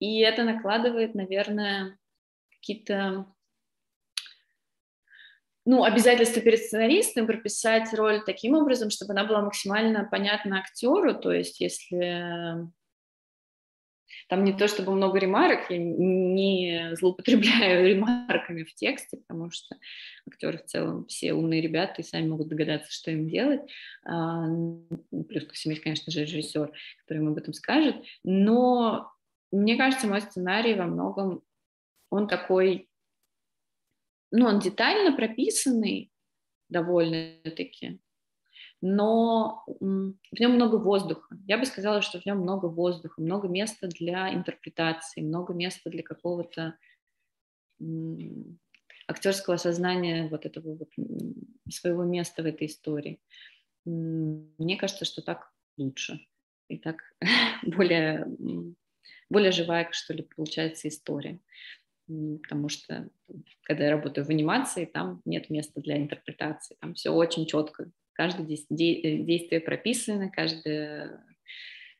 И 0.00 0.20
это 0.20 0.42
накладывает, 0.42 1.14
наверное, 1.14 1.98
какие-то 2.50 3.26
ну, 5.66 5.84
обязательство 5.84 6.42
перед 6.42 6.60
сценаристом 6.60 7.26
прописать 7.26 7.92
роль 7.94 8.22
таким 8.24 8.54
образом, 8.54 8.90
чтобы 8.90 9.12
она 9.12 9.24
была 9.24 9.42
максимально 9.42 10.06
понятна 10.10 10.58
актеру. 10.58 11.14
То 11.14 11.32
есть, 11.32 11.60
если 11.60 12.68
там 14.28 14.44
не 14.44 14.52
то 14.52 14.68
чтобы 14.68 14.92
много 14.92 15.18
ремарок, 15.18 15.70
я 15.70 15.78
не 15.78 16.90
злоупотребляю 16.96 17.88
ремарками 17.88 18.62
в 18.64 18.74
тексте, 18.74 19.18
потому 19.18 19.50
что 19.50 19.76
актеры 20.28 20.58
в 20.58 20.64
целом 20.64 21.06
все 21.06 21.32
умные 21.32 21.60
ребята 21.60 22.02
и 22.02 22.04
сами 22.04 22.28
могут 22.28 22.48
догадаться, 22.48 22.92
что 22.92 23.10
им 23.10 23.28
делать. 23.28 23.60
А, 24.04 24.46
ну, 24.46 24.86
плюс 25.28 25.46
ко 25.46 25.54
всему 25.54 25.72
есть, 25.72 25.82
конечно 25.82 26.12
же, 26.12 26.22
режиссер, 26.22 26.72
который 27.00 27.18
им 27.18 27.28
об 27.28 27.38
этом 27.38 27.54
скажет. 27.54 27.96
Но 28.22 29.10
мне 29.50 29.76
кажется, 29.76 30.06
мой 30.06 30.20
сценарий 30.20 30.74
во 30.74 30.84
многом, 30.84 31.42
он 32.10 32.28
такой 32.28 32.88
ну, 34.36 34.46
он 34.46 34.58
детально 34.58 35.16
прописанный 35.16 36.10
довольно-таки, 36.68 38.00
но 38.80 39.62
в 39.66 40.40
нем 40.40 40.52
много 40.54 40.74
воздуха. 40.74 41.36
Я 41.46 41.56
бы 41.56 41.64
сказала, 41.66 42.02
что 42.02 42.20
в 42.20 42.26
нем 42.26 42.38
много 42.38 42.66
воздуха, 42.66 43.22
много 43.22 43.46
места 43.46 43.86
для 43.86 44.34
интерпретации, 44.34 45.20
много 45.20 45.54
места 45.54 45.88
для 45.88 46.02
какого-то 46.02 46.76
актерского 49.06 49.56
сознания 49.56 50.28
вот 50.28 50.46
этого 50.46 50.78
вот 50.78 50.90
своего 51.70 52.02
места 52.02 52.42
в 52.42 52.46
этой 52.46 52.66
истории. 52.66 53.20
Мне 53.84 54.76
кажется, 54.76 55.04
что 55.04 55.22
так 55.22 55.52
лучше 55.76 56.18
и 56.68 56.78
так 56.78 56.96
более, 57.62 58.26
более 59.30 59.52
живая, 59.52 59.88
что 59.92 60.12
ли, 60.12 60.24
получается 60.24 60.88
история 60.88 61.38
потому 62.06 62.68
что 62.68 63.08
когда 63.62 63.84
я 63.84 63.90
работаю 63.92 64.26
в 64.26 64.30
анимации, 64.30 64.84
там 64.84 65.22
нет 65.24 65.50
места 65.50 65.80
для 65.80 65.96
интерпретации, 65.96 66.76
там 66.80 66.94
все 66.94 67.10
очень 67.10 67.46
четко, 67.46 67.90
каждое 68.12 68.46
действие 68.46 69.60
прописано, 69.60 70.30
каждое 70.30 71.24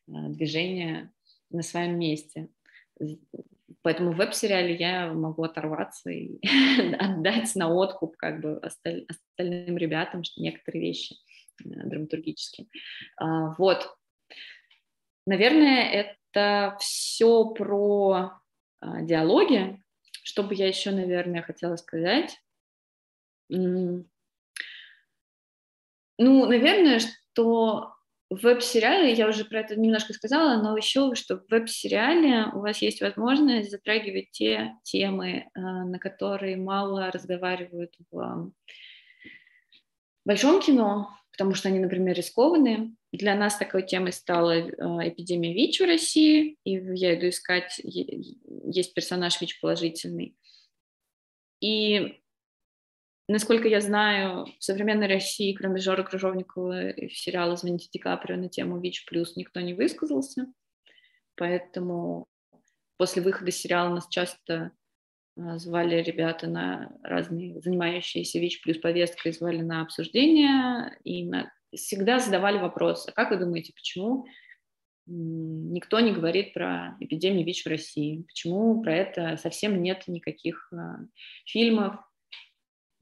а, 0.09 0.29
движение 0.29 1.13
на 1.51 1.63
своем 1.63 1.99
месте. 1.99 2.49
Поэтому 3.83 4.13
в 4.13 4.17
веб-сериале 4.17 4.75
я 4.77 5.13
могу 5.13 5.43
оторваться 5.43 6.11
и 6.11 6.39
отдать 6.99 7.55
на 7.55 7.73
откуп 7.73 8.17
как 8.17 8.41
бы 8.41 8.59
осталь, 8.59 9.07
остальным 9.09 9.77
ребятам 9.77 10.25
что 10.25 10.41
некоторые 10.41 10.83
вещи 10.83 11.17
э, 11.65 11.69
драматургические. 11.69 12.69
А, 13.17 13.55
вот. 13.59 13.95
Наверное, 15.27 15.91
это 15.91 16.77
все 16.81 17.47
про 17.51 18.33
а, 18.81 19.03
диалоги, 19.03 19.83
что 20.25 20.43
бы 20.43 20.55
я 20.55 20.67
еще, 20.67 20.91
наверное, 20.91 21.43
хотела 21.43 21.77
сказать? 21.77 22.41
Ну, 23.51 24.07
наверное, 26.19 26.99
что 27.01 27.95
в 28.31 28.43
веб-сериале, 28.43 29.13
я 29.13 29.29
уже 29.29 29.45
про 29.45 29.61
это 29.61 29.79
немножко 29.79 30.15
сказала, 30.15 30.61
но 30.63 30.77
еще, 30.77 31.15
что 31.15 31.37
в 31.37 31.45
веб-сериале 31.51 32.47
у 32.55 32.61
вас 32.61 32.79
есть 32.79 33.03
возможность 33.03 33.71
затрагивать 33.71 34.31
те 34.31 34.75
темы, 34.83 35.51
э, 35.55 35.61
на 35.61 35.99
которые 35.99 36.57
мало 36.57 37.11
разговаривают 37.11 37.95
в 38.11 38.51
большом 40.25 40.63
кино, 40.63 41.11
потому 41.33 41.55
что 41.55 41.69
они, 41.69 41.81
например, 41.81 42.17
рискованные. 42.17 42.95
Для 43.15 43.37
нас 43.37 43.57
такой 43.57 43.87
темой 43.87 44.13
стала 44.13 44.59
э, 44.59 44.69
эпидемия 45.09 45.55
ВИЧ 45.55 45.81
в 45.81 45.85
России, 45.85 46.59
и 46.65 46.73
я 46.73 47.15
иду 47.15 47.29
искать, 47.29 47.81
есть 47.85 48.93
персонаж 48.93 49.41
ВИЧ 49.41 49.61
положительный. 49.61 50.37
И 51.61 52.21
насколько 53.29 53.69
я 53.69 53.81
знаю, 53.81 54.47
в 54.59 54.65
современной 54.65 55.07
России, 55.07 55.55
кроме 55.55 55.81
Жоры 55.81 56.03
Крыжовникова 56.03 56.91
и 56.91 57.09
сериала 57.09 57.57
«Звоните 57.57 57.89
Ди 57.93 58.01
Каприо» 58.01 58.37
на 58.37 58.49
тему 58.49 58.81
ВИЧ+, 58.81 59.07
никто 59.37 59.61
не 59.61 59.75
высказался, 59.75 60.47
поэтому 61.37 62.27
после 62.97 63.23
выхода 63.23 63.53
сериала 63.53 63.95
нас 63.95 64.09
часто 64.09 64.73
а, 65.37 65.59
звали 65.59 66.03
ребята 66.03 66.49
на 66.49 66.99
разные, 67.05 67.61
занимающиеся 67.61 68.41
ВИЧ 68.41 68.63
плюс 68.63 68.79
повесткой, 68.79 69.33
звали 69.33 69.63
на 69.63 69.83
обсуждение 69.83 70.99
и 71.05 71.25
на, 71.25 71.53
всегда 71.77 72.19
задавали 72.19 72.59
вопрос, 72.59 73.07
а 73.09 73.13
как 73.13 73.31
вы 73.31 73.39
думаете, 73.39 73.73
почему 73.75 74.27
никто 75.07 76.01
не 76.01 76.13
говорит 76.13 76.55
про 76.55 76.97
эпидемию 77.01 77.45
ВИЧ 77.45 77.65
в 77.65 77.69
России, 77.69 78.23
почему 78.23 78.83
про 78.83 78.97
это 78.97 79.37
совсем 79.37 79.83
нет 79.83 80.05
никаких 80.07 80.73
а, 80.73 80.99
фильмов, 81.45 81.97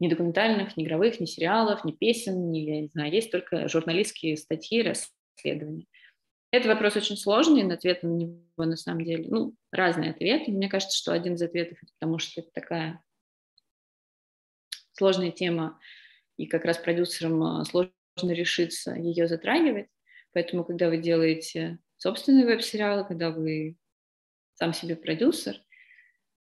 ни 0.00 0.08
документальных, 0.08 0.76
ни 0.76 0.84
игровых, 0.84 1.20
ни 1.20 1.26
сериалов, 1.26 1.84
ни 1.84 1.92
песен, 1.92 2.50
ни, 2.50 2.58
я 2.58 2.80
не 2.80 2.88
знаю, 2.88 3.12
есть 3.12 3.30
только 3.30 3.68
журналистские 3.68 4.36
статьи, 4.36 4.82
расследования. 4.82 5.86
Это 6.50 6.68
вопрос 6.68 6.96
очень 6.96 7.16
сложный, 7.16 7.62
на 7.62 7.74
ответ 7.74 8.02
на 8.02 8.08
него 8.08 8.42
на 8.58 8.76
самом 8.76 9.04
деле, 9.04 9.26
ну, 9.28 9.54
разные 9.70 10.10
ответы. 10.10 10.50
Мне 10.50 10.68
кажется, 10.68 10.98
что 10.98 11.12
один 11.12 11.34
из 11.34 11.42
ответов, 11.42 11.78
потому 11.94 12.18
что 12.18 12.40
это 12.40 12.50
такая 12.52 13.02
сложная 14.92 15.30
тема, 15.30 15.78
и 16.36 16.46
как 16.46 16.64
раз 16.64 16.78
продюсерам 16.78 17.42
а, 17.42 17.64
сложно 18.16 18.34
решиться 18.34 18.94
ее 18.94 19.26
затрагивать. 19.28 19.88
Поэтому, 20.32 20.64
когда 20.64 20.88
вы 20.88 20.98
делаете 20.98 21.78
собственный 21.96 22.44
веб-сериал, 22.44 23.06
когда 23.06 23.30
вы 23.30 23.76
сам 24.54 24.72
себе 24.72 24.96
продюсер, 24.96 25.60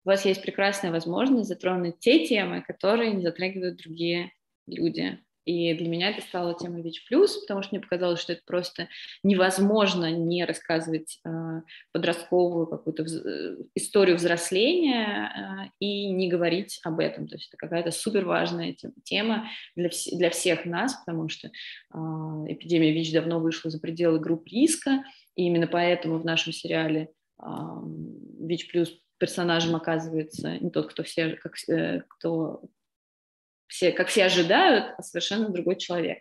у 0.04 0.10
вас 0.10 0.24
есть 0.24 0.42
прекрасная 0.42 0.90
возможность 0.90 1.48
затронуть 1.48 1.98
те 1.98 2.26
темы, 2.26 2.62
которые 2.62 3.12
не 3.12 3.22
затрагивают 3.22 3.76
другие 3.76 4.32
люди. 4.66 5.18
И 5.48 5.72
для 5.72 5.88
меня 5.88 6.10
это 6.10 6.20
стало 6.20 6.54
темой 6.54 6.82
ВИЧ+, 6.82 7.00
потому 7.08 7.62
что 7.62 7.74
мне 7.74 7.80
показалось, 7.80 8.20
что 8.20 8.34
это 8.34 8.42
просто 8.44 8.88
невозможно 9.22 10.10
не 10.10 10.44
рассказывать 10.44 11.20
э, 11.24 11.30
подростковую 11.90 12.66
какую-то 12.66 13.04
вз- 13.04 13.26
э, 13.26 13.56
историю 13.74 14.16
взросления 14.16 15.30
э, 15.64 15.70
и 15.80 16.10
не 16.10 16.28
говорить 16.28 16.80
об 16.84 17.00
этом. 17.00 17.28
То 17.28 17.36
есть 17.36 17.48
это 17.48 17.56
какая-то 17.56 17.92
супер 17.92 18.26
важная 18.26 18.76
тема 19.04 19.48
для, 19.74 19.88
вс- 19.88 20.14
для 20.14 20.28
всех 20.28 20.66
нас, 20.66 20.94
потому 21.06 21.30
что 21.30 21.48
э, 21.48 21.98
эпидемия 22.48 22.92
ВИЧ 22.92 23.14
давно 23.14 23.40
вышла 23.40 23.70
за 23.70 23.80
пределы 23.80 24.18
групп 24.18 24.46
риска, 24.48 25.02
и 25.34 25.44
именно 25.44 25.66
поэтому 25.66 26.18
в 26.18 26.26
нашем 26.26 26.52
сериале 26.52 27.08
э, 27.42 27.46
ВИЧ+, 28.40 28.68
персонажем 29.16 29.74
оказывается 29.76 30.58
не 30.58 30.68
тот, 30.68 30.90
кто 30.90 31.04
все, 31.04 31.38
как, 31.42 31.54
э, 31.70 32.02
кто 32.06 32.60
все, 33.68 33.92
как 33.92 34.08
все 34.08 34.24
ожидают, 34.24 34.94
а 34.96 35.02
совершенно 35.02 35.50
другой 35.50 35.76
человек. 35.76 36.18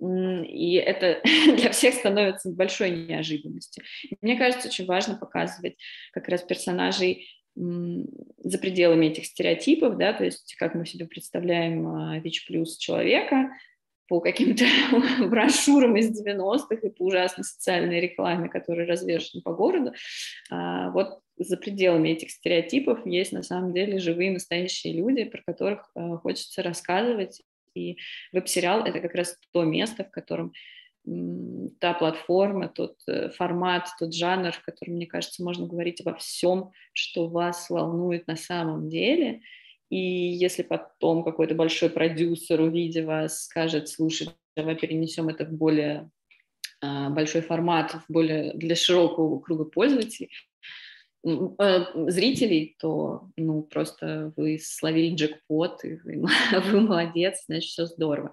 И 0.00 0.74
это 0.74 1.20
для 1.56 1.70
всех 1.70 1.94
становится 1.94 2.50
большой 2.50 2.90
неожиданностью. 2.90 3.84
мне 4.20 4.36
кажется, 4.36 4.68
очень 4.68 4.86
важно 4.86 5.16
показывать 5.16 5.76
как 6.12 6.28
раз 6.28 6.42
персонажей 6.42 7.28
за 7.56 8.58
пределами 8.58 9.06
этих 9.06 9.26
стереотипов, 9.26 9.96
да, 9.98 10.12
то 10.12 10.24
есть 10.24 10.54
как 10.56 10.74
мы 10.76 10.86
себе 10.86 11.06
представляем 11.06 11.88
а, 11.88 12.18
ВИЧ 12.20 12.46
плюс 12.46 12.76
человека 12.76 13.50
по 14.06 14.20
каким-то 14.20 14.64
брошюрам 15.28 15.96
из 15.96 16.08
90-х 16.08 16.76
и 16.76 16.90
по 16.90 17.02
ужасной 17.02 17.44
социальной 17.44 18.00
рекламе, 18.00 18.48
которая 18.48 18.86
развешена 18.86 19.42
по 19.42 19.52
городу. 19.52 19.92
А, 20.50 20.90
вот 20.90 21.18
за 21.38 21.56
пределами 21.56 22.10
этих 22.10 22.30
стереотипов 22.30 23.06
есть 23.06 23.32
на 23.32 23.42
самом 23.42 23.72
деле 23.72 23.98
живые 23.98 24.30
настоящие 24.30 24.94
люди, 24.94 25.24
про 25.24 25.42
которых 25.46 25.90
э, 25.94 26.16
хочется 26.22 26.62
рассказывать. 26.62 27.42
И 27.74 27.98
веб-сериал— 28.32 28.84
это 28.86 29.00
как 29.00 29.14
раз 29.14 29.36
то 29.52 29.64
место, 29.64 30.04
в 30.04 30.10
котором 30.10 30.52
та 31.80 31.94
платформа, 31.94 32.68
тот 32.68 32.96
э, 33.06 33.30
формат, 33.30 33.88
тот 33.98 34.12
жанр, 34.12 34.52
в 34.52 34.62
котором, 34.62 34.94
мне 34.94 35.06
кажется, 35.06 35.42
можно 35.42 35.66
говорить 35.66 36.00
обо 36.00 36.14
всем, 36.16 36.70
что 36.92 37.28
вас 37.28 37.70
волнует 37.70 38.26
на 38.26 38.36
самом 38.36 38.88
деле. 38.88 39.40
И 39.90 39.96
если 39.96 40.62
потом 40.62 41.24
какой-то 41.24 41.54
большой 41.54 41.88
продюсер, 41.88 42.60
увидев 42.60 43.06
вас, 43.06 43.44
скажет, 43.44 43.88
слушай, 43.88 44.28
давай 44.54 44.76
перенесем 44.76 45.28
это 45.28 45.46
в 45.46 45.52
более 45.52 46.10
а, 46.82 47.10
большой 47.10 47.40
формат, 47.40 47.92
в 47.92 48.12
более 48.12 48.52
для 48.52 48.76
широкого 48.76 49.40
круга 49.40 49.64
пользователей, 49.64 50.30
зрителей, 51.24 52.76
то 52.78 53.30
ну, 53.36 53.62
просто 53.62 54.32
вы 54.36 54.58
словили 54.58 55.14
джекпот, 55.14 55.84
и 55.84 55.96
вы, 55.96 56.24
вы 56.70 56.80
молодец, 56.80 57.44
значит, 57.46 57.70
все 57.70 57.86
здорово. 57.86 58.32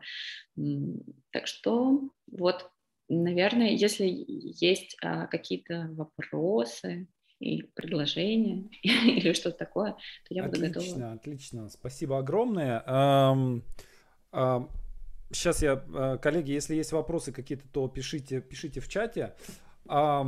Так 1.32 1.48
что 1.48 2.10
вот, 2.28 2.70
наверное, 3.10 3.72
если 3.72 4.06
есть 4.28 4.98
а, 5.02 5.28
какие-то 5.28 5.90
вопросы 5.94 7.08
и 7.40 7.64
предложения 7.64 8.70
или 8.84 9.34
что-то 9.34 9.58
такое, 9.58 9.92
то 9.92 10.34
я 10.34 10.44
буду 10.44 10.58
отлично, 10.58 10.68
готова. 10.68 10.86
Отлично, 10.86 11.14
отлично. 11.14 11.70
Спасибо 11.70 12.20
огромное. 12.20 12.84
Um, 12.88 13.64
um, 14.32 14.70
сейчас 15.32 15.62
я, 15.62 15.84
э, 15.88 16.18
коллеги, 16.22 16.52
если 16.52 16.76
есть 16.76 16.92
вопросы 16.92 17.32
какие-то, 17.32 17.68
то 17.68 17.88
пишите, 17.88 18.42
пишите 18.42 18.80
в 18.80 18.88
чате. 18.88 19.36
А, 19.88 20.26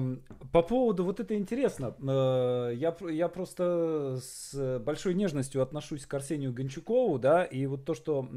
по 0.51 0.61
поводу 0.61 1.03
вот 1.03 1.19
это 1.19 1.35
интересно. 1.35 1.95
Э, 1.99 2.71
я, 2.75 2.95
я 3.09 3.27
просто 3.27 4.19
с 4.21 4.79
большой 4.79 5.15
нежностью 5.15 5.61
отношусь 5.61 6.05
к 6.05 6.13
Арсению 6.13 6.53
Гончукову, 6.53 7.17
да, 7.17 7.43
и 7.43 7.65
вот 7.65 7.85
то, 7.85 7.95
что 7.95 8.29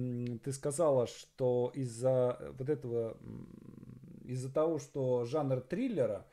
ты 0.43 0.53
сказала, 0.53 1.07
что 1.07 1.73
из-за 1.75 2.39
вот 2.59 2.71
этого, 2.71 3.19
из-за 4.25 4.51
того, 4.51 4.79
что 4.79 5.25
жанр 5.27 5.61
триллера, 5.61 6.27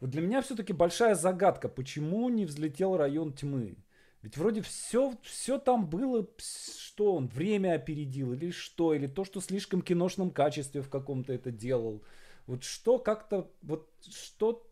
вот 0.00 0.10
для 0.10 0.22
меня 0.22 0.42
все-таки 0.42 0.72
большая 0.72 1.14
загадка, 1.14 1.68
почему 1.68 2.28
не 2.28 2.44
взлетел 2.44 2.96
район 2.96 3.32
тьмы. 3.32 3.76
Ведь 4.22 4.36
вроде 4.36 4.62
все, 4.62 5.14
все 5.22 5.58
там 5.58 5.88
было, 5.88 6.26
что 6.78 7.14
он 7.14 7.28
время 7.28 7.74
опередил, 7.74 8.32
или 8.32 8.50
что, 8.50 8.94
или 8.94 9.06
то, 9.06 9.24
что 9.24 9.40
слишком 9.40 9.82
киношном 9.82 10.30
качестве 10.30 10.80
в 10.80 10.88
каком-то 10.88 11.32
это 11.32 11.50
делал. 11.50 12.02
Вот 12.46 12.64
что 12.64 12.98
как-то, 12.98 13.50
вот 13.62 13.88
что, 14.10 14.66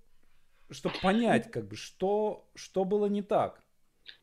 чтобы 0.70 0.96
понять, 1.02 1.50
как 1.50 1.68
бы, 1.68 1.76
что, 1.76 2.48
что 2.54 2.84
было 2.84 3.06
не 3.06 3.22
так. 3.22 3.62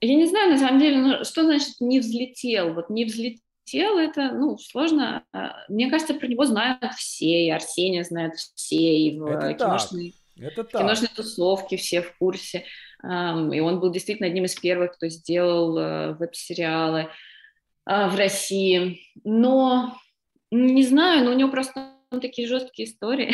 Я 0.02 0.16
не 0.16 0.26
знаю, 0.26 0.52
на 0.52 0.58
самом 0.58 0.80
деле, 0.80 0.98
ну, 0.98 1.24
что 1.24 1.44
значит 1.44 1.80
не 1.80 2.00
взлетел? 2.00 2.74
Вот 2.74 2.90
не 2.90 3.06
взлетел, 3.06 3.98
это, 3.98 4.32
ну, 4.32 4.58
сложно. 4.58 5.24
А, 5.34 5.66
мне 5.70 5.90
кажется, 5.90 6.14
про 6.14 6.28
него 6.28 6.46
знают 6.46 6.94
все, 6.98 7.46
и 7.46 7.50
Арсения 7.50 8.04
знают 8.04 8.36
все, 8.36 8.98
и 8.98 9.20
в 9.20 9.26
это 9.26 9.54
киношной, 9.54 10.16
это 10.38 10.64
киношной 10.64 11.10
тусовке 11.16 11.78
все 11.78 12.02
в 12.02 12.18
курсе. 12.18 12.66
И 13.04 13.60
он 13.60 13.80
был 13.80 13.92
действительно 13.92 14.28
одним 14.28 14.46
из 14.46 14.56
первых, 14.56 14.94
кто 14.94 15.08
сделал 15.08 15.78
э, 15.78 16.14
веб-сериалы 16.14 17.10
а, 17.86 18.10
в 18.10 18.16
России. 18.16 19.02
Но 19.24 19.96
не 20.50 20.84
знаю, 20.84 21.24
но 21.24 21.32
у 21.32 21.36
него 21.36 21.52
просто 21.52 21.97
такие 22.10 22.48
жесткие 22.48 22.88
истории 22.88 23.34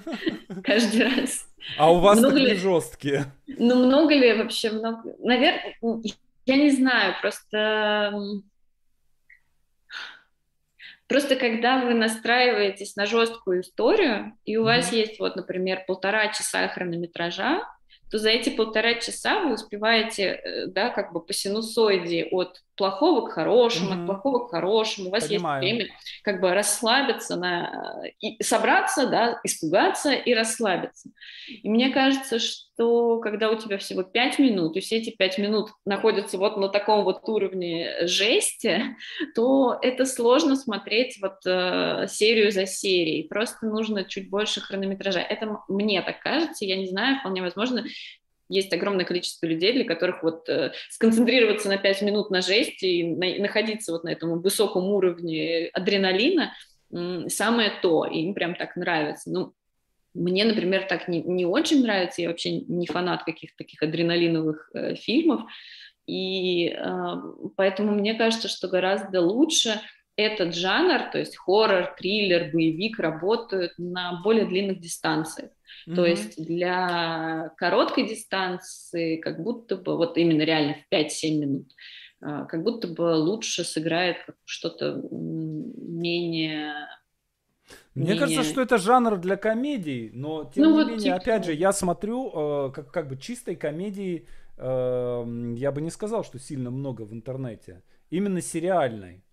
каждый 0.62 1.04
раз. 1.04 1.48
А 1.78 1.90
у 1.92 2.00
вас 2.00 2.18
много 2.18 2.54
жесткие? 2.54 3.32
Ну, 3.46 3.86
много 3.86 4.14
ли 4.14 4.34
вообще? 4.34 4.70
Много... 4.70 5.14
Наверное, 5.18 5.76
я 6.46 6.56
не 6.56 6.70
знаю, 6.70 7.14
просто... 7.20 8.12
Просто 11.06 11.36
когда 11.36 11.84
вы 11.84 11.92
настраиваетесь 11.92 12.96
на 12.96 13.04
жесткую 13.04 13.60
историю, 13.60 14.32
и 14.46 14.56
у 14.56 14.64
вас 14.64 14.90
есть, 14.90 15.20
вот, 15.20 15.36
например, 15.36 15.84
полтора 15.86 16.32
часа 16.32 16.66
хронометража, 16.68 17.62
то 18.10 18.18
за 18.18 18.30
эти 18.30 18.48
полтора 18.48 18.94
часа 18.94 19.40
вы 19.40 19.54
успеваете, 19.54 20.22
э, 20.22 20.66
да, 20.66 20.88
как 20.90 21.12
бы 21.12 21.20
по 21.20 21.32
синусоиде 21.32 22.28
от 22.30 22.62
плохого 22.76 23.26
к 23.26 23.32
хорошему, 23.32 23.90
mm-hmm. 23.90 24.00
от 24.00 24.06
плохого 24.06 24.46
к 24.46 24.50
хорошему. 24.50 25.08
У 25.08 25.12
вас 25.12 25.26
Понимаю. 25.26 25.62
есть 25.62 25.74
время 25.74 25.94
как 26.22 26.40
бы 26.40 26.52
расслабиться, 26.52 27.36
на, 27.36 28.02
и 28.20 28.42
собраться, 28.42 29.06
да, 29.06 29.40
испугаться 29.44 30.12
и 30.12 30.34
расслабиться. 30.34 31.10
И 31.48 31.68
мне 31.68 31.90
кажется, 31.90 32.38
что 32.38 33.18
когда 33.20 33.50
у 33.50 33.56
тебя 33.56 33.78
всего 33.78 34.02
пять 34.02 34.38
минут, 34.38 34.76
и 34.76 34.80
все 34.80 34.96
эти 34.96 35.10
пять 35.10 35.38
минут 35.38 35.70
находятся 35.84 36.38
вот 36.38 36.56
на 36.56 36.68
таком 36.68 37.04
вот 37.04 37.20
уровне 37.28 38.06
жести, 38.06 38.96
то 39.34 39.78
это 39.80 40.06
сложно 40.06 40.56
смотреть 40.56 41.18
вот 41.20 41.38
э, 41.46 42.06
серию 42.08 42.50
за 42.50 42.66
серией. 42.66 43.28
Просто 43.28 43.66
нужно 43.66 44.04
чуть 44.04 44.30
больше 44.30 44.60
хронометража. 44.60 45.20
Это 45.20 45.60
мне 45.68 46.02
так 46.02 46.20
кажется, 46.20 46.64
я 46.64 46.76
не 46.76 46.88
знаю, 46.88 47.18
вполне 47.20 47.42
возможно, 47.42 47.84
есть 48.48 48.72
огромное 48.72 49.04
количество 49.04 49.46
людей, 49.46 49.72
для 49.72 49.84
которых 49.84 50.22
вот 50.22 50.48
э, 50.48 50.72
сконцентрироваться 50.90 51.68
на 51.68 51.78
5 51.78 52.02
минут 52.02 52.30
на 52.30 52.42
жести 52.42 52.84
и 52.84 53.04
на, 53.04 53.42
находиться 53.42 53.92
вот 53.92 54.04
на 54.04 54.10
этом 54.10 54.40
высоком 54.40 54.84
уровне 54.84 55.68
адреналина 55.72 56.52
э, 56.92 57.28
самое 57.28 57.72
то, 57.82 58.04
и 58.04 58.18
им 58.18 58.34
прям 58.34 58.54
так 58.54 58.76
нравится. 58.76 59.30
Ну, 59.30 59.54
мне, 60.14 60.44
например, 60.44 60.86
так 60.88 61.08
не, 61.08 61.22
не 61.22 61.44
очень 61.44 61.82
нравится, 61.82 62.22
я 62.22 62.28
вообще 62.28 62.60
не 62.60 62.86
фанат 62.86 63.24
каких-то 63.24 63.58
таких 63.58 63.82
адреналиновых 63.82 64.70
э, 64.74 64.94
фильмов, 64.94 65.42
и 66.06 66.68
э, 66.68 67.14
поэтому 67.56 67.92
мне 67.92 68.14
кажется, 68.14 68.48
что 68.48 68.68
гораздо 68.68 69.20
лучше 69.20 69.80
этот 70.16 70.54
жанр, 70.54 71.10
то 71.10 71.18
есть 71.18 71.36
хоррор, 71.36 71.94
триллер, 71.98 72.52
боевик 72.52 72.98
работают 72.98 73.72
на 73.78 74.20
более 74.22 74.46
длинных 74.46 74.80
дистанциях. 74.80 75.50
Mm-hmm. 75.88 75.94
То 75.94 76.06
есть 76.06 76.44
для 76.44 77.52
короткой 77.56 78.08
дистанции 78.08 79.16
как 79.16 79.42
будто 79.42 79.76
бы, 79.76 79.96
вот 79.96 80.16
именно 80.16 80.42
реально 80.42 80.74
в 80.74 80.94
5-7 80.94 81.38
минут, 81.38 81.72
а, 82.20 82.44
как 82.44 82.62
будто 82.62 82.88
бы 82.88 83.14
лучше 83.16 83.64
сыграет 83.64 84.18
что-то 84.44 85.02
менее 85.10 86.72
мне 87.94 88.08
менее... 88.08 88.20
кажется, 88.20 88.42
что 88.42 88.60
это 88.60 88.78
жанр 88.78 89.18
для 89.18 89.36
комедий, 89.36 90.10
но 90.12 90.50
тем 90.54 90.64
ну, 90.64 90.70
не 90.70 90.76
вот 90.76 90.86
менее, 90.86 91.00
типа... 91.00 91.16
опять 91.16 91.44
же, 91.44 91.54
я 91.54 91.72
смотрю, 91.72 92.30
э, 92.68 92.72
как, 92.72 92.90
как 92.90 93.08
бы 93.08 93.16
чистой 93.16 93.56
комедии, 93.56 94.26
э, 94.58 95.54
я 95.56 95.72
бы 95.72 95.80
не 95.80 95.90
сказал, 95.90 96.24
что 96.24 96.38
сильно 96.38 96.70
много 96.70 97.02
в 97.02 97.12
интернете. 97.12 97.82
Именно 98.10 98.40
сериальной. 98.40 99.23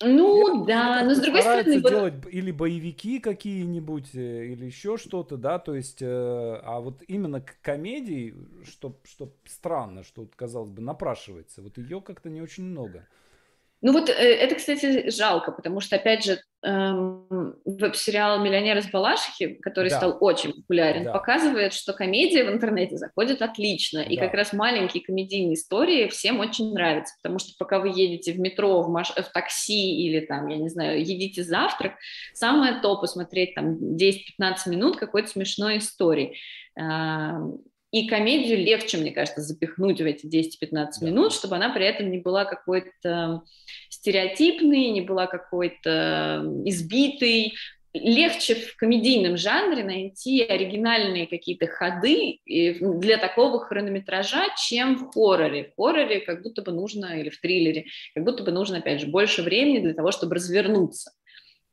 Ну 0.00 0.64
да, 0.64 1.02
но 1.04 1.14
с 1.14 1.18
другой 1.18 1.42
стороны... 1.42 1.80
делать 1.80 2.14
или 2.30 2.52
боевики 2.52 3.18
какие-нибудь, 3.18 4.14
э, 4.14 4.46
или 4.46 4.66
еще 4.66 4.96
что-то, 4.96 5.36
да, 5.36 5.58
то 5.58 5.74
есть, 5.74 6.02
э, 6.02 6.06
а 6.06 6.78
вот 6.80 7.02
именно 7.08 7.40
к 7.40 7.60
комедии, 7.62 8.34
что, 8.64 8.96
что 9.04 9.34
странно, 9.44 10.04
что, 10.04 10.28
казалось 10.36 10.70
бы, 10.70 10.82
напрашивается, 10.82 11.62
вот 11.62 11.78
ее 11.78 12.00
как-то 12.00 12.30
не 12.30 12.40
очень 12.40 12.64
много. 12.64 13.08
Ну 13.80 13.92
вот 13.92 14.08
э, 14.08 14.12
это, 14.12 14.56
кстати, 14.56 15.08
жалко, 15.10 15.52
потому 15.52 15.80
что, 15.80 15.96
опять 15.96 16.24
же, 16.24 16.40
эм, 16.62 17.54
веб-сериал 17.64 18.40
«Миллионер 18.40 18.78
из 18.78 18.90
Балашихи», 18.90 19.54
который 19.62 19.90
да. 19.90 19.98
стал 19.98 20.18
очень 20.20 20.52
популярен, 20.52 21.04
да. 21.04 21.12
показывает, 21.12 21.72
что 21.72 21.92
комедия 21.92 22.44
в 22.44 22.52
интернете 22.52 22.96
заходит 22.96 23.40
отлично. 23.40 24.04
Да. 24.04 24.10
И 24.10 24.16
как 24.16 24.34
раз 24.34 24.52
маленькие 24.52 25.04
комедийные 25.04 25.54
истории 25.54 26.08
всем 26.08 26.40
очень 26.40 26.72
нравятся, 26.72 27.14
потому 27.22 27.38
что 27.38 27.52
пока 27.56 27.78
вы 27.78 27.90
едете 27.90 28.32
в 28.32 28.40
метро, 28.40 28.82
в, 28.82 28.88
маш... 28.88 29.10
в 29.10 29.32
такси 29.32 30.04
или 30.06 30.26
там, 30.26 30.48
я 30.48 30.56
не 30.56 30.68
знаю, 30.68 31.00
едите 31.00 31.44
завтрак, 31.44 31.92
самое 32.34 32.80
то 32.80 33.00
посмотреть 33.00 33.54
там 33.54 33.76
10-15 33.94 34.18
минут 34.66 34.96
какой-то 34.96 35.28
смешной 35.28 35.78
истории. 35.78 36.36
Эм, 36.76 37.60
и 37.90 38.06
комедию 38.06 38.58
легче, 38.58 38.98
мне 38.98 39.12
кажется, 39.12 39.40
запихнуть 39.40 40.00
в 40.00 40.04
эти 40.04 40.26
10-15 40.26 40.70
да. 40.70 41.06
минут, 41.06 41.32
чтобы 41.32 41.56
она 41.56 41.70
при 41.70 41.86
этом 41.86 42.10
не 42.10 42.18
была 42.18 42.44
какой-то 42.44 43.42
стереотипной, 43.88 44.90
не 44.90 45.00
была 45.00 45.26
какой-то 45.26 46.44
избитой. 46.66 47.54
Легче 47.94 48.54
в 48.54 48.76
комедийном 48.76 49.38
жанре 49.38 49.82
найти 49.82 50.42
оригинальные 50.42 51.26
какие-то 51.26 51.66
ходы 51.66 52.38
для 52.46 53.16
такого 53.16 53.64
хронометража, 53.64 54.44
чем 54.58 54.96
в 54.96 55.10
хорроре. 55.10 55.72
В 55.72 55.74
хорроре 55.76 56.20
как 56.20 56.42
будто 56.42 56.60
бы 56.60 56.72
нужно, 56.72 57.18
или 57.18 57.30
в 57.30 57.40
триллере, 57.40 57.86
как 58.14 58.24
будто 58.24 58.44
бы 58.44 58.52
нужно, 58.52 58.78
опять 58.78 59.00
же, 59.00 59.06
больше 59.06 59.42
времени 59.42 59.78
для 59.78 59.94
того, 59.94 60.12
чтобы 60.12 60.34
развернуться. 60.34 61.12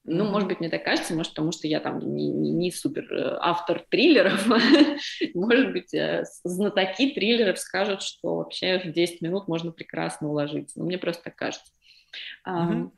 Ну, 0.07 0.25
может 0.25 0.47
быть, 0.47 0.59
мне 0.59 0.69
так 0.69 0.83
кажется, 0.83 1.15
может, 1.15 1.31
потому 1.31 1.51
что 1.51 1.67
я 1.67 1.79
там 1.79 1.99
не, 1.99 2.29
не, 2.29 2.51
не 2.51 2.71
супер 2.71 3.11
э, 3.11 3.37
автор 3.41 3.83
триллеров. 3.89 4.45
может 5.33 5.71
быть, 5.71 5.93
э, 5.95 6.25
знатоки 6.43 7.11
триллеров 7.11 7.57
скажут, 7.57 8.03
что 8.03 8.35
вообще 8.37 8.79
в 8.79 8.91
10 8.91 9.21
минут 9.21 9.47
можно 9.47 9.71
прекрасно 9.71 10.29
уложиться. 10.29 10.77
Но 10.77 10.85
мне 10.85 10.99
просто 10.99 11.23
так 11.23 11.35
кажется. 11.35 11.71
Mm-hmm. 12.47 12.91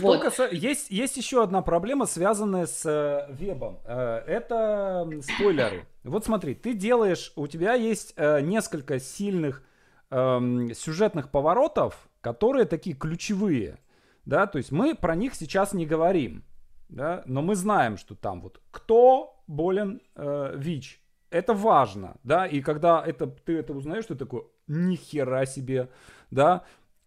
Вот. 0.00 0.22
Каса... 0.22 0.48
Есть, 0.50 0.90
есть 0.90 1.16
еще 1.18 1.42
одна 1.42 1.60
проблема, 1.60 2.06
связанная 2.06 2.66
с 2.66 2.86
э, 2.86 3.30
вебом. 3.32 3.78
Э, 3.84 4.22
это 4.26 5.08
спойлеры. 5.22 5.86
Вот 6.04 6.24
смотри, 6.24 6.54
ты 6.54 6.72
делаешь, 6.72 7.32
у 7.36 7.46
тебя 7.46 7.74
есть 7.74 8.14
э, 8.16 8.40
несколько 8.40 8.98
сильных 8.98 9.62
э, 10.10 10.68
сюжетных 10.74 11.30
поворотов, 11.30 12.08
которые 12.22 12.64
такие 12.64 12.96
ключевые 12.96 13.78
да, 14.24 14.46
то 14.46 14.58
есть 14.58 14.72
мы 14.72 14.94
про 14.94 15.14
них 15.14 15.34
сейчас 15.34 15.72
не 15.72 15.86
говорим. 15.86 16.44
да, 16.88 17.22
но 17.26 17.42
мы 17.42 17.54
знаем, 17.54 17.96
что 17.96 18.14
там 18.14 18.40
вот 18.40 18.60
кто 18.70 19.42
болен 19.46 20.00
э, 20.16 20.54
ВИЧ, 20.56 21.00
это 21.30 21.54
важно, 21.54 22.16
да, 22.24 22.46
и 22.46 22.60
когда 22.60 23.02
это, 23.04 23.26
ты 23.26 23.58
это 23.58 23.72
узнаешь, 23.72 24.06
ты 24.06 24.14
такой, 24.14 24.44
нихера 24.66 25.46
себе, 25.46 25.88
да, 26.30 26.64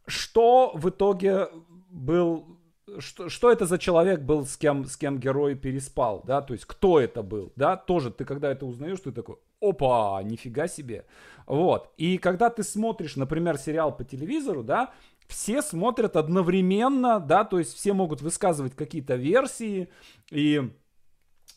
что 0.07 0.71
в 0.75 0.89
итоге 0.89 1.49
был 1.89 2.59
что, 2.99 3.29
что 3.29 3.51
это 3.51 3.65
за 3.65 3.77
человек 3.77 4.21
был, 4.21 4.45
с 4.45 4.57
кем, 4.57 4.85
с 4.85 4.97
кем 4.97 5.17
герой 5.19 5.55
переспал, 5.55 6.21
да, 6.25 6.41
то 6.41 6.53
есть 6.53 6.65
кто 6.65 6.99
это 6.99 7.23
был, 7.23 7.51
да, 7.55 7.77
тоже 7.77 8.11
ты 8.11 8.25
когда 8.25 8.51
это 8.51 8.65
узнаешь, 8.65 8.99
ты 8.99 9.11
такой, 9.11 9.37
опа, 9.61 10.21
нифига 10.23 10.67
себе, 10.67 11.05
вот, 11.45 11.91
и 11.97 12.17
когда 12.17 12.49
ты 12.49 12.63
смотришь, 12.63 13.15
например, 13.15 13.57
сериал 13.57 13.95
по 13.95 14.03
телевизору, 14.03 14.63
да, 14.63 14.93
все 15.27 15.61
смотрят 15.61 16.15
одновременно, 16.15 17.19
да, 17.19 17.43
то 17.43 17.59
есть 17.59 17.75
все 17.75 17.93
могут 17.93 18.21
высказывать 18.21 18.75
какие-то 18.75 19.15
версии, 19.15 19.89
и 20.31 20.61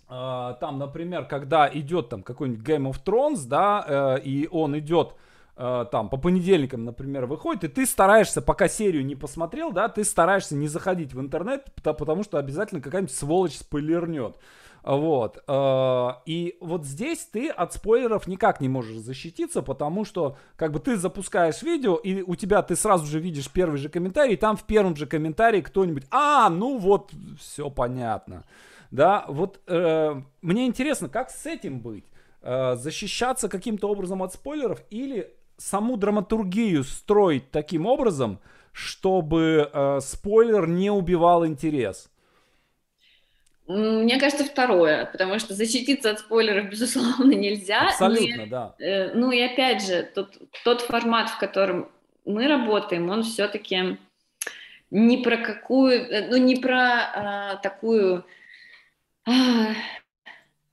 э, 0.09 0.55
там, 0.61 0.79
например, 0.79 1.27
когда 1.27 1.69
идет 1.73 2.09
там 2.09 2.23
какой-нибудь 2.23 2.67
Game 2.67 2.91
of 2.91 3.05
Thrones, 3.05 3.47
да, 3.47 4.17
э, 4.19 4.23
и 4.23 4.49
он 4.51 4.79
идет 4.79 5.15
Э, 5.59 5.87
там 5.91 6.11
по 6.11 6.19
понедельникам, 6.19 6.85
например, 6.85 7.25
выходит, 7.25 7.65
и 7.65 7.69
ты 7.69 7.87
стараешься, 7.87 8.43
пока 8.43 8.69
серию 8.69 9.07
не 9.07 9.17
посмотрел, 9.17 9.73
да, 9.73 9.89
ты 9.89 10.05
стараешься 10.05 10.55
не 10.55 10.69
заходить 10.69 11.15
в 11.15 11.21
интернет, 11.21 11.65
потому 11.83 12.25
что 12.25 12.39
обязательно 12.39 12.83
какая-нибудь 12.83 13.15
сволочь 13.15 13.57
спойлернет. 13.57 14.37
Вот. 14.87 15.43
Э, 15.49 16.11
и 16.27 16.57
вот 16.61 16.85
здесь 16.85 17.27
ты 17.27 17.49
от 17.49 17.73
спойлеров 17.73 18.29
никак 18.29 18.61
не 18.61 18.69
можешь 18.69 18.99
защититься, 18.99 19.61
потому 19.61 20.05
что 20.05 20.37
как 20.55 20.71
бы 20.71 20.79
ты 20.79 20.97
запускаешь 20.97 21.63
видео, 21.63 21.97
и 21.97 22.23
у 22.23 22.37
тебя 22.37 22.63
ты 22.63 22.77
сразу 22.77 23.05
же 23.05 23.19
видишь 23.19 23.51
первый 23.51 23.79
же 23.79 23.89
комментарий, 23.89 24.35
и 24.35 24.37
там 24.37 24.57
в 24.57 24.63
первом 24.63 24.95
же 24.95 25.07
комментарии 25.07 25.61
кто-нибудь, 25.61 26.05
а, 26.13 26.49
ну 26.51 26.79
вот, 26.79 27.11
все 27.37 27.69
понятно. 27.69 28.45
Да, 28.93 29.25
вот 29.27 29.61
э, 29.67 30.23
мне 30.41 30.67
интересно, 30.67 31.09
как 31.09 31.31
с 31.31 31.45
этим 31.47 31.81
быть? 31.81 32.05
Э, 32.43 32.77
защищаться 32.77 33.49
каким-то 33.49 33.91
образом 33.91 34.23
от 34.23 34.35
спойлеров 34.35 34.85
или 34.91 35.35
саму 35.57 35.97
драматургию 35.97 36.85
строить 36.85 37.51
таким 37.51 37.87
образом, 37.87 38.39
чтобы 38.71 39.69
э, 39.73 39.99
спойлер 40.01 40.69
не 40.69 40.93
убивал 40.93 41.45
интерес? 41.45 42.09
Мне 43.69 44.19
кажется, 44.21 44.45
второе, 44.45 45.07
потому 45.07 45.39
что 45.39 45.55
защититься 45.55 46.11
от 46.11 46.21
спойлеров, 46.21 46.67
безусловно, 46.71 47.33
нельзя. 47.33 47.89
Абсолютно, 47.89 48.43
и, 48.43 48.47
да. 48.47 48.75
Э, 48.79 49.13
ну 49.13 49.33
и 49.33 49.41
опять 49.41 49.85
же, 49.85 50.09
тот, 50.15 50.37
тот 50.65 50.83
формат, 50.83 51.31
в 51.31 51.39
котором 51.39 51.91
мы 52.25 52.47
работаем, 52.47 53.11
он 53.11 53.23
все-таки 53.25 53.99
не 54.91 55.19
про 55.19 55.37
какую, 55.37 55.93
э, 55.93 56.29
ну 56.29 56.37
не 56.37 56.57
про 56.57 56.79
а, 56.79 57.57
такую 57.57 58.25
а, 59.27 59.75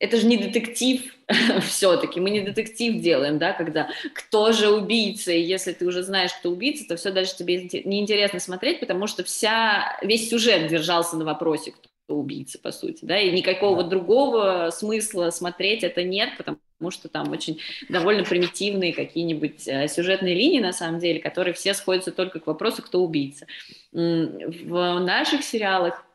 это 0.03 0.17
же 0.17 0.27
не 0.27 0.37
детектив 0.37 1.01
все-таки, 1.61 2.19
мы 2.19 2.29
не 2.29 2.41
детектив 2.41 3.01
делаем, 3.01 3.39
да, 3.39 3.53
когда 3.53 3.89
кто 4.13 4.51
же 4.51 4.69
убийца, 4.69 5.31
и 5.31 5.41
если 5.41 5.71
ты 5.71 5.85
уже 5.85 6.03
знаешь, 6.03 6.33
кто 6.33 6.49
убийца, 6.49 6.87
то 6.87 6.95
все 6.95 7.11
дальше 7.11 7.37
тебе 7.37 7.63
неинтересно 7.85 8.39
смотреть, 8.39 8.81
потому 8.81 9.07
что 9.07 9.23
вся, 9.23 9.97
весь 10.03 10.29
сюжет 10.29 10.67
держался 10.67 11.15
на 11.15 11.25
вопросе, 11.25 11.71
кто 11.71 11.89
убийца, 12.07 12.59
по 12.59 12.71
сути, 12.71 13.05
да, 13.05 13.19
и 13.19 13.31
никакого 13.31 13.83
другого 13.83 14.69
смысла 14.71 15.29
смотреть 15.29 15.83
это 15.83 16.03
нет, 16.03 16.37
потому 16.37 16.57
что 16.89 17.07
там 17.07 17.31
очень 17.31 17.59
довольно 17.89 18.23
примитивные 18.23 18.93
какие-нибудь 18.93 19.67
э, 19.67 19.87
сюжетные 19.87 20.35
линии, 20.35 20.59
на 20.59 20.73
самом 20.73 20.99
деле, 20.99 21.19
которые 21.19 21.53
все 21.53 21.73
сходятся 21.73 22.11
только 22.11 22.39
к 22.39 22.47
вопросу, 22.47 22.81
кто 22.81 23.03
убийца. 23.03 23.47
В 23.91 24.99
наших 24.99 25.43
сериалах 25.43 26.05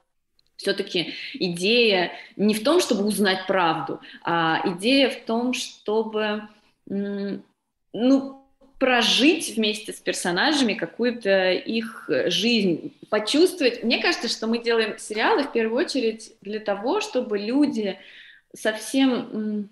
все-таки 0.57 1.15
идея 1.35 2.13
не 2.37 2.55
в 2.55 2.65
том, 2.65 2.81
чтобы 2.81 3.05
узнать 3.05 3.47
правду, 3.47 4.01
а 4.23 4.61
идея 4.77 5.09
в 5.09 5.25
том, 5.25 5.55
чтобы 5.55 6.49
ну, 6.87 8.48
прожить 8.79 9.57
вместе 9.57 9.93
с 9.93 9.97
персонажами 9.97 10.75
какую-то 10.75 11.53
их 11.53 12.09
жизнь, 12.27 12.95
почувствовать. 13.11 13.83
Мне 13.83 14.01
кажется, 14.01 14.29
что 14.29 14.47
мы 14.47 14.63
делаем 14.63 14.99
сериалы 14.99 15.45
в 15.45 15.53
первую 15.53 15.85
очередь 15.85 16.33
для 16.41 16.61
того, 16.61 17.01
чтобы 17.01 17.39
люди 17.39 17.99
совсем... 18.55 19.69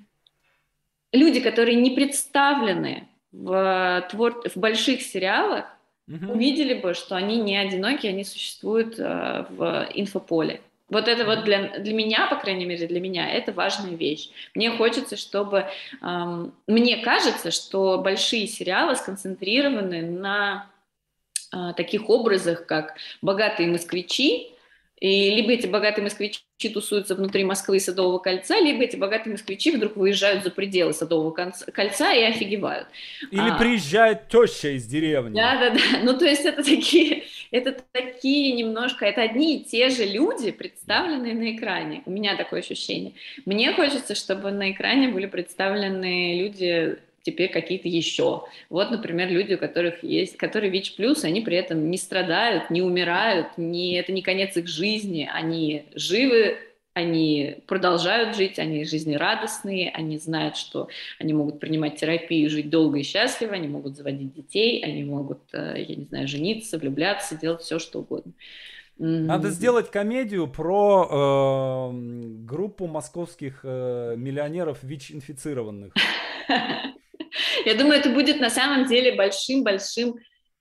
Люди, 1.12 1.40
которые 1.40 1.76
не 1.76 1.90
представлены 1.92 3.08
в, 3.30 4.06
твор... 4.10 4.42
в 4.48 4.56
больших 4.56 5.02
сериалах, 5.02 5.66
угу. 6.08 6.32
увидели 6.32 6.74
бы, 6.74 6.94
что 6.94 7.16
они 7.16 7.36
не 7.36 7.56
одиноки, 7.56 8.06
они 8.06 8.24
существуют 8.24 8.98
э, 8.98 9.46
в 9.50 9.88
инфополе. 9.94 10.60
Вот 10.88 11.08
это 11.08 11.24
вот 11.24 11.44
для, 11.44 11.78
для 11.78 11.92
меня, 11.92 12.28
по 12.28 12.36
крайней 12.36 12.64
мере, 12.64 12.86
для 12.86 13.00
меня, 13.00 13.28
это 13.28 13.52
важная 13.52 13.94
вещь. 13.94 14.30
Мне 14.54 14.70
хочется, 14.70 15.16
чтобы... 15.16 15.66
Эм, 16.00 16.54
мне 16.68 16.98
кажется, 16.98 17.50
что 17.50 17.98
большие 17.98 18.46
сериалы 18.46 18.94
сконцентрированы 18.94 20.02
на 20.02 20.70
э, 21.52 21.72
таких 21.76 22.08
образах, 22.08 22.66
как 22.66 22.96
«Богатые 23.20 23.68
москвичи», 23.68 24.55
и 24.98 25.34
либо 25.34 25.52
эти 25.52 25.66
богатые 25.66 26.04
москвичи 26.04 26.40
тусуются 26.72 27.14
внутри 27.14 27.44
Москвы 27.44 27.76
и 27.76 27.80
Садового 27.80 28.18
кольца, 28.18 28.58
либо 28.58 28.82
эти 28.82 28.96
богатые 28.96 29.32
москвичи 29.32 29.70
вдруг 29.70 29.96
выезжают 29.96 30.42
за 30.42 30.50
пределы 30.50 30.94
Садового 30.94 31.32
кольца 31.32 32.12
и 32.14 32.22
офигевают. 32.22 32.88
Или 33.30 33.50
а, 33.50 33.58
приезжает 33.58 34.28
теща 34.28 34.74
из 34.74 34.86
деревни. 34.86 35.34
Да, 35.34 35.58
да, 35.58 35.70
да. 35.70 35.80
Ну, 36.02 36.18
то 36.18 36.24
есть 36.24 36.46
это 36.46 36.64
такие, 36.64 37.24
это 37.50 37.76
такие 37.92 38.54
немножко, 38.54 39.04
это 39.04 39.20
одни 39.20 39.58
и 39.58 39.64
те 39.64 39.90
же 39.90 40.06
люди, 40.06 40.50
представленные 40.50 41.34
на 41.34 41.54
экране. 41.54 42.02
У 42.06 42.10
меня 42.10 42.34
такое 42.36 42.60
ощущение. 42.60 43.12
Мне 43.44 43.74
хочется, 43.74 44.14
чтобы 44.14 44.50
на 44.50 44.70
экране 44.70 45.08
были 45.08 45.26
представлены 45.26 46.40
люди 46.40 46.98
теперь 47.26 47.50
какие-то 47.50 47.88
еще. 47.88 48.44
Вот, 48.70 48.90
например, 48.92 49.28
люди, 49.28 49.54
у 49.54 49.58
которых 49.58 50.04
есть, 50.04 50.36
которые 50.36 50.70
ВИЧ+, 50.70 50.94
плюс, 50.94 51.24
они 51.24 51.40
при 51.40 51.56
этом 51.56 51.90
не 51.90 51.98
страдают, 51.98 52.70
не 52.70 52.82
умирают, 52.82 53.58
не, 53.58 53.96
это 53.96 54.12
не 54.12 54.22
конец 54.22 54.56
их 54.56 54.68
жизни, 54.68 55.28
они 55.30 55.86
живы, 55.94 56.58
они 56.94 57.58
продолжают 57.66 58.36
жить, 58.36 58.60
они 58.60 58.84
жизнерадостные, 58.84 59.90
они 59.90 60.18
знают, 60.18 60.56
что 60.56 60.88
они 61.18 61.34
могут 61.34 61.58
принимать 61.58 61.96
терапию, 61.96 62.48
жить 62.48 62.70
долго 62.70 63.00
и 63.00 63.02
счастливо, 63.02 63.54
они 63.54 63.66
могут 63.66 63.96
заводить 63.96 64.32
детей, 64.32 64.82
они 64.82 65.02
могут, 65.02 65.40
э, 65.52 65.84
я 65.88 65.96
не 65.96 66.04
знаю, 66.04 66.28
жениться, 66.28 66.78
влюбляться, 66.78 67.36
делать 67.36 67.62
все, 67.62 67.80
что 67.80 67.98
угодно. 67.98 68.32
Надо 68.98 69.50
сделать 69.50 69.90
комедию 69.90 70.46
про 70.46 71.90
э, 71.90 71.96
группу 72.46 72.86
московских 72.86 73.60
э, 73.62 74.14
миллионеров 74.16 74.82
ВИЧ-инфицированных. 74.82 75.92
Я 77.64 77.74
думаю, 77.74 77.98
это 77.98 78.10
будет 78.10 78.40
на 78.40 78.50
самом 78.50 78.86
деле 78.86 79.14
большим-большим 79.14 80.16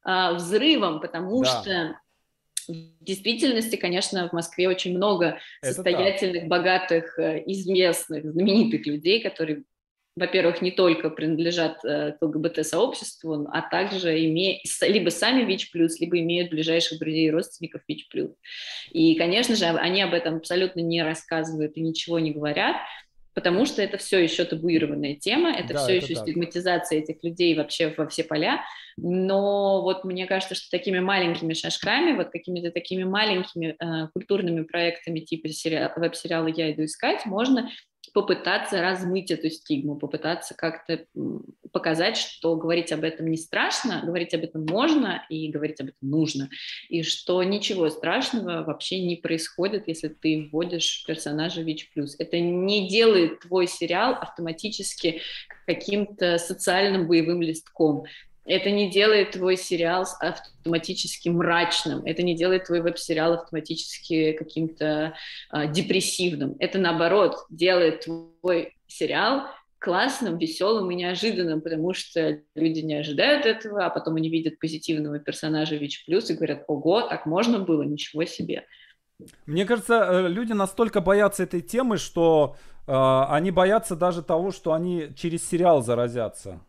э, 0.06 0.34
взрывом, 0.34 1.02
потому 1.02 1.44
да. 1.44 1.50
что 1.62 2.00
в 2.68 3.04
действительности, 3.04 3.76
конечно, 3.76 4.28
в 4.30 4.34
Москве 4.34 4.68
очень 4.68 4.96
много 4.96 5.40
это 5.62 5.74
состоятельных, 5.74 6.42
так. 6.42 6.50
богатых, 6.50 7.20
э, 7.20 7.44
известных, 7.46 8.32
знаменитых 8.32 8.86
людей, 8.86 9.22
которые 9.22 9.64
во-первых, 10.18 10.62
не 10.62 10.72
только 10.72 11.10
принадлежат 11.10 11.84
э, 11.84 12.14
к 12.14 12.22
ЛГБТ-сообществу, 12.22 13.50
а 13.52 13.62
также 13.62 14.26
имеют 14.26 14.62
либо 14.82 15.10
сами 15.10 15.44
ВИЧ+, 15.44 15.72
либо 15.74 16.20
имеют 16.20 16.52
ближайших 16.52 17.00
друзей 17.00 17.28
и 17.28 17.32
родственников 17.32 17.82
ВИЧ+. 17.86 18.08
И, 18.92 19.16
конечно 19.16 19.56
же, 19.56 19.66
они 19.66 20.02
об 20.02 20.14
этом 20.14 20.38
абсолютно 20.38 20.80
не 20.80 21.04
рассказывают 21.04 21.76
и 21.76 21.82
ничего 21.82 22.20
не 22.20 22.32
говорят, 22.32 22.78
потому 23.36 23.66
что 23.66 23.82
это 23.82 23.98
все 23.98 24.24
еще 24.24 24.46
табуированная 24.46 25.16
тема, 25.16 25.52
это 25.52 25.74
да, 25.74 25.84
все 25.84 25.98
это 25.98 26.06
еще 26.06 26.16
так. 26.16 26.24
стигматизация 26.24 27.00
этих 27.00 27.22
людей 27.22 27.56
вообще 27.56 27.94
во 27.96 28.08
все 28.08 28.24
поля. 28.24 28.64
Но 28.98 29.82
вот 29.82 30.06
мне 30.06 30.26
кажется, 30.26 30.56
что 30.56 30.72
такими 30.72 31.00
маленькими 31.00 31.54
шажками, 31.54 32.16
вот 32.16 32.30
какими-то 32.32 32.72
такими 32.72 33.04
маленькими 33.04 33.76
э, 33.78 34.08
культурными 34.14 34.64
проектами 34.64 35.20
типа 35.20 35.50
сериал, 35.50 35.92
веб-сериала 35.98 36.48
«Я 36.48 36.72
иду 36.72 36.86
искать» 36.86 37.26
можно 37.26 37.70
попытаться 38.16 38.82
размыть 38.82 39.30
эту 39.30 39.50
стигму, 39.50 39.98
попытаться 39.98 40.54
как-то 40.56 41.06
показать, 41.74 42.16
что 42.16 42.56
говорить 42.56 42.94
об 42.94 43.04
этом 43.04 43.28
не 43.28 43.36
страшно, 43.36 44.04
говорить 44.06 44.34
об 44.34 44.42
этом 44.42 44.66
можно 44.66 45.26
и 45.30 45.50
говорить 45.50 45.82
об 45.82 45.88
этом 45.88 46.10
нужно, 46.10 46.50
и 46.88 47.04
что 47.04 47.44
ничего 47.44 47.90
страшного 47.90 48.64
вообще 48.64 49.06
не 49.06 49.18
происходит, 49.18 49.90
если 49.90 50.08
ты 50.08 50.48
вводишь 50.50 51.04
персонажа 51.06 51.62
ВИЧ+. 51.62 51.90
Это 52.18 52.40
не 52.40 52.88
делает 52.88 53.42
твой 53.42 53.68
сериал 53.68 54.14
автоматически 54.14 55.20
каким-то 55.66 56.38
социальным 56.38 57.10
боевым 57.10 57.42
листком. 57.42 58.06
Это 58.46 58.70
не 58.70 58.92
делает 58.92 59.32
твой 59.32 59.58
сериал 59.58 60.06
автоматически 60.20 61.30
мрачным, 61.30 62.06
это 62.06 62.22
не 62.22 62.36
делает 62.36 62.66
твой 62.66 62.82
веб-сериал 62.82 63.34
автоматически 63.34 64.34
каким-то 64.34 65.16
э, 65.52 65.68
депрессивным. 65.72 66.56
Это 66.60 66.78
наоборот 66.78 67.38
делает 67.50 68.06
твой 68.06 68.76
сериал 68.88 69.48
классным, 69.80 70.38
веселым 70.38 70.90
и 70.92 70.96
неожиданным, 70.96 71.62
потому 71.62 71.94
что 71.94 72.40
люди 72.56 72.80
не 72.80 72.96
ожидают 72.96 73.46
этого, 73.46 73.86
а 73.86 73.90
потом 73.90 74.16
они 74.16 74.30
видят 74.30 74.60
позитивного 74.60 75.20
персонажа 75.20 75.76
ВИЧ+, 75.76 76.06
и 76.08 76.34
говорят, 76.34 76.64
ого, 76.68 77.02
так 77.02 77.26
можно 77.26 77.60
было, 77.60 77.84
ничего 77.84 78.26
себе. 78.26 78.66
Мне 79.46 79.66
кажется, 79.66 79.96
э, 79.96 80.28
люди 80.28 80.54
настолько 80.54 81.02
боятся 81.02 81.44
этой 81.44 81.62
темы, 81.62 81.98
что 81.98 82.58
э, 82.86 82.92
они 82.92 83.52
боятся 83.52 83.96
даже 83.96 84.22
того, 84.22 84.52
что 84.52 84.74
они 84.74 85.10
через 85.16 85.48
сериал 85.48 85.82
заразятся. 85.82 86.62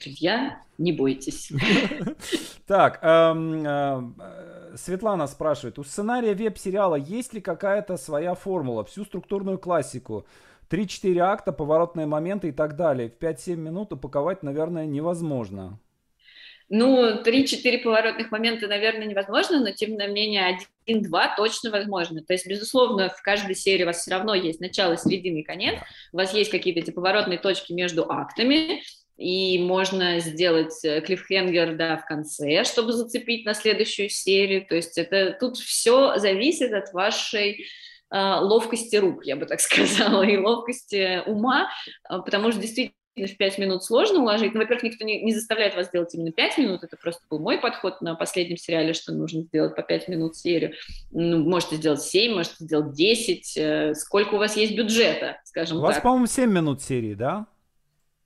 Друзья, 0.00 0.62
не 0.78 0.92
бойтесь. 0.92 1.52
Так, 2.66 2.98
эм, 3.02 3.64
э, 3.66 4.76
Светлана 4.76 5.26
спрашивает, 5.26 5.78
у 5.78 5.84
сценария 5.84 6.34
веб-сериала 6.34 6.96
есть 6.96 7.32
ли 7.32 7.40
какая-то 7.40 7.96
своя 7.96 8.34
формула, 8.34 8.84
всю 8.84 9.06
структурную 9.06 9.58
классику? 9.58 10.26
3-4 10.70 11.18
акта, 11.20 11.52
поворотные 11.52 12.06
моменты 12.06 12.48
и 12.48 12.52
так 12.52 12.76
далее. 12.76 13.08
В 13.08 13.22
5-7 13.22 13.56
минут 13.56 13.94
упаковать, 13.94 14.42
наверное, 14.42 14.84
невозможно. 14.84 15.80
Ну, 16.68 17.22
3-4 17.22 17.78
поворотных 17.78 18.30
момента, 18.30 18.68
наверное, 18.68 19.06
невозможно, 19.06 19.60
но 19.60 19.70
тем 19.70 19.96
не 19.96 20.06
менее 20.06 20.58
1-2 20.86 21.36
точно 21.38 21.70
возможно. 21.70 22.22
То 22.22 22.34
есть, 22.34 22.46
безусловно, 22.46 23.08
в 23.08 23.22
каждой 23.22 23.54
серии 23.54 23.84
у 23.84 23.86
вас 23.86 24.02
все 24.02 24.10
равно 24.10 24.34
есть 24.34 24.60
начало, 24.60 24.98
середина 24.98 25.38
и 25.38 25.42
конец. 25.42 25.78
У 26.12 26.18
вас 26.18 26.34
есть 26.34 26.50
какие-то 26.50 26.80
эти 26.80 26.90
поворотные 26.90 27.38
точки 27.38 27.72
между 27.72 28.10
актами, 28.12 28.82
и 29.18 29.58
можно 29.58 30.20
сделать 30.20 30.84
э, 30.84 31.00
клиффхенгер, 31.00 31.76
да, 31.76 31.96
в 31.96 32.06
конце, 32.06 32.62
чтобы 32.62 32.92
зацепить 32.92 33.44
на 33.44 33.52
следующую 33.52 34.08
серию. 34.08 34.64
То 34.64 34.76
есть 34.76 34.96
это 34.96 35.36
тут 35.38 35.56
все 35.58 36.18
зависит 36.18 36.72
от 36.72 36.92
вашей 36.92 37.64
э, 38.12 38.16
ловкости 38.16 38.94
рук, 38.94 39.26
я 39.26 39.34
бы 39.34 39.44
так 39.46 39.60
сказала, 39.60 40.22
и 40.22 40.36
ловкости 40.36 41.22
ума, 41.26 41.68
а, 42.04 42.20
потому 42.20 42.52
что 42.52 42.60
действительно 42.60 42.94
в 43.16 43.36
5 43.36 43.58
минут 43.58 43.82
сложно 43.82 44.20
уложить. 44.20 44.54
Ну, 44.54 44.60
во-первых, 44.60 44.84
никто 44.84 45.04
не, 45.04 45.20
не 45.20 45.34
заставляет 45.34 45.74
вас 45.74 45.90
делать 45.90 46.14
именно 46.14 46.30
5 46.30 46.58
минут, 46.58 46.84
это 46.84 46.96
просто 46.96 47.22
был 47.28 47.40
мой 47.40 47.58
подход 47.58 48.00
на 48.00 48.14
последнем 48.14 48.56
сериале, 48.56 48.92
что 48.92 49.12
нужно 49.12 49.42
сделать 49.42 49.74
по 49.74 49.82
5 49.82 50.06
минут 50.06 50.36
серию. 50.36 50.74
Ну, 51.10 51.38
можете 51.38 51.74
сделать 51.74 52.02
7, 52.02 52.34
можете 52.34 52.54
сделать 52.60 52.92
10, 52.92 53.56
э, 53.56 53.94
сколько 53.94 54.36
у 54.36 54.38
вас 54.38 54.56
есть 54.56 54.76
бюджета, 54.76 55.40
скажем 55.42 55.78
так. 55.78 55.82
У 55.82 55.86
вас, 55.86 56.00
по-моему, 56.00 56.26
7 56.26 56.48
минут 56.48 56.82
серии, 56.82 57.14
да? 57.14 57.48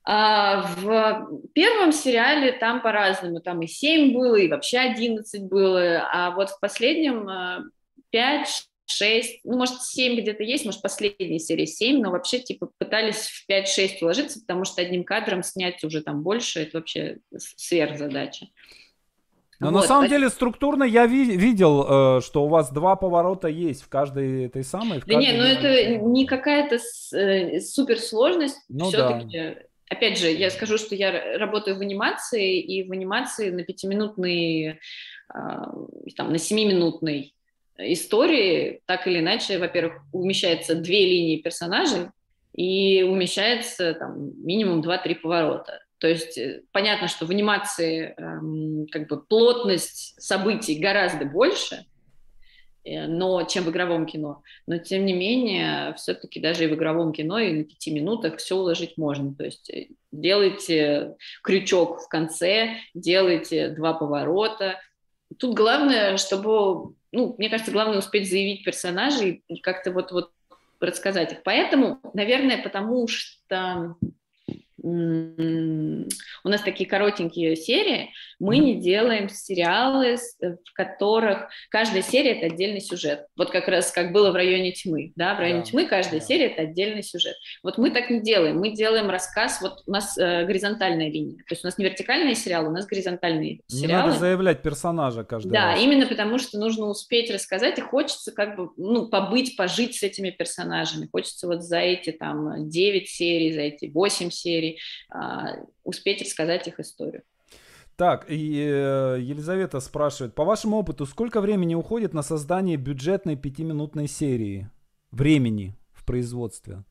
А 0.05 0.61
в 0.61 1.47
первом 1.53 1.93
сериале 1.93 2.51
там 2.51 2.81
по-разному, 2.81 3.39
там 3.39 3.61
и 3.61 3.67
7 3.67 4.13
было, 4.13 4.35
и 4.35 4.49
вообще 4.49 4.79
11 4.79 5.43
было, 5.43 6.05
а 6.11 6.31
вот 6.31 6.49
в 6.49 6.59
последнем 6.59 7.71
5, 8.09 8.47
э, 8.47 8.51
6, 8.85 9.39
ну, 9.45 9.57
может, 9.57 9.81
7 9.81 10.19
где-то 10.19 10.43
есть, 10.43 10.65
может, 10.65 10.81
последняя 10.81 11.39
серия 11.39 11.65
7, 11.65 12.01
но 12.01 12.11
вообще, 12.11 12.39
типа, 12.39 12.69
пытались 12.77 13.27
в 13.27 13.47
5-6 13.47 14.01
уложиться, 14.01 14.41
потому 14.41 14.65
что 14.65 14.81
одним 14.81 15.05
кадром 15.05 15.41
снять 15.41 15.81
уже 15.85 16.01
там 16.01 16.21
больше, 16.21 16.63
это 16.63 16.79
вообще 16.79 17.19
сверхзадача. 17.37 18.47
Но 19.61 19.71
вот. 19.71 19.81
на 19.81 19.87
самом 19.87 20.09
деле 20.09 20.29
структурно 20.29 20.83
я 20.83 21.05
ви- 21.05 21.37
видел, 21.37 22.17
э, 22.17 22.21
что 22.21 22.43
у 22.43 22.49
вас 22.49 22.71
два 22.71 22.97
поворота 22.97 23.47
есть 23.47 23.83
в 23.83 23.87
каждой 23.87 24.47
этой 24.47 24.65
самой. 24.65 25.01
да 25.05 25.13
не, 25.13 25.31
ну 25.31 25.43
это 25.43 25.95
не 26.03 26.25
какая-то 26.25 26.79
с, 26.79 27.13
э, 27.13 27.61
суперсложность, 27.61 28.57
ну, 28.67 28.89
все-таки 28.89 29.37
да 29.37 29.55
опять 29.93 30.19
же, 30.19 30.29
я 30.29 30.49
скажу, 30.49 30.77
что 30.77 30.95
я 30.95 31.37
работаю 31.37 31.77
в 31.77 31.81
анимации, 31.81 32.59
и 32.59 32.83
в 32.83 32.91
анимации 32.91 33.49
на 33.49 33.63
пятиминутной, 33.63 34.79
а, 35.29 35.73
там, 36.15 36.31
на 36.31 36.37
семиминутной 36.37 37.33
истории 37.77 38.81
так 38.85 39.07
или 39.07 39.19
иначе, 39.19 39.57
во-первых, 39.57 40.03
умещается 40.11 40.75
две 40.75 41.05
линии 41.05 41.37
персонажей, 41.37 42.09
и 42.53 43.03
умещается 43.03 43.93
там 43.93 44.31
минимум 44.45 44.81
2-3 44.81 45.15
поворота. 45.15 45.79
То 45.97 46.07
есть 46.07 46.37
э, 46.37 46.61
понятно, 46.71 47.07
что 47.07 47.25
в 47.25 47.31
анимации 47.31 48.13
эм, 48.17 48.87
как 48.91 49.07
бы 49.07 49.21
плотность 49.23 50.21
событий 50.21 50.75
гораздо 50.75 51.25
больше, 51.25 51.85
но 52.85 53.43
чем 53.43 53.63
в 53.63 53.69
игровом 53.69 54.05
кино. 54.05 54.43
Но 54.67 54.77
тем 54.77 55.05
не 55.05 55.13
менее, 55.13 55.93
все-таки 55.95 56.39
даже 56.39 56.65
и 56.65 56.67
в 56.67 56.73
игровом 56.73 57.13
кино 57.13 57.39
и 57.39 57.53
на 57.53 57.63
пяти 57.63 57.91
минутах 57.91 58.37
все 58.37 58.55
уложить 58.55 58.97
можно. 58.97 59.33
То 59.33 59.45
есть 59.45 59.69
э, 59.69 59.87
делайте 60.11 61.15
крючок 61.41 62.01
в 62.01 62.07
конце, 62.07 62.77
делайте 62.93 63.69
два 63.69 63.93
поворота. 63.93 64.79
Тут 65.37 65.55
главное, 65.55 66.17
чтобы, 66.17 66.93
ну, 67.11 67.35
мне 67.37 67.49
кажется, 67.49 67.71
главное 67.71 67.99
успеть 67.99 68.29
заявить 68.29 68.63
персонажей 68.63 69.43
и 69.47 69.59
как-то 69.59 69.91
вот, 69.91 70.11
вот 70.11 70.31
рассказать 70.79 71.31
их. 71.31 71.43
Поэтому, 71.43 71.99
наверное, 72.13 72.61
потому 72.61 73.07
что 73.07 73.95
у 74.83 76.49
нас 76.49 76.61
такие 76.61 76.89
коротенькие 76.89 77.55
серии, 77.55 78.09
мы 78.39 78.57
не 78.57 78.75
делаем 78.75 79.29
сериалы, 79.29 80.17
э, 80.17 80.17
в 80.41 80.73
которых 80.73 81.47
каждая 81.69 82.01
серия 82.01 82.31
это 82.31 82.53
отдельный 82.53 82.81
сюжет. 82.81 83.25
Вот 83.37 83.49
как 83.49 83.69
раз 83.69 83.91
как 83.91 84.11
было 84.11 84.31
в 84.31 84.35
районе 84.35 84.73
тьмы, 84.73 85.13
да, 85.15 85.35
в 85.35 85.39
районе 85.39 85.61
да, 85.61 85.65
тьмы 85.65 85.85
каждая 85.85 86.19
да. 86.19 86.25
серия 86.25 86.47
это 86.47 86.63
отдельный 86.63 87.01
сюжет. 87.01 87.35
Вот 87.63 87.77
мы 87.77 87.91
так 87.91 88.09
не 88.09 88.21
делаем, 88.21 88.59
мы 88.59 88.71
делаем 88.71 89.09
рассказ, 89.09 89.61
вот 89.61 89.83
у 89.87 89.91
нас 89.91 90.17
э, 90.17 90.45
горизонтальная 90.45 91.09
линия, 91.09 91.37
то 91.37 91.53
есть 91.53 91.63
у 91.63 91.67
нас 91.67 91.77
не 91.77 91.85
вертикальные 91.85 92.35
сериалы, 92.35 92.67
у 92.67 92.71
нас 92.71 92.85
горизонтальные 92.85 93.61
не 93.69 93.77
сериалы. 93.79 93.87
Не 93.87 94.07
надо 94.07 94.19
заявлять 94.19 94.61
персонажа 94.61 95.23
каждый 95.23 95.53
да, 95.53 95.67
раз. 95.67 95.79
Да, 95.79 95.81
именно 95.81 96.07
потому 96.07 96.39
что 96.39 96.59
нужно 96.59 96.87
успеть 96.87 97.31
рассказать, 97.31 97.79
и 97.79 97.81
хочется 97.81 98.33
как 98.33 98.57
бы, 98.57 98.71
ну, 98.75 99.07
побыть, 99.07 99.55
пожить 99.55 99.95
с 99.95 100.03
этими 100.03 100.29
персонажами, 100.29 101.07
хочется 101.09 101.47
вот 101.47 101.63
за 101.63 101.79
эти 101.79 102.11
там 102.11 102.69
9 102.69 103.09
серий, 103.09 103.53
за 103.53 103.61
эти 103.61 103.85
8 103.85 104.29
серий 104.29 104.72
а, 105.09 105.57
успеть 105.83 106.21
рассказать 106.21 106.67
их 106.67 106.79
историю. 106.79 107.23
Так, 107.95 108.25
и 108.27 108.59
э, 108.59 109.19
Елизавета 109.21 109.79
спрашивает, 109.79 110.33
по 110.33 110.43
вашему 110.43 110.77
опыту, 110.77 111.05
сколько 111.05 111.41
времени 111.41 111.75
уходит 111.75 112.13
на 112.13 112.23
создание 112.23 112.75
бюджетной 112.75 113.35
пятиминутной 113.35 114.07
серии? 114.07 114.69
Времени 115.11 115.75
в 115.93 116.03
производстве? 116.03 116.83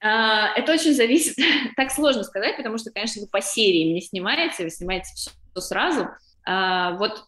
А, 0.00 0.52
это 0.56 0.72
очень 0.72 0.92
зависит, 0.92 1.36
так 1.76 1.92
сложно 1.92 2.24
сказать, 2.24 2.56
потому 2.56 2.78
что, 2.78 2.90
конечно, 2.90 3.22
вы 3.22 3.28
по 3.28 3.40
серии 3.40 3.92
не 3.92 4.00
снимаете, 4.00 4.64
вы 4.64 4.70
снимаете 4.70 5.08
все 5.14 5.30
сразу. 5.60 6.08
А, 6.44 6.96
вот 6.96 7.24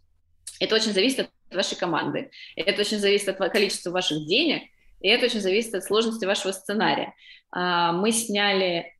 это 0.59 0.74
очень 0.74 0.92
зависит 0.92 1.20
от 1.20 1.55
вашей 1.55 1.78
команды, 1.78 2.32
это 2.57 2.80
очень 2.80 2.98
зависит 2.98 3.28
от 3.28 3.52
количества 3.52 3.90
ваших 3.90 4.26
денег, 4.26 4.62
и 5.00 5.09
это 5.09 5.26
очень 5.26 5.40
зависит 5.40 5.74
от 5.74 5.84
сложности 5.84 6.24
вашего 6.24 6.50
сценария. 6.50 7.14
Мы 7.52 8.11
сняли 8.11 8.93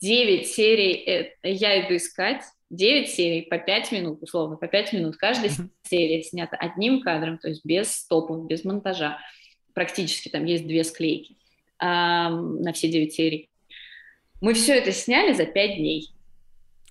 9 0.00 0.46
серий 0.46 0.94
э, 1.06 1.32
«Я 1.42 1.86
иду 1.86 1.96
искать», 1.96 2.42
9 2.70 3.08
серий 3.08 3.42
по 3.42 3.58
5 3.58 3.92
минут, 3.92 4.22
условно, 4.22 4.56
по 4.56 4.68
5 4.68 4.92
минут. 4.92 5.16
Каждая 5.16 5.50
серия 5.82 6.22
снята 6.22 6.56
одним 6.56 7.02
кадром, 7.02 7.38
то 7.38 7.48
есть 7.48 7.64
без 7.64 7.92
стопов, 7.92 8.46
без 8.46 8.64
монтажа. 8.64 9.18
Практически 9.74 10.28
там 10.28 10.44
есть 10.44 10.66
две 10.66 10.84
склейки 10.84 11.36
а, 11.78 12.30
на 12.30 12.72
все 12.72 12.88
9 12.88 13.12
серий. 13.12 13.50
Мы 14.40 14.54
все 14.54 14.74
это 14.74 14.92
сняли 14.92 15.32
за 15.32 15.46
5 15.46 15.76
дней. 15.76 16.10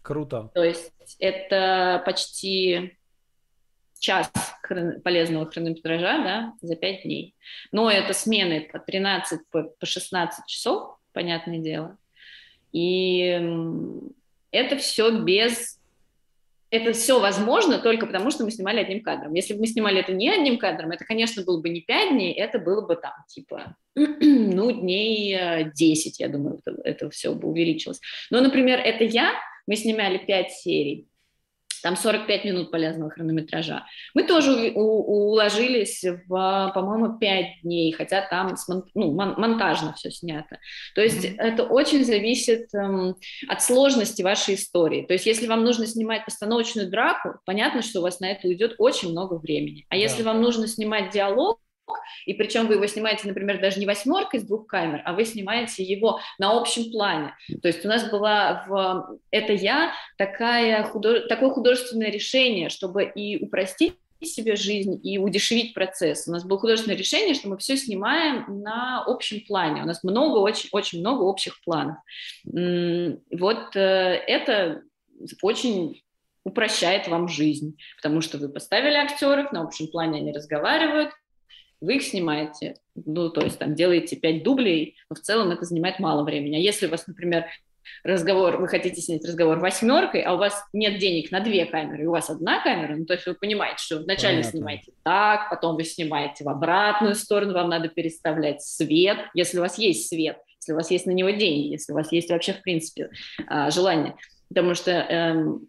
Круто. 0.01 0.51
То 0.53 0.63
есть 0.63 0.91
это 1.19 2.01
почти 2.05 2.97
час 3.99 4.31
хрон... 4.63 5.01
полезного 5.01 5.45
хронометража 5.45 6.23
да, 6.23 6.53
за 6.61 6.75
5 6.75 7.03
дней. 7.03 7.35
Но 7.71 7.89
это 7.89 8.13
смены 8.13 8.69
по 8.71 8.79
13, 8.79 9.41
по 9.49 9.73
16 9.81 10.45
часов, 10.45 10.99
понятное 11.13 11.59
дело. 11.59 11.97
И 12.71 13.41
это 14.51 14.77
все 14.77 15.11
без... 15.19 15.77
Это 16.71 16.93
все 16.93 17.19
возможно 17.19 17.79
только 17.79 18.05
потому, 18.05 18.29
что 18.29 18.43
мы 18.43 18.51
снимали 18.51 18.79
одним 18.79 19.01
кадром. 19.01 19.33
Если 19.33 19.55
бы 19.55 19.61
мы 19.61 19.65
снимали 19.65 20.01
это 20.01 20.11
не 20.13 20.29
одним 20.29 20.59
кадром, 20.59 20.91
это, 20.91 21.03
конечно, 21.03 21.43
было 21.43 21.59
бы 21.59 21.69
не 21.69 21.81
5 21.81 22.11
дней, 22.11 22.33
это 22.33 22.59
было 22.59 22.85
бы 22.85 22.95
там, 22.95 23.13
типа, 23.27 23.75
ну, 23.95 24.71
дней 24.71 25.65
10, 25.73 26.19
я 26.19 26.27
думаю, 26.27 26.59
это, 26.63 26.79
это 26.83 27.09
все 27.09 27.33
бы 27.33 27.49
увеличилось. 27.49 27.99
Но, 28.29 28.39
например, 28.39 28.79
это 28.79 29.03
я, 29.03 29.33
мы 29.65 29.75
снимали 29.77 30.19
5 30.19 30.51
серий, 30.51 31.07
там 31.81 31.95
45 31.95 32.45
минут 32.45 32.71
полезного 32.71 33.11
хронометража. 33.11 33.85
Мы 34.13 34.23
тоже 34.23 34.71
у, 34.75 35.31
уложились 35.31 36.03
в, 36.03 36.71
по-моему, 36.73 37.17
5 37.17 37.45
дней, 37.63 37.91
хотя 37.91 38.27
там 38.27 38.55
ну, 38.67 39.11
монтажно 39.13 39.93
все 39.93 40.11
снято. 40.11 40.59
То 40.95 41.01
есть 41.01 41.25
mm-hmm. 41.25 41.35
это 41.37 41.63
очень 41.63 42.05
зависит 42.05 42.73
эм, 42.73 43.15
от 43.47 43.61
сложности 43.61 44.21
вашей 44.21 44.55
истории. 44.55 45.05
То 45.05 45.13
есть 45.13 45.25
если 45.25 45.47
вам 45.47 45.63
нужно 45.63 45.85
снимать 45.85 46.25
постановочную 46.25 46.89
драку, 46.89 47.39
понятно, 47.45 47.81
что 47.81 47.99
у 47.99 48.03
вас 48.03 48.19
на 48.19 48.31
это 48.31 48.47
уйдет 48.47 48.75
очень 48.77 49.11
много 49.11 49.35
времени. 49.35 49.85
А 49.89 49.95
yeah. 49.95 49.99
если 49.99 50.23
вам 50.23 50.41
нужно 50.41 50.67
снимать 50.67 51.11
диалог, 51.11 51.59
и 52.25 52.33
причем 52.33 52.67
вы 52.67 52.75
его 52.75 52.87
снимаете, 52.87 53.27
например, 53.27 53.59
даже 53.61 53.79
не 53.79 53.85
восьмеркой 53.85 54.39
с 54.39 54.43
двух 54.43 54.67
камер, 54.67 55.01
а 55.05 55.13
вы 55.13 55.25
снимаете 55.25 55.83
его 55.83 56.19
на 56.37 56.57
общем 56.57 56.91
плане. 56.91 57.35
То 57.61 57.67
есть 57.67 57.85
у 57.85 57.87
нас 57.87 58.09
была 58.09 58.65
в 58.67 59.19
«Это 59.31 59.53
я» 59.53 59.91
такая 60.17 60.83
худож... 60.83 61.27
такое 61.27 61.49
художественное 61.49 62.11
решение, 62.11 62.69
чтобы 62.69 63.03
и 63.03 63.43
упростить 63.43 63.95
себе 64.21 64.55
жизнь 64.55 64.99
и 65.01 65.17
удешевить 65.17 65.73
процесс. 65.73 66.27
У 66.27 66.31
нас 66.31 66.43
было 66.43 66.59
художественное 66.59 66.97
решение, 66.97 67.35
что 67.35 67.47
мы 67.47 67.57
все 67.57 67.77
снимаем 67.77 68.61
на 68.61 69.03
общем 69.05 69.45
плане. 69.45 69.83
У 69.83 69.85
нас 69.85 70.03
много, 70.03 70.39
очень, 70.39 70.69
очень 70.71 70.99
много 70.99 71.23
общих 71.23 71.61
планов. 71.63 71.97
Вот 72.43 73.75
э, 73.75 73.79
это 73.79 74.81
очень 75.41 76.01
упрощает 76.43 77.07
вам 77.07 77.27
жизнь, 77.27 77.77
потому 77.97 78.21
что 78.21 78.37
вы 78.37 78.49
поставили 78.49 78.95
актеров, 78.95 79.51
на 79.51 79.61
общем 79.61 79.87
плане 79.87 80.19
они 80.19 80.31
разговаривают, 80.31 81.11
вы 81.81 81.97
их 81.97 82.03
снимаете, 82.03 82.75
ну, 82.95 83.29
то 83.29 83.41
есть 83.41 83.59
там 83.59 83.75
делаете 83.75 84.15
пять 84.15 84.43
дублей, 84.43 84.97
но 85.09 85.15
в 85.15 85.19
целом 85.19 85.51
это 85.51 85.65
занимает 85.65 85.99
мало 85.99 86.23
времени. 86.23 86.55
А 86.55 86.59
если 86.59 86.87
у 86.87 86.89
вас, 86.89 87.07
например, 87.07 87.45
разговор, 88.03 88.57
вы 88.57 88.67
хотите 88.67 89.01
снять 89.01 89.25
разговор 89.25 89.59
восьмеркой, 89.59 90.21
а 90.21 90.33
у 90.33 90.37
вас 90.37 90.63
нет 90.73 90.99
денег 90.99 91.31
на 91.31 91.39
две 91.39 91.65
камеры, 91.65 92.03
и 92.03 92.07
у 92.07 92.11
вас 92.11 92.29
одна 92.29 92.61
камера, 92.61 92.95
ну, 92.95 93.05
то 93.05 93.13
есть 93.13 93.25
вы 93.25 93.33
понимаете, 93.33 93.77
что 93.83 93.99
вначале 93.99 94.37
Понятно. 94.37 94.51
снимаете 94.51 94.91
так, 95.03 95.49
потом 95.49 95.75
вы 95.75 95.83
снимаете 95.83 96.43
в 96.43 96.49
обратную 96.49 97.15
сторону, 97.15 97.53
вам 97.53 97.69
надо 97.69 97.89
переставлять 97.89 98.61
свет, 98.61 99.17
если 99.33 99.57
у 99.57 99.61
вас 99.61 99.77
есть 99.77 100.07
свет, 100.07 100.37
если 100.59 100.73
у 100.73 100.75
вас 100.75 100.91
есть 100.91 101.05
на 101.05 101.11
него 101.11 101.29
деньги, 101.29 101.71
если 101.71 101.93
у 101.93 101.95
вас 101.95 102.11
есть 102.11 102.29
вообще, 102.29 102.53
в 102.53 102.61
принципе, 102.61 103.09
а, 103.47 103.71
желание. 103.71 104.15
Потому 104.49 104.73
что 104.75 104.91
эм, 104.91 105.67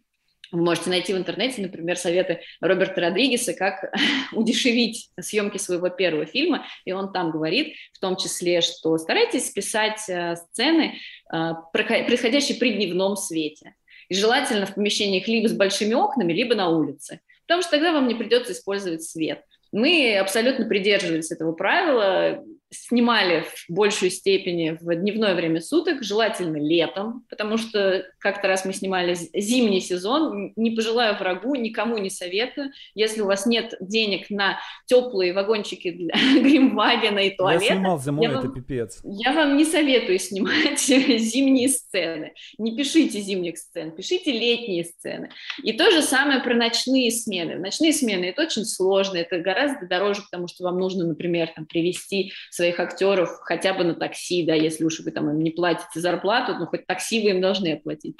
вы 0.52 0.62
можете 0.62 0.90
найти 0.90 1.14
в 1.14 1.16
интернете, 1.16 1.62
например, 1.62 1.96
советы 1.96 2.40
Роберта 2.60 3.00
Родригеса, 3.00 3.54
как 3.54 3.92
удешевить 4.32 5.10
съемки 5.18 5.58
своего 5.58 5.88
первого 5.88 6.26
фильма, 6.26 6.66
и 6.84 6.92
он 6.92 7.12
там 7.12 7.30
говорит, 7.30 7.74
в 7.92 7.98
том 7.98 8.16
числе, 8.16 8.60
что 8.60 8.96
старайтесь 8.98 9.50
писать 9.50 10.08
э, 10.08 10.36
сцены, 10.36 10.96
э, 11.32 11.52
происходящие 11.72 12.58
при 12.58 12.72
дневном 12.72 13.16
свете. 13.16 13.74
И 14.08 14.14
желательно 14.14 14.66
в 14.66 14.74
помещениях 14.74 15.28
либо 15.28 15.48
с 15.48 15.52
большими 15.52 15.94
окнами, 15.94 16.32
либо 16.32 16.54
на 16.54 16.68
улице, 16.68 17.20
потому 17.46 17.62
что 17.62 17.72
тогда 17.72 17.92
вам 17.92 18.08
не 18.08 18.14
придется 18.14 18.52
использовать 18.52 19.04
свет. 19.04 19.44
Мы 19.72 20.18
абсолютно 20.18 20.66
придерживались 20.66 21.30
этого 21.30 21.52
правила, 21.52 22.42
снимали 22.70 23.42
в 23.42 23.72
большей 23.72 24.10
степени 24.10 24.78
в 24.80 24.94
дневное 24.94 25.34
время 25.34 25.60
суток, 25.60 26.02
желательно 26.02 26.56
летом, 26.56 27.24
потому 27.28 27.58
что 27.58 28.04
как-то 28.18 28.48
раз 28.48 28.64
мы 28.64 28.72
снимали 28.72 29.16
зимний 29.34 29.80
сезон, 29.80 30.52
не 30.56 30.70
пожелаю 30.70 31.16
врагу, 31.16 31.54
никому 31.56 31.98
не 31.98 32.10
советую. 32.10 32.70
Если 32.94 33.20
у 33.20 33.26
вас 33.26 33.46
нет 33.46 33.74
денег 33.80 34.30
на 34.30 34.58
теплые 34.86 35.32
вагончики 35.32 35.90
для 35.90 36.14
Гримвагена 36.40 37.18
и 37.20 37.36
туалета... 37.36 37.64
Я 37.64 37.74
снимал 37.74 38.00
зимой, 38.00 38.26
я 38.26 38.30
это 38.32 38.42
вам, 38.42 38.54
пипец. 38.54 39.00
Я 39.04 39.32
вам 39.32 39.56
не 39.56 39.64
советую 39.64 40.18
снимать 40.18 40.80
зимние 40.80 41.68
сцены. 41.68 42.34
Не 42.58 42.76
пишите 42.76 43.20
зимних 43.20 43.58
сцен, 43.58 43.90
пишите 43.90 44.32
летние 44.32 44.84
сцены. 44.84 45.30
И 45.62 45.72
то 45.72 45.90
же 45.90 46.02
самое 46.02 46.40
про 46.40 46.54
ночные 46.54 47.10
смены. 47.10 47.56
Ночные 47.56 47.92
смены 47.92 48.26
это 48.26 48.42
очень 48.42 48.64
сложно, 48.64 49.16
это 49.16 49.38
гораздо 49.38 49.86
дороже, 49.86 50.22
потому 50.22 50.46
что 50.46 50.64
вам 50.64 50.78
нужно, 50.78 51.06
например, 51.06 51.48
там, 51.54 51.66
привести 51.66 52.32
своих 52.60 52.78
актеров 52.78 53.40
хотя 53.42 53.72
бы 53.72 53.84
на 53.84 53.94
такси, 53.94 54.44
да, 54.44 54.54
если 54.54 54.84
уж 54.84 55.00
вы 55.00 55.10
там 55.12 55.30
им 55.30 55.42
не 55.42 55.50
платите 55.50 55.98
зарплату, 55.98 56.54
ну 56.58 56.66
хоть 56.66 56.86
такси 56.86 57.22
вы 57.22 57.30
им 57.30 57.40
должны 57.40 57.72
оплатить. 57.72 58.16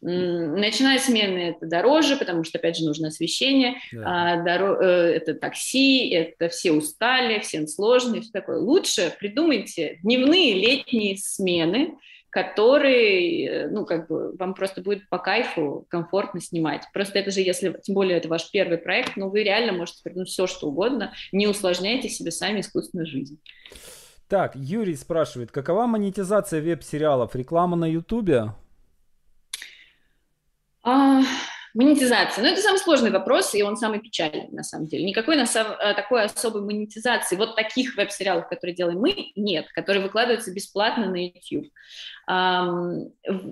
Ночная 0.00 0.98
смена 0.98 1.38
это 1.38 1.66
дороже, 1.66 2.16
потому 2.16 2.44
что, 2.44 2.58
опять 2.58 2.76
же, 2.76 2.84
нужно 2.84 3.08
освещение, 3.08 3.76
да. 3.92 4.02
а, 4.04 4.44
доро... 4.44 4.78
Э, 4.82 5.14
это 5.14 5.32
такси, 5.34 6.10
это 6.10 6.48
все 6.48 6.72
устали, 6.72 7.38
всем 7.38 7.66
сложно 7.66 8.16
и 8.16 8.20
все 8.20 8.30
такое. 8.30 8.58
Лучше 8.58 9.14
придумайте 9.18 10.00
дневные 10.02 10.54
летние 10.54 11.16
смены, 11.16 11.94
которые, 12.34 13.46
э, 13.46 13.68
ну, 13.68 13.86
как 13.86 14.08
бы, 14.08 14.36
вам 14.36 14.54
просто 14.54 14.82
будет 14.82 15.08
по 15.08 15.18
кайфу 15.18 15.86
комфортно 15.88 16.40
снимать. 16.40 16.82
Просто 16.92 17.20
это 17.20 17.30
же, 17.30 17.40
если, 17.40 17.70
тем 17.80 17.94
более, 17.94 18.16
это 18.16 18.28
ваш 18.28 18.50
первый 18.50 18.76
проект, 18.76 19.16
ну, 19.16 19.30
вы 19.30 19.44
реально 19.44 19.72
можете 19.72 20.02
придумать 20.02 20.28
все, 20.28 20.48
что 20.48 20.66
угодно, 20.66 21.12
не 21.30 21.46
усложняйте 21.46 22.08
себе 22.08 22.32
сами 22.32 22.60
искусственную 22.60 23.06
жизнь. 23.06 23.38
Так, 24.26 24.56
Юрий 24.56 24.96
спрашивает, 24.96 25.52
какова 25.52 25.86
монетизация 25.86 26.60
веб-сериалов? 26.60 27.36
Реклама 27.36 27.76
на 27.76 27.84
Ютубе? 27.84 28.50
А, 30.82 31.22
монетизация. 31.74 32.42
Ну, 32.42 32.50
это 32.50 32.62
самый 32.62 32.78
сложный 32.78 33.10
вопрос, 33.10 33.54
и 33.54 33.62
он 33.62 33.76
самый 33.76 34.00
печальный, 34.00 34.48
на 34.50 34.62
самом 34.62 34.86
деле. 34.86 35.04
Никакой 35.04 35.36
на 35.36 35.46
самом, 35.46 35.72
э, 35.72 35.94
такой 35.94 36.22
особой 36.22 36.62
монетизации, 36.62 37.36
вот 37.36 37.56
таких 37.56 37.96
веб-сериалов, 37.96 38.48
которые 38.48 38.74
делаем 38.74 39.00
мы, 39.00 39.32
нет, 39.36 39.66
которые 39.74 40.02
выкладываются 40.02 40.52
бесплатно 40.52 41.10
на 41.10 41.26
YouTube. 41.26 41.66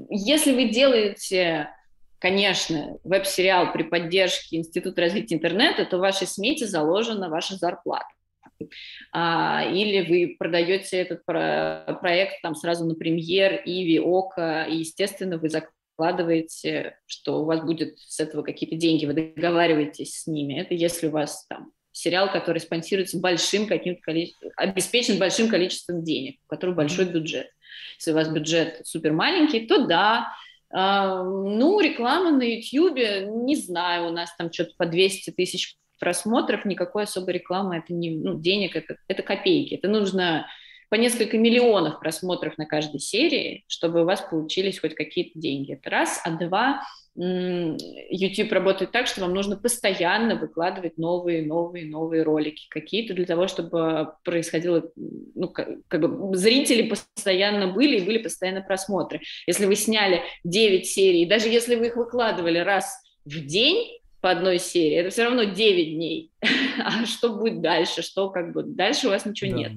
Если 0.08 0.52
вы 0.52 0.68
делаете 0.70 1.68
конечно, 2.22 2.98
веб-сериал 3.02 3.72
при 3.72 3.82
поддержке 3.82 4.56
Института 4.56 5.00
развития 5.00 5.34
интернета, 5.34 5.84
то 5.84 5.96
в 5.96 6.00
вашей 6.00 6.28
смете 6.28 6.66
заложена 6.68 7.28
ваша 7.28 7.56
зарплата. 7.56 8.06
Или 9.12 10.06
вы 10.08 10.36
продаете 10.38 10.98
этот 10.98 11.24
про- 11.24 11.98
проект 12.00 12.40
там 12.42 12.54
сразу 12.54 12.84
на 12.84 12.94
премьер, 12.94 13.60
Иви, 13.64 13.98
Ока, 13.98 14.66
и, 14.66 14.76
естественно, 14.76 15.36
вы 15.36 15.48
закладываете, 16.02 16.96
что 17.06 17.42
у 17.42 17.44
вас 17.44 17.60
будет 17.62 17.98
с 17.98 18.20
этого 18.20 18.42
какие-то 18.42 18.76
деньги, 18.76 19.06
вы 19.06 19.14
договариваетесь 19.14 20.22
с 20.22 20.26
ними. 20.26 20.60
Это 20.60 20.74
если 20.74 21.06
у 21.06 21.10
вас 21.10 21.46
там 21.48 21.72
сериал, 21.92 22.30
который 22.32 22.58
спонсируется 22.58 23.20
большим 23.20 23.66
каким-то 23.66 24.00
количеством, 24.02 24.50
обеспечен 24.56 25.18
большим 25.18 25.48
количеством 25.48 26.02
денег, 26.02 26.40
у 26.44 26.48
которого 26.48 26.74
большой 26.74 27.04
бюджет. 27.04 27.48
Если 27.98 28.12
у 28.12 28.14
вас 28.14 28.28
бюджет 28.28 28.80
супер 28.84 29.12
маленький, 29.12 29.66
то 29.66 29.86
да, 29.86 30.28
Uh, 30.74 31.22
ну, 31.22 31.80
реклама 31.80 32.30
на 32.30 32.44
YouTube, 32.44 32.96
не 33.44 33.56
знаю, 33.56 34.06
у 34.06 34.10
нас 34.10 34.34
там 34.38 34.50
что-то 34.50 34.70
по 34.78 34.86
200 34.86 35.32
тысяч 35.32 35.76
просмотров, 36.00 36.64
никакой 36.64 37.02
особой 37.02 37.34
рекламы, 37.34 37.76
это 37.76 37.92
не 37.92 38.16
ну, 38.16 38.40
денег, 38.40 38.74
это, 38.74 38.96
это 39.06 39.22
копейки. 39.22 39.74
Это 39.74 39.88
нужно 39.88 40.46
по 40.92 40.96
несколько 40.96 41.38
миллионов 41.38 42.00
просмотров 42.00 42.58
на 42.58 42.66
каждой 42.66 43.00
серии, 43.00 43.64
чтобы 43.66 44.02
у 44.02 44.04
вас 44.04 44.20
получились 44.20 44.78
хоть 44.78 44.94
какие-то 44.94 45.38
деньги. 45.38 45.72
Это 45.72 45.88
раз. 45.88 46.20
А 46.22 46.32
два, 46.32 46.82
YouTube 47.16 48.52
работает 48.52 48.92
так, 48.92 49.06
что 49.06 49.22
вам 49.22 49.32
нужно 49.32 49.56
постоянно 49.56 50.36
выкладывать 50.36 50.98
новые, 50.98 51.46
новые, 51.46 51.86
новые 51.86 52.24
ролики 52.24 52.66
какие-то 52.68 53.14
для 53.14 53.24
того, 53.24 53.48
чтобы 53.48 54.12
происходило, 54.22 54.84
ну, 55.34 55.48
как, 55.48 55.70
как 55.88 56.02
бы 56.02 56.36
зрители 56.36 56.82
постоянно 56.86 57.68
были 57.68 57.98
и 58.00 58.04
были 58.04 58.18
постоянно 58.18 58.60
просмотры. 58.60 59.22
Если 59.46 59.64
вы 59.64 59.76
сняли 59.76 60.20
9 60.44 60.86
серий, 60.86 61.24
даже 61.24 61.48
если 61.48 61.74
вы 61.74 61.86
их 61.86 61.96
выкладывали 61.96 62.58
раз 62.58 62.94
в 63.24 63.40
день, 63.46 63.98
по 64.20 64.30
одной 64.30 64.58
серии, 64.58 64.98
это 64.98 65.08
все 65.08 65.24
равно 65.24 65.44
9 65.44 65.94
дней. 65.94 66.30
а 66.84 67.06
что 67.06 67.30
будет 67.30 67.62
дальше? 67.62 68.02
Что 68.02 68.28
как 68.28 68.52
бы 68.52 68.62
дальше 68.62 69.06
у 69.06 69.10
вас 69.10 69.24
ничего 69.24 69.52
да. 69.52 69.56
нет. 69.56 69.72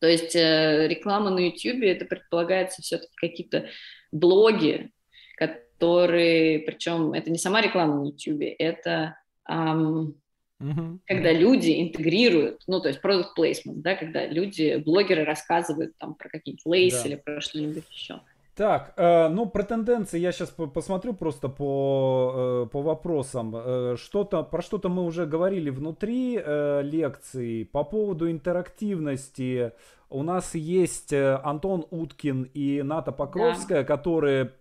То 0.00 0.06
есть 0.06 0.36
э, 0.36 0.86
реклама 0.88 1.30
на 1.30 1.40
YouTube 1.40 1.82
это 1.82 2.04
предполагается 2.04 2.82
все-таки 2.82 3.12
какие-то 3.16 3.68
блоги, 4.12 4.90
которые, 5.36 6.60
причем 6.60 7.12
это 7.12 7.30
не 7.30 7.38
сама 7.38 7.60
реклама 7.60 8.02
на 8.02 8.06
YouTube, 8.06 8.42
это 8.58 9.16
эм, 9.48 10.14
uh-huh. 10.60 10.98
когда 11.06 11.32
люди 11.32 11.80
интегрируют, 11.80 12.62
ну 12.66 12.80
то 12.80 12.88
есть 12.88 13.00
product 13.00 13.30
placement, 13.36 13.82
да, 13.82 13.96
когда 13.96 14.26
люди, 14.26 14.76
блогеры 14.76 15.24
рассказывают 15.24 15.96
там 15.98 16.14
про 16.14 16.28
какие-то 16.28 16.68
лейсы 16.68 17.02
да. 17.02 17.08
или 17.08 17.16
про 17.16 17.40
что-нибудь 17.40 17.84
еще. 17.90 18.20
Так, 18.58 18.92
э, 18.96 19.28
ну 19.28 19.46
про 19.46 19.62
тенденции 19.62 20.18
я 20.18 20.32
сейчас 20.32 20.50
посмотрю 20.50 21.14
просто 21.14 21.48
по, 21.48 22.64
э, 22.66 22.68
по 22.72 22.82
вопросам. 22.82 23.54
Э, 23.54 23.94
что-то, 23.96 24.42
про 24.42 24.62
что-то 24.62 24.88
мы 24.88 25.04
уже 25.04 25.26
говорили 25.26 25.70
внутри 25.70 26.36
э, 26.44 26.82
лекции. 26.82 27.62
По 27.62 27.84
поводу 27.84 28.28
интерактивности 28.28 29.70
у 30.10 30.24
нас 30.24 30.56
есть 30.56 31.12
Антон 31.12 31.86
Уткин 31.90 32.50
и 32.52 32.82
Ната 32.82 33.12
Покровская, 33.12 33.82
да. 33.82 33.84
которые 33.84 34.54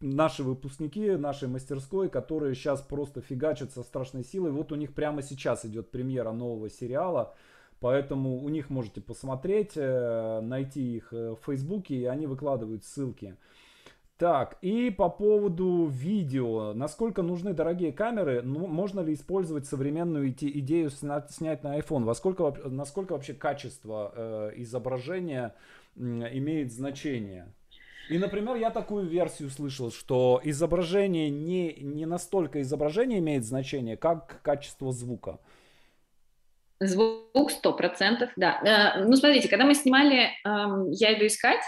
наши 0.00 0.44
выпускники 0.44 1.16
нашей 1.16 1.48
мастерской, 1.48 2.08
которые 2.08 2.54
сейчас 2.54 2.80
просто 2.80 3.20
фигачат 3.20 3.72
со 3.72 3.82
страшной 3.82 4.22
силой. 4.22 4.52
Вот 4.52 4.70
у 4.70 4.76
них 4.76 4.94
прямо 4.94 5.22
сейчас 5.22 5.64
идет 5.64 5.90
премьера 5.90 6.30
нового 6.30 6.70
сериала. 6.70 7.34
Поэтому 7.80 8.42
у 8.42 8.48
них 8.50 8.68
можете 8.68 9.00
посмотреть, 9.00 9.72
э, 9.74 10.40
найти 10.42 10.96
их 10.96 11.12
э, 11.12 11.30
в 11.30 11.44
Фейсбуке, 11.46 11.94
и 11.94 12.04
они 12.04 12.26
выкладывают 12.26 12.84
ссылки. 12.84 13.36
Так, 14.20 14.58
и 14.60 14.90
по 14.90 15.08
поводу 15.08 15.86
видео. 15.86 16.74
Насколько 16.74 17.22
нужны 17.22 17.54
дорогие 17.54 17.90
камеры? 17.90 18.42
Ну, 18.42 18.66
можно 18.66 19.00
ли 19.00 19.14
использовать 19.14 19.64
современную 19.64 20.30
идею 20.30 20.90
снять 20.90 21.62
на 21.62 21.78
iPhone? 21.78 22.04
Во 22.04 22.14
сколько, 22.14 22.54
насколько 22.66 23.14
вообще 23.14 23.32
качество 23.32 24.12
э, 24.14 24.52
изображения 24.56 25.54
э, 25.96 26.00
имеет 26.00 26.70
значение? 26.70 27.50
И, 28.10 28.18
например, 28.18 28.56
я 28.56 28.70
такую 28.70 29.06
версию 29.06 29.48
слышал, 29.48 29.90
что 29.90 30.38
изображение 30.44 31.30
не, 31.30 31.72
не 31.80 32.04
настолько 32.04 32.60
изображение 32.60 33.20
имеет 33.20 33.46
значение, 33.46 33.96
как 33.96 34.42
качество 34.42 34.92
звука. 34.92 35.38
Звук 36.80 37.50
сто 37.50 37.72
процентов, 37.72 38.30
да. 38.36 38.96
Э, 38.96 39.04
ну, 39.04 39.14
смотрите, 39.16 39.48
когда 39.48 39.64
мы 39.64 39.74
снимали 39.74 40.30
«Я 40.44 41.14
иду 41.14 41.26
искать», 41.26 41.62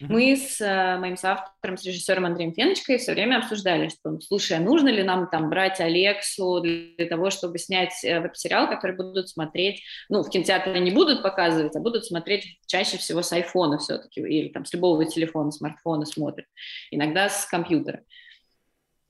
Mm-hmm. 0.00 0.06
Мы 0.08 0.36
с 0.36 0.60
э, 0.60 0.98
моим 0.98 1.16
соавтором, 1.16 1.76
с 1.76 1.84
режиссером 1.84 2.26
Андреем 2.26 2.52
Феночкой 2.52 2.98
все 2.98 3.12
время 3.12 3.38
обсуждали, 3.38 3.88
что, 3.88 4.18
слушай, 4.20 4.56
а 4.56 4.60
нужно 4.60 4.88
ли 4.88 5.02
нам 5.02 5.28
там 5.30 5.50
брать 5.50 5.80
Алексу 5.80 6.60
для 6.60 7.06
того, 7.06 7.30
чтобы 7.30 7.58
снять 7.58 8.04
э, 8.04 8.20
веб-сериал, 8.20 8.68
который 8.68 8.96
будут 8.96 9.28
смотреть, 9.28 9.82
ну, 10.08 10.22
в 10.22 10.30
кинотеатре 10.30 10.80
не 10.80 10.90
будут 10.90 11.22
показывать, 11.22 11.76
а 11.76 11.80
будут 11.80 12.04
смотреть 12.04 12.58
чаще 12.66 12.98
всего 12.98 13.22
с 13.22 13.32
айфона 13.32 13.78
все-таки, 13.78 14.20
или 14.20 14.48
там 14.48 14.64
с 14.64 14.72
любого 14.72 15.04
телефона, 15.04 15.50
смартфона 15.50 16.06
смотрят, 16.06 16.46
иногда 16.90 17.28
с 17.28 17.46
компьютера. 17.46 18.02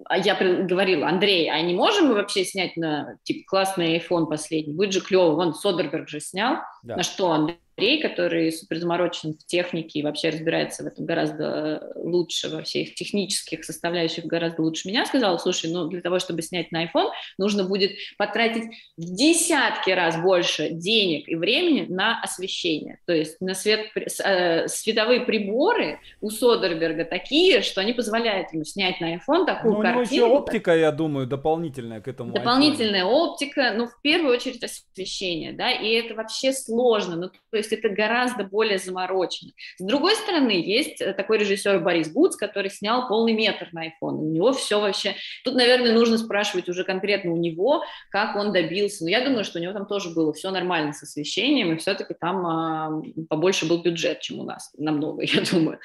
А 0.05 0.19
я 0.19 0.35
говорила, 0.35 1.09
Андрей, 1.09 1.51
а 1.51 1.61
не 1.61 1.75
можем 1.75 2.09
мы 2.09 2.15
вообще 2.15 2.45
снять 2.45 2.77
на, 2.77 3.17
типа, 3.25 3.45
классный 3.47 3.99
iPhone 3.99 4.27
последний? 4.27 4.75
Будет 4.75 4.93
же 4.93 5.01
клево. 5.01 5.33
Вон, 5.33 5.55
Содерберг 5.55 6.09
же 6.09 6.21
снял. 6.21 6.59
Да. 6.83 6.97
На 6.97 7.03
что 7.03 7.33
Андрей 7.33 7.59
Андрей, 7.79 8.03
который 8.03 8.51
супер 8.51 8.79
заморочен 8.79 9.35
в 9.35 9.47
технике 9.47 10.01
и 10.01 10.03
вообще 10.03 10.31
разбирается 10.31 10.83
в 10.83 10.87
этом 10.89 11.07
гораздо 11.07 11.93
лучше, 11.95 12.49
во 12.49 12.62
всех 12.62 12.95
технических 12.97 13.64
составляющих 13.64 14.24
гораздо 14.24 14.62
лучше 14.62 14.89
меня, 14.89 15.07
сказал, 15.07 15.39
слушай, 15.39 15.70
ну 15.70 15.87
для 15.87 16.01
того, 16.01 16.18
чтобы 16.18 16.43
снять 16.43 16.72
на 16.72 16.85
iPhone, 16.85 17.11
нужно 17.39 17.62
будет 17.62 17.93
потратить 18.16 18.64
в 18.97 19.14
десятки 19.14 19.91
раз 19.91 20.20
больше 20.20 20.70
денег 20.70 21.29
и 21.29 21.37
времени 21.37 21.87
на 21.89 22.20
освещение. 22.20 22.99
То 23.07 23.12
есть 23.12 23.41
на 23.41 23.55
свет, 23.55 23.87
э, 23.95 24.66
световые 24.66 25.20
приборы 25.20 26.01
у 26.20 26.31
Содерберга 26.31 27.05
такие, 27.05 27.62
что 27.62 27.81
они 27.81 27.93
позволяют 27.93 28.53
ему 28.53 28.64
снять 28.64 29.01
на 29.01 29.14
iPhone 29.14 29.47
такую 29.47 29.74
ну, 29.74 29.83
картину. 29.83 30.03
Ну, 30.03 30.03
еще 30.03 30.24
оптика, 30.24 30.76
я 30.76 30.91
думаю, 30.91 31.29
дополнительная 31.29 32.01
к 32.01 32.09
этому. 32.09 32.33
Дополнительная 32.33 33.05
iPhone. 33.05 33.31
оптика, 33.31 33.72
ну, 33.76 33.87
в 33.87 34.01
первую 34.03 34.35
очередь 34.35 34.64
освещение, 34.64 35.53
да, 35.53 35.70
и 35.70 35.93
это 35.93 36.16
вообще 36.16 36.53
сложно. 36.53 37.14
Ну, 37.14 37.29
то 37.29 37.57
есть 37.57 37.68
есть 37.71 37.85
это 37.85 37.89
гораздо 37.95 38.45
более 38.45 38.79
заморочено. 38.79 39.53
С 39.77 39.85
другой 39.85 40.14
стороны, 40.16 40.51
есть 40.51 41.01
э, 41.01 41.12
такой 41.12 41.39
режиссер 41.39 41.81
Борис 41.81 42.09
Буц, 42.09 42.37
который 42.37 42.71
снял 42.71 43.09
полный 43.09 43.33
метр 43.33 43.69
на 43.73 43.87
iPhone. 43.87 44.16
У 44.16 44.31
него 44.31 44.53
все 44.53 44.81
вообще... 44.81 45.14
Тут, 45.45 45.55
наверное, 45.55 45.93
нужно 45.93 46.19
спрашивать 46.19 46.69
уже 46.69 46.85
конкретно 46.85 47.33
у 47.33 47.37
него, 47.37 47.83
как 48.11 48.37
он 48.37 48.53
добился. 48.53 49.05
Но 49.05 49.11
я 49.11 49.25
думаю, 49.25 49.45
что 49.45 49.59
у 49.59 49.62
него 49.62 49.73
там 49.73 49.87
тоже 49.87 50.11
было 50.11 50.33
все 50.33 50.51
нормально 50.51 50.93
с 50.93 51.03
освещением, 51.03 51.73
и 51.73 51.77
все-таки 51.79 52.14
там 52.14 52.47
а, 52.47 53.03
побольше 53.29 53.66
был 53.66 53.83
бюджет, 53.83 54.21
чем 54.21 54.41
у 54.41 54.45
нас, 54.45 54.73
намного, 54.77 55.23
я 55.25 55.43
думаю. 55.51 55.79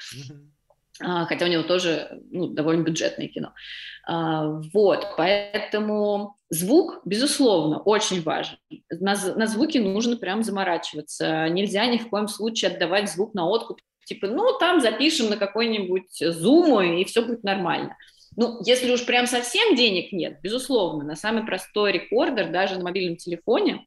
А, 1.00 1.26
хотя 1.26 1.46
у 1.46 1.48
него 1.48 1.64
тоже 1.64 2.22
ну, 2.30 2.46
довольно 2.46 2.82
бюджетное 2.82 3.26
кино. 3.28 3.52
А, 4.06 4.60
вот, 4.72 5.06
поэтому 5.16 6.36
звук, 6.50 7.00
безусловно, 7.04 7.78
очень 7.78 8.22
важен. 8.22 8.58
На, 9.00 9.14
на 9.36 9.46
звуке 9.46 9.80
нужно 9.80 10.16
прям 10.16 10.42
заморачиваться. 10.42 11.48
Нельзя 11.48 11.86
ни 11.86 11.98
в 11.98 12.08
коем 12.08 12.28
случае 12.28 12.70
отдавать 12.70 13.10
звук 13.10 13.34
на 13.34 13.46
откуп. 13.46 13.80
Типа, 14.04 14.26
ну, 14.26 14.58
там 14.58 14.80
запишем 14.80 15.30
на 15.30 15.36
какой-нибудь 15.36 16.22
Zoom, 16.22 17.00
и 17.00 17.04
все 17.04 17.22
будет 17.22 17.42
нормально. 17.42 17.96
Ну, 18.36 18.60
если 18.64 18.92
уж 18.92 19.06
прям 19.06 19.26
совсем 19.26 19.76
денег 19.76 20.12
нет, 20.12 20.40
безусловно, 20.42 21.04
на 21.04 21.16
самый 21.16 21.44
простой 21.44 21.92
рекордер, 21.92 22.50
даже 22.50 22.76
на 22.76 22.84
мобильном 22.84 23.16
телефоне, 23.16 23.86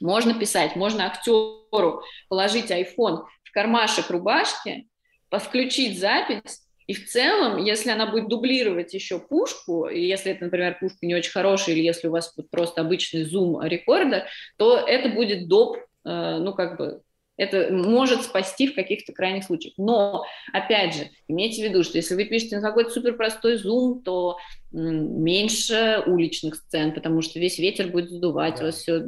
можно 0.00 0.34
писать, 0.34 0.76
можно 0.76 1.06
актеру 1.06 2.02
положить 2.28 2.70
iPhone 2.70 3.24
в 3.42 3.52
кармашек 3.52 4.10
рубашки, 4.10 4.88
включить 5.30 5.98
запись, 5.98 6.67
и 6.88 6.94
в 6.94 7.06
целом, 7.06 7.62
если 7.62 7.90
она 7.90 8.10
будет 8.10 8.28
дублировать 8.28 8.94
еще 8.94 9.18
пушку, 9.18 9.88
и 9.88 10.00
если 10.00 10.32
это, 10.32 10.46
например, 10.46 10.78
пушка 10.80 10.98
не 11.02 11.14
очень 11.14 11.32
хорошая, 11.32 11.74
или 11.74 11.84
если 11.84 12.08
у 12.08 12.10
вас 12.10 12.34
просто 12.50 12.80
обычный 12.80 13.24
зум 13.24 13.62
рекордер, 13.62 14.24
то 14.56 14.78
это 14.78 15.10
будет 15.10 15.48
доп, 15.48 15.76
э, 15.76 16.38
ну, 16.40 16.54
как 16.54 16.78
бы, 16.78 17.02
это 17.36 17.70
может 17.70 18.22
спасти 18.22 18.68
в 18.68 18.74
каких-то 18.74 19.12
крайних 19.12 19.44
случаях. 19.44 19.74
Но, 19.76 20.24
опять 20.54 20.94
же, 20.94 21.10
имейте 21.28 21.60
в 21.60 21.64
виду, 21.66 21.84
что 21.84 21.98
если 21.98 22.14
вы 22.14 22.24
пишете 22.24 22.56
на 22.56 22.62
какой-то 22.62 22.90
супер 22.90 23.18
простой 23.18 23.58
зум, 23.58 24.02
то 24.02 24.38
меньше 24.72 26.02
уличных 26.06 26.56
сцен, 26.56 26.94
потому 26.94 27.20
что 27.20 27.38
весь 27.38 27.58
ветер 27.58 27.88
будет 27.88 28.08
задувать, 28.08 28.56
да. 28.56 28.62
у 28.62 28.64
вас 28.64 28.76
все 28.76 29.04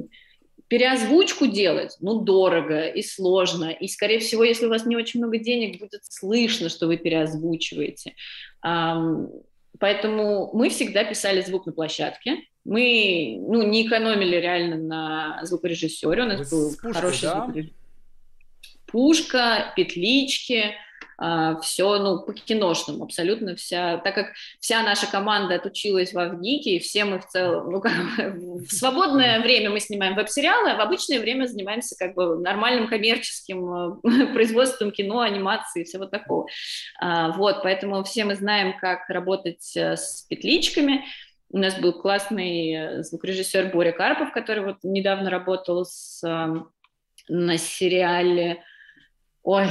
Переозвучку 0.71 1.49
делать, 1.49 1.97
ну, 1.99 2.21
дорого 2.21 2.87
и 2.87 3.03
сложно. 3.03 3.71
И, 3.71 3.89
скорее 3.89 4.21
всего, 4.21 4.45
если 4.45 4.67
у 4.67 4.69
вас 4.69 4.87
не 4.87 4.97
очень 4.97 5.19
много 5.19 5.39
денег, 5.39 5.81
будет 5.81 6.03
слышно, 6.05 6.69
что 6.69 6.87
вы 6.87 6.97
переозвучиваете. 6.97 8.15
Поэтому 8.63 10.51
мы 10.55 10.71
всегда 10.71 11.03
писали 11.03 11.41
звук 11.41 11.67
на 11.67 11.73
площадке. 11.73 12.37
Мы 12.65 13.37
ну, 13.41 13.63
не 13.63 13.85
экономили 13.85 14.37
реально 14.37 14.77
на 14.77 15.41
звукорежиссере. 15.45 16.23
У 16.23 16.27
нас 16.27 16.51
Вы 16.51 16.57
был 16.57 16.71
пушкой, 16.71 16.93
хороший 16.93 17.23
да? 17.23 17.35
звукорежиссер. 17.45 17.75
Пушка, 18.87 19.73
петлички– 19.77 20.67
все, 21.63 21.99
ну, 21.99 22.23
по 22.23 22.33
киношному 22.33 23.05
абсолютно 23.05 23.55
вся, 23.55 23.99
так 23.99 24.15
как 24.15 24.33
вся 24.59 24.83
наша 24.83 25.07
команда 25.07 25.57
отучилась 25.57 26.13
в 26.13 26.19
Авгике, 26.19 26.77
и 26.77 26.79
все 26.79 27.05
мы 27.05 27.21
в 27.21 27.27
целом, 27.27 27.71
ну, 27.71 27.81
как, 27.81 27.93
в 28.17 28.69
свободное 28.69 29.41
время 29.41 29.71
мы 29.71 29.81
снимаем 29.81 30.15
веб-сериалы, 30.15 30.71
а 30.71 30.77
в 30.77 30.81
обычное 30.81 31.21
время 31.21 31.47
занимаемся 31.47 31.95
как 31.99 32.15
бы 32.15 32.39
нормальным 32.39 32.89
коммерческим 32.89 34.01
э, 34.03 34.27
производством 34.33 34.91
кино, 34.91 35.21
анимации 35.21 35.83
и 35.83 35.85
всего 35.85 36.07
такого. 36.07 36.47
А, 37.01 37.33
вот, 37.33 37.63
поэтому 37.63 38.03
все 38.05 38.25
мы 38.25 38.35
знаем, 38.35 38.77
как 38.79 39.09
работать 39.09 39.77
э, 39.77 39.97
с 39.97 40.23
петличками, 40.29 41.05
у 41.53 41.59
нас 41.59 41.79
был 41.79 41.93
классный 41.93 42.73
э, 42.73 43.03
звукорежиссер 43.03 43.73
Боря 43.73 43.93
Карпов, 43.93 44.33
который 44.33 44.65
вот 44.65 44.79
недавно 44.83 45.31
работал 45.31 45.85
с, 45.85 46.23
на 47.29 47.59
сериале, 47.59 48.63
ой, 49.43 49.67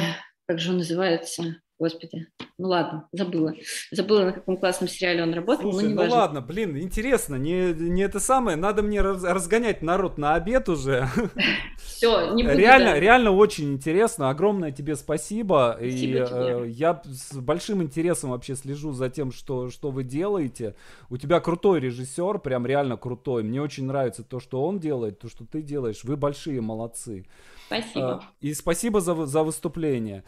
как 0.50 0.60
же 0.60 0.72
он 0.72 0.78
называется? 0.78 1.58
Господи, 1.78 2.26
ну 2.58 2.70
ладно, 2.70 3.08
забыла. 3.12 3.54
Забыла, 3.92 4.26
на 4.26 4.32
каком 4.32 4.58
классном 4.58 4.90
сериале 4.90 5.22
он 5.22 5.32
работал. 5.32 5.72
Слушай, 5.72 5.90
ну 5.90 6.10
ладно, 6.10 6.42
блин, 6.42 6.76
интересно, 6.76 7.36
не, 7.36 7.72
не 7.72 8.02
это 8.02 8.20
самое, 8.20 8.58
надо 8.58 8.82
мне 8.82 9.00
раз, 9.00 9.24
разгонять 9.24 9.84
народ 9.84 10.18
на 10.18 10.34
обед 10.34 10.68
уже. 10.68 11.08
Все, 11.78 12.34
не 12.34 12.42
буду. 12.42 12.58
Реально, 12.58 12.94
да. 12.94 13.00
реально 13.00 13.32
очень 13.32 13.72
интересно, 13.72 14.32
огромное 14.32 14.72
тебе 14.72 14.96
спасибо. 14.96 15.76
спасибо 15.78 15.96
и 15.96 16.02
тебе. 16.02 16.28
Э, 16.28 16.66
я 16.68 17.00
с 17.06 17.36
большим 17.38 17.84
интересом 17.84 18.32
вообще 18.32 18.56
слежу 18.56 18.92
за 18.92 19.12
тем, 19.12 19.32
что, 19.32 19.70
что 19.70 19.92
вы 19.92 20.04
делаете. 20.04 20.74
У 21.12 21.18
тебя 21.18 21.40
крутой 21.40 21.80
режиссер, 21.80 22.40
прям 22.40 22.66
реально 22.66 22.98
крутой. 22.98 23.44
Мне 23.44 23.62
очень 23.62 23.86
нравится 23.86 24.24
то, 24.24 24.40
что 24.40 24.66
он 24.66 24.80
делает, 24.80 25.20
то, 25.20 25.30
что 25.30 25.46
ты 25.46 25.62
делаешь. 25.62 26.04
Вы 26.04 26.18
большие 26.18 26.60
молодцы. 26.60 27.28
Спасибо. 27.68 28.24
И 28.42 28.54
спасибо 28.56 29.00
за, 29.00 29.26
за 29.28 29.44
выступление. 29.44 30.24